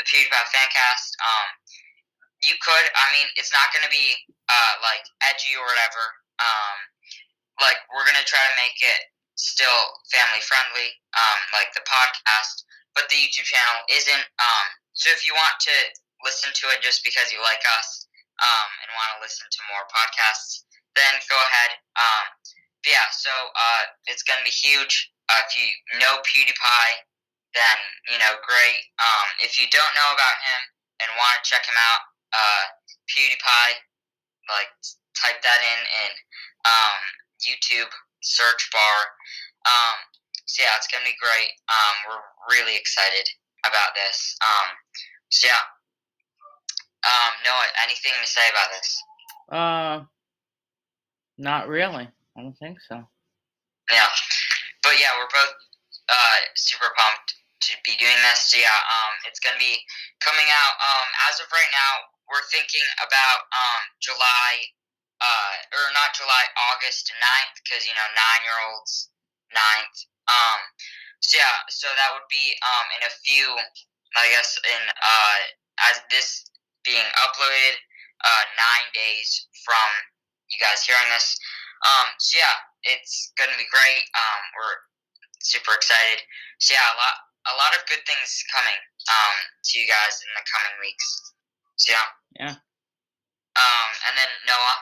the 0.00 0.04
PewDiePie 0.08 0.48
Fancast, 0.50 1.10
um, 1.22 1.48
you 2.42 2.56
could. 2.62 2.86
I 2.96 3.06
mean, 3.14 3.28
it's 3.36 3.52
not 3.52 3.68
going 3.74 3.84
to 3.84 3.92
be 3.92 4.16
uh, 4.48 4.74
like 4.80 5.04
edgy 5.28 5.54
or 5.54 5.66
whatever. 5.66 6.02
Um, 6.40 6.76
like 7.58 7.78
we're 7.90 8.06
going 8.06 8.18
to 8.18 8.26
try 8.26 8.40
to 8.40 8.56
make 8.58 8.78
it 8.78 9.00
still 9.38 9.80
family 10.10 10.42
friendly, 10.42 10.90
um, 11.14 11.38
like 11.54 11.70
the 11.72 11.86
podcast, 11.86 12.66
but 12.98 13.06
the 13.06 13.16
YouTube 13.16 13.46
channel 13.46 13.78
isn't. 13.86 14.26
Um, 14.42 14.66
so 14.98 15.14
if 15.14 15.22
you 15.22 15.32
want 15.32 15.56
to 15.62 15.76
listen 16.26 16.50
to 16.50 16.66
it 16.74 16.82
just 16.82 17.06
because 17.06 17.30
you 17.30 17.38
like 17.38 17.62
us 17.78 18.10
um, 18.42 18.68
and 18.82 18.90
want 18.98 19.10
to 19.14 19.22
listen 19.22 19.46
to 19.46 19.60
more 19.70 19.86
podcasts, 19.86 20.66
then 20.98 21.14
go 21.30 21.38
ahead. 21.38 21.70
Um, 21.94 22.24
yeah, 22.82 23.06
so 23.14 23.30
uh, 23.30 23.82
it's 24.10 24.26
going 24.26 24.42
to 24.42 24.46
be 24.46 24.54
huge. 24.54 25.14
Uh, 25.30 25.38
if 25.46 25.54
you 25.54 25.70
know 26.02 26.18
PewDiePie, 26.26 26.94
then 27.54 27.78
you 28.10 28.18
know 28.18 28.42
great. 28.42 28.80
Um, 28.98 29.26
if 29.46 29.54
you 29.54 29.70
don't 29.70 29.94
know 29.94 30.10
about 30.18 30.36
him 30.42 30.60
and 31.06 31.08
want 31.14 31.38
to 31.38 31.46
check 31.46 31.62
him 31.62 31.78
out, 31.78 32.02
uh, 32.34 32.64
PewDiePie, 33.06 33.70
like 34.50 34.70
type 35.14 35.38
that 35.46 35.60
in 35.62 35.80
in 36.02 36.12
um, 36.66 36.98
YouTube 37.38 37.92
search 38.22 38.68
bar. 38.72 38.98
Um, 39.66 39.96
so 40.46 40.62
yeah, 40.64 40.74
it's 40.76 40.88
gonna 40.88 41.04
be 41.04 41.16
great. 41.20 41.52
Um, 41.68 41.94
we're 42.08 42.56
really 42.56 42.76
excited 42.76 43.28
about 43.66 43.94
this. 43.94 44.36
Um, 44.40 44.68
so 45.30 45.48
yeah. 45.48 45.64
Um, 47.06 47.32
Noah, 47.46 47.70
anything 47.84 48.12
to 48.20 48.26
say 48.26 48.46
about 48.50 48.68
this? 48.74 48.88
Uh, 49.48 49.96
not 51.38 51.68
really. 51.68 52.10
I 52.36 52.42
don't 52.42 52.58
think 52.58 52.78
so. 52.82 53.06
Yeah, 53.92 54.10
but 54.82 54.98
yeah, 54.98 55.14
we're 55.16 55.30
both 55.32 55.54
uh, 56.08 56.38
super 56.56 56.90
pumped 56.98 57.38
to 57.68 57.72
be 57.84 57.96
doing 57.96 58.18
this. 58.26 58.50
So 58.50 58.58
yeah, 58.58 58.72
um, 58.72 59.12
it's 59.28 59.40
gonna 59.40 59.60
be 59.60 59.78
coming 60.20 60.46
out. 60.48 60.74
Um, 60.80 61.08
as 61.30 61.40
of 61.40 61.48
right 61.52 61.72
now, 61.72 61.92
we're 62.28 62.44
thinking 62.52 62.84
about 63.00 63.38
um 63.52 63.82
July, 64.00 64.50
uh, 65.20 65.52
or 65.74 65.86
not 65.94 66.14
July, 66.14 66.44
August 66.72 67.10
9th, 67.10 67.54
because 67.62 67.86
you 67.86 67.94
know 67.94 68.08
nine 68.14 68.42
year 68.46 68.58
olds, 68.70 69.10
9th. 69.50 69.98
Um, 70.28 70.60
so 71.20 71.38
yeah, 71.38 71.56
so 71.68 71.88
that 71.90 72.14
would 72.14 72.28
be 72.30 72.54
um 72.62 72.86
in 72.98 73.02
a 73.06 73.12
few, 73.26 73.46
I 74.14 74.30
guess 74.30 74.54
in 74.62 74.82
uh 75.02 75.38
as 75.90 75.98
this 76.10 76.46
being 76.86 77.06
uploaded, 77.26 77.74
uh 78.22 78.44
nine 78.54 78.86
days 78.94 79.46
from 79.66 79.88
you 80.50 80.58
guys 80.62 80.86
hearing 80.86 81.10
this. 81.10 81.34
Um, 81.86 82.10
so 82.18 82.38
yeah, 82.38 82.56
it's 82.86 83.32
gonna 83.38 83.58
be 83.58 83.66
great. 83.70 84.02
Um, 84.14 84.42
we're 84.54 84.78
super 85.42 85.74
excited. 85.74 86.22
So 86.62 86.74
yeah, 86.74 86.86
a 86.86 86.96
lot 86.96 87.16
a 87.50 87.54
lot 87.58 87.72
of 87.74 87.82
good 87.90 88.02
things 88.06 88.44
coming 88.54 88.78
um 89.10 89.36
to 89.42 89.72
you 89.74 89.86
guys 89.90 90.22
in 90.22 90.30
the 90.38 90.44
coming 90.46 90.76
weeks. 90.78 91.34
So 91.76 91.94
yeah. 91.94 92.08
Yeah. 92.38 92.54
Um, 93.58 93.90
and 94.06 94.14
then 94.14 94.30
Noah, 94.46 94.78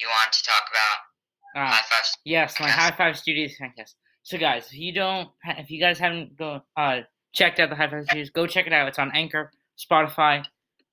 you 0.00 0.08
want 0.08 0.32
to 0.32 0.42
talk 0.44 0.62
about 0.70 1.62
Uh, 1.62 1.70
high 1.70 1.82
five? 1.88 2.04
yes, 2.24 2.58
my. 2.60 2.68
High 2.68 2.90
Five 2.90 3.16
Studios 3.18 3.52
Fancast. 3.60 3.94
So 4.22 4.38
guys, 4.38 4.66
if 4.66 4.74
you 4.78 4.92
don't, 4.92 5.28
if 5.44 5.70
you 5.70 5.78
guys 5.80 5.98
haven't 5.98 6.36
go 6.36 6.62
uh 6.76 7.00
checked 7.34 7.60
out 7.60 7.68
the 7.70 7.76
High 7.76 7.90
Five 7.90 8.04
Studios, 8.06 8.30
go 8.30 8.46
check 8.46 8.66
it 8.66 8.72
out. 8.72 8.88
It's 8.88 8.98
on 8.98 9.10
Anchor, 9.14 9.50
Spotify, 9.78 10.44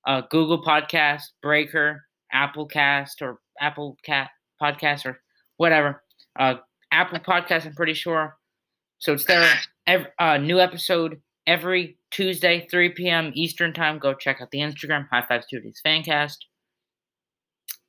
uh, 0.08 0.22
Google 0.30 0.64
Podcast, 0.64 1.24
Breaker, 1.42 2.06
Apple 2.32 2.66
Cast, 2.66 3.22
or 3.22 3.40
Apple 3.60 3.98
Cat 4.04 4.30
Podcast, 4.62 5.06
or 5.06 5.22
whatever. 5.58 6.04
Uh, 6.38 6.56
Apple 6.92 7.20
Podcast, 7.20 7.66
I'm 7.66 7.74
pretty 7.76 7.94
sure. 7.94 8.38
So 9.00 9.14
it's 9.14 9.26
there. 9.26 9.50
Every, 9.88 10.08
uh, 10.20 10.38
new 10.38 10.60
episode 10.60 11.22
every 11.48 11.98
Tuesday, 12.12 12.68
3 12.70 12.90
p.m. 12.90 13.32
Eastern 13.34 13.74
time. 13.74 13.98
Go 13.98 14.14
check 14.14 14.42
out 14.42 14.52
the 14.52 14.60
Instagram, 14.60 15.08
High 15.10 15.24
Five 15.28 15.44
Studios 15.44 15.82
Fancast. 15.86 16.38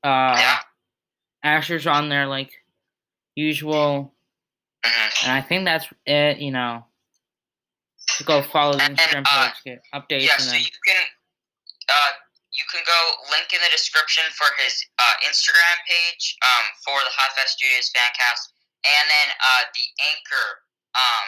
Uh, 0.04 0.36
Yeah. 0.38 0.58
Asher's 1.42 1.86
on 1.86 2.08
there 2.08 2.26
like 2.26 2.52
usual, 3.34 4.14
hmm 4.84 5.10
and 5.24 5.32
I 5.32 5.40
think 5.40 5.64
that's 5.64 5.86
it. 6.06 6.38
You 6.38 6.50
know, 6.50 6.84
to 8.18 8.24
go 8.24 8.42
follow 8.42 8.76
the 8.76 8.84
And 8.84 8.98
Instagram 8.98 9.24
uh, 9.30 9.50
page, 9.50 9.62
get 9.64 9.82
updates, 9.94 10.26
Yeah, 10.26 10.38
so 10.38 10.56
you 10.56 10.70
can 10.86 11.04
uh 11.90 12.12
you 12.52 12.64
can 12.68 12.84
go 12.84 13.00
link 13.32 13.48
in 13.56 13.60
the 13.64 13.72
description 13.72 14.24
for 14.36 14.46
his 14.60 14.76
uh, 15.00 15.16
Instagram 15.24 15.76
page 15.88 16.36
um 16.44 16.64
for 16.84 16.98
the 17.00 17.12
High 17.14 17.32
Five 17.34 17.48
Studios 17.48 17.90
Fancast, 17.94 18.52
and 18.84 19.04
then 19.10 19.28
uh 19.40 19.62
the 19.74 19.86
Anchor 20.14 20.48
um 20.94 21.26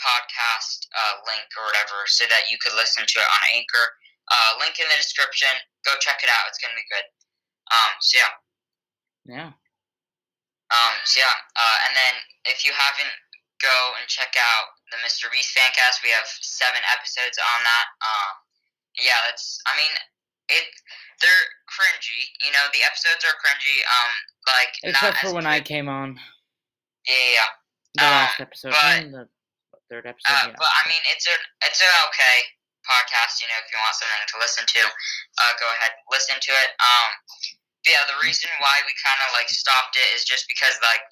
podcast 0.00 0.88
uh 0.96 1.14
link 1.30 1.46
or 1.54 1.66
whatever, 1.70 2.06
so 2.06 2.24
that 2.26 2.50
you 2.50 2.58
could 2.58 2.74
listen 2.74 3.04
to 3.06 3.16
it 3.20 3.28
on 3.28 3.42
Anchor. 3.54 3.86
Uh, 4.30 4.54
link 4.62 4.78
in 4.78 4.86
the 4.88 4.96
description. 4.96 5.50
Go 5.84 5.92
check 5.98 6.22
it 6.22 6.30
out. 6.30 6.46
It's 6.48 6.56
gonna 6.62 6.78
be 6.78 6.86
good. 6.88 7.04
Um, 7.74 7.90
so 8.00 8.18
yeah. 8.22 8.32
Yeah, 9.26 9.52
Um, 10.72 10.94
so 11.04 11.20
yeah, 11.20 11.36
uh, 11.56 11.76
and 11.88 11.92
then 11.96 12.14
if 12.48 12.64
you 12.64 12.72
haven't, 12.72 13.12
go 13.62 13.76
and 14.00 14.08
check 14.10 14.34
out 14.34 14.66
the 14.90 14.98
Mr. 15.06 15.30
Beast 15.30 15.54
Fancast. 15.54 16.02
We 16.02 16.10
have 16.10 16.26
seven 16.26 16.80
episodes 16.90 17.38
on 17.38 17.60
that. 17.62 17.86
Um, 18.02 18.30
yeah, 18.98 19.18
that's. 19.28 19.60
I 19.70 19.76
mean, 19.78 19.92
it. 20.50 20.66
They're 21.22 21.44
cringy. 21.70 22.20
You 22.42 22.50
know, 22.50 22.66
the 22.74 22.82
episodes 22.82 23.22
are 23.22 23.36
cringy. 23.38 23.78
Um, 23.86 24.10
like 24.50 24.72
except 24.82 25.14
not 25.14 25.14
for 25.22 25.30
when 25.36 25.46
I 25.46 25.60
came 25.62 25.86
on 25.88 26.18
Yeah, 27.06 27.14
yeah. 27.38 27.50
the 27.94 28.02
Uh, 28.02 28.10
last 28.10 28.40
episode, 28.42 28.72
but- 28.74 28.98
and 28.98 29.14
the 29.14 29.24
third 29.88 30.06
episode. 30.08 30.34
Uh, 30.34 30.50
yeah. 30.50 30.56
But 30.58 30.66
I 30.72 30.82
mean, 30.90 31.02
it's 31.14 31.28
a 31.30 31.36
it's 31.68 31.78
an 31.80 31.92
okay 32.10 32.36
podcast. 32.82 33.38
You 33.38 33.46
know, 33.54 33.60
if 33.62 33.70
you 33.70 33.78
want 33.78 33.94
something 33.94 34.18
to 34.34 34.38
listen 34.42 34.64
to, 34.66 34.82
uh, 34.90 35.52
go 35.62 35.66
ahead 35.78 35.94
listen 36.10 36.34
to 36.42 36.52
it. 36.58 36.70
Um, 36.82 37.08
yeah, 37.86 38.06
the 38.06 38.18
reason 38.22 38.50
why 38.62 38.78
we 38.86 38.94
kind 39.02 39.20
of 39.26 39.34
like 39.34 39.50
stopped 39.50 39.98
it 39.98 40.08
is 40.14 40.22
just 40.22 40.46
because 40.46 40.78
like 40.86 41.02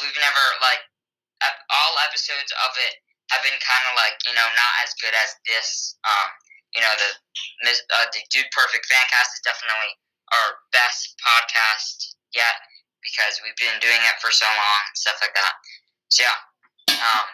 we've 0.00 0.20
never 0.20 0.44
like 0.60 0.84
all 1.72 1.94
episodes 2.04 2.52
of 2.68 2.72
it 2.76 3.00
have 3.32 3.44
been 3.44 3.56
kind 3.60 3.84
of 3.88 3.94
like 3.96 4.16
you 4.28 4.34
know 4.36 4.44
not 4.44 4.72
as 4.84 4.92
good 5.00 5.14
as 5.16 5.32
this. 5.48 5.96
Um, 6.04 6.28
you 6.76 6.80
know 6.84 6.92
the 7.00 7.10
uh, 7.96 8.06
the 8.12 8.20
Dude 8.28 8.52
Perfect 8.52 8.84
Fancast 8.88 9.40
is 9.40 9.42
definitely 9.44 9.92
our 10.36 10.60
best 10.76 11.16
podcast 11.16 12.12
yet 12.36 12.60
because 13.00 13.40
we've 13.40 13.56
been 13.56 13.80
doing 13.80 14.00
it 14.04 14.16
for 14.20 14.28
so 14.28 14.44
long, 14.44 14.82
and 14.84 14.96
stuff 14.96 15.16
like 15.24 15.32
that. 15.32 15.54
So 16.12 16.28
yeah, 16.28 16.36
um, 16.92 17.26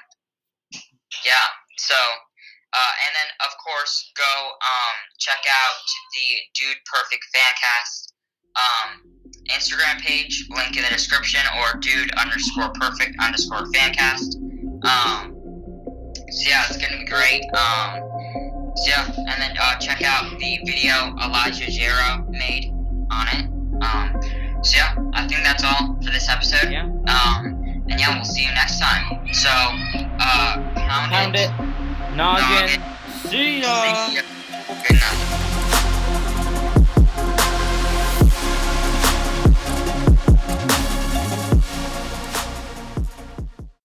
yeah. 1.26 1.50
So, 1.82 1.98
uh, 1.98 2.94
and 3.10 3.12
then 3.18 3.28
of 3.42 3.50
course 3.58 4.14
go 4.14 4.54
um, 4.62 4.96
check 5.18 5.42
out 5.50 5.82
the 6.14 6.46
Dude 6.54 6.78
Perfect 6.86 7.26
Fancast 7.34 8.13
um, 8.56 9.00
Instagram 9.50 10.00
page, 10.00 10.46
link 10.50 10.76
in 10.76 10.82
the 10.82 10.88
description, 10.88 11.40
or 11.58 11.78
Dude 11.80 12.10
underscore 12.12 12.70
Perfect 12.80 13.16
underscore 13.20 13.64
Fancast. 13.72 14.36
Um, 14.84 15.34
so 16.30 16.48
yeah, 16.48 16.64
it's 16.68 16.76
gonna 16.76 16.98
be 16.98 17.04
great. 17.04 17.42
Um, 17.54 18.00
so 18.76 18.90
yeah, 18.90 19.06
and 19.06 19.42
then 19.42 19.56
uh, 19.60 19.78
check 19.78 20.02
out 20.02 20.30
the 20.38 20.58
video 20.64 21.14
Elijah 21.22 21.66
Jero 21.70 22.28
made 22.28 22.70
on 23.10 23.28
it. 23.28 23.44
Um, 23.84 24.62
so 24.64 24.76
yeah, 24.78 24.94
I 25.12 25.26
think 25.28 25.42
that's 25.44 25.62
all 25.64 25.96
for 26.02 26.10
this 26.10 26.28
episode. 26.28 26.70
yeah, 26.70 26.84
Um, 26.84 27.60
and 27.88 28.00
yeah, 28.00 28.14
we'll 28.14 28.24
see 28.24 28.42
you 28.44 28.52
next 28.54 28.80
time. 28.80 29.28
So, 29.32 29.50
uh, 29.50 30.72
pound, 30.74 31.12
pound 31.12 31.36
it, 31.36 31.50
noggin. 32.16 32.80
See 33.28 33.60
ya. 33.60 34.06
See 34.08 34.16
ya. 34.16 34.22
Good 34.88 34.94
night. 35.00 35.50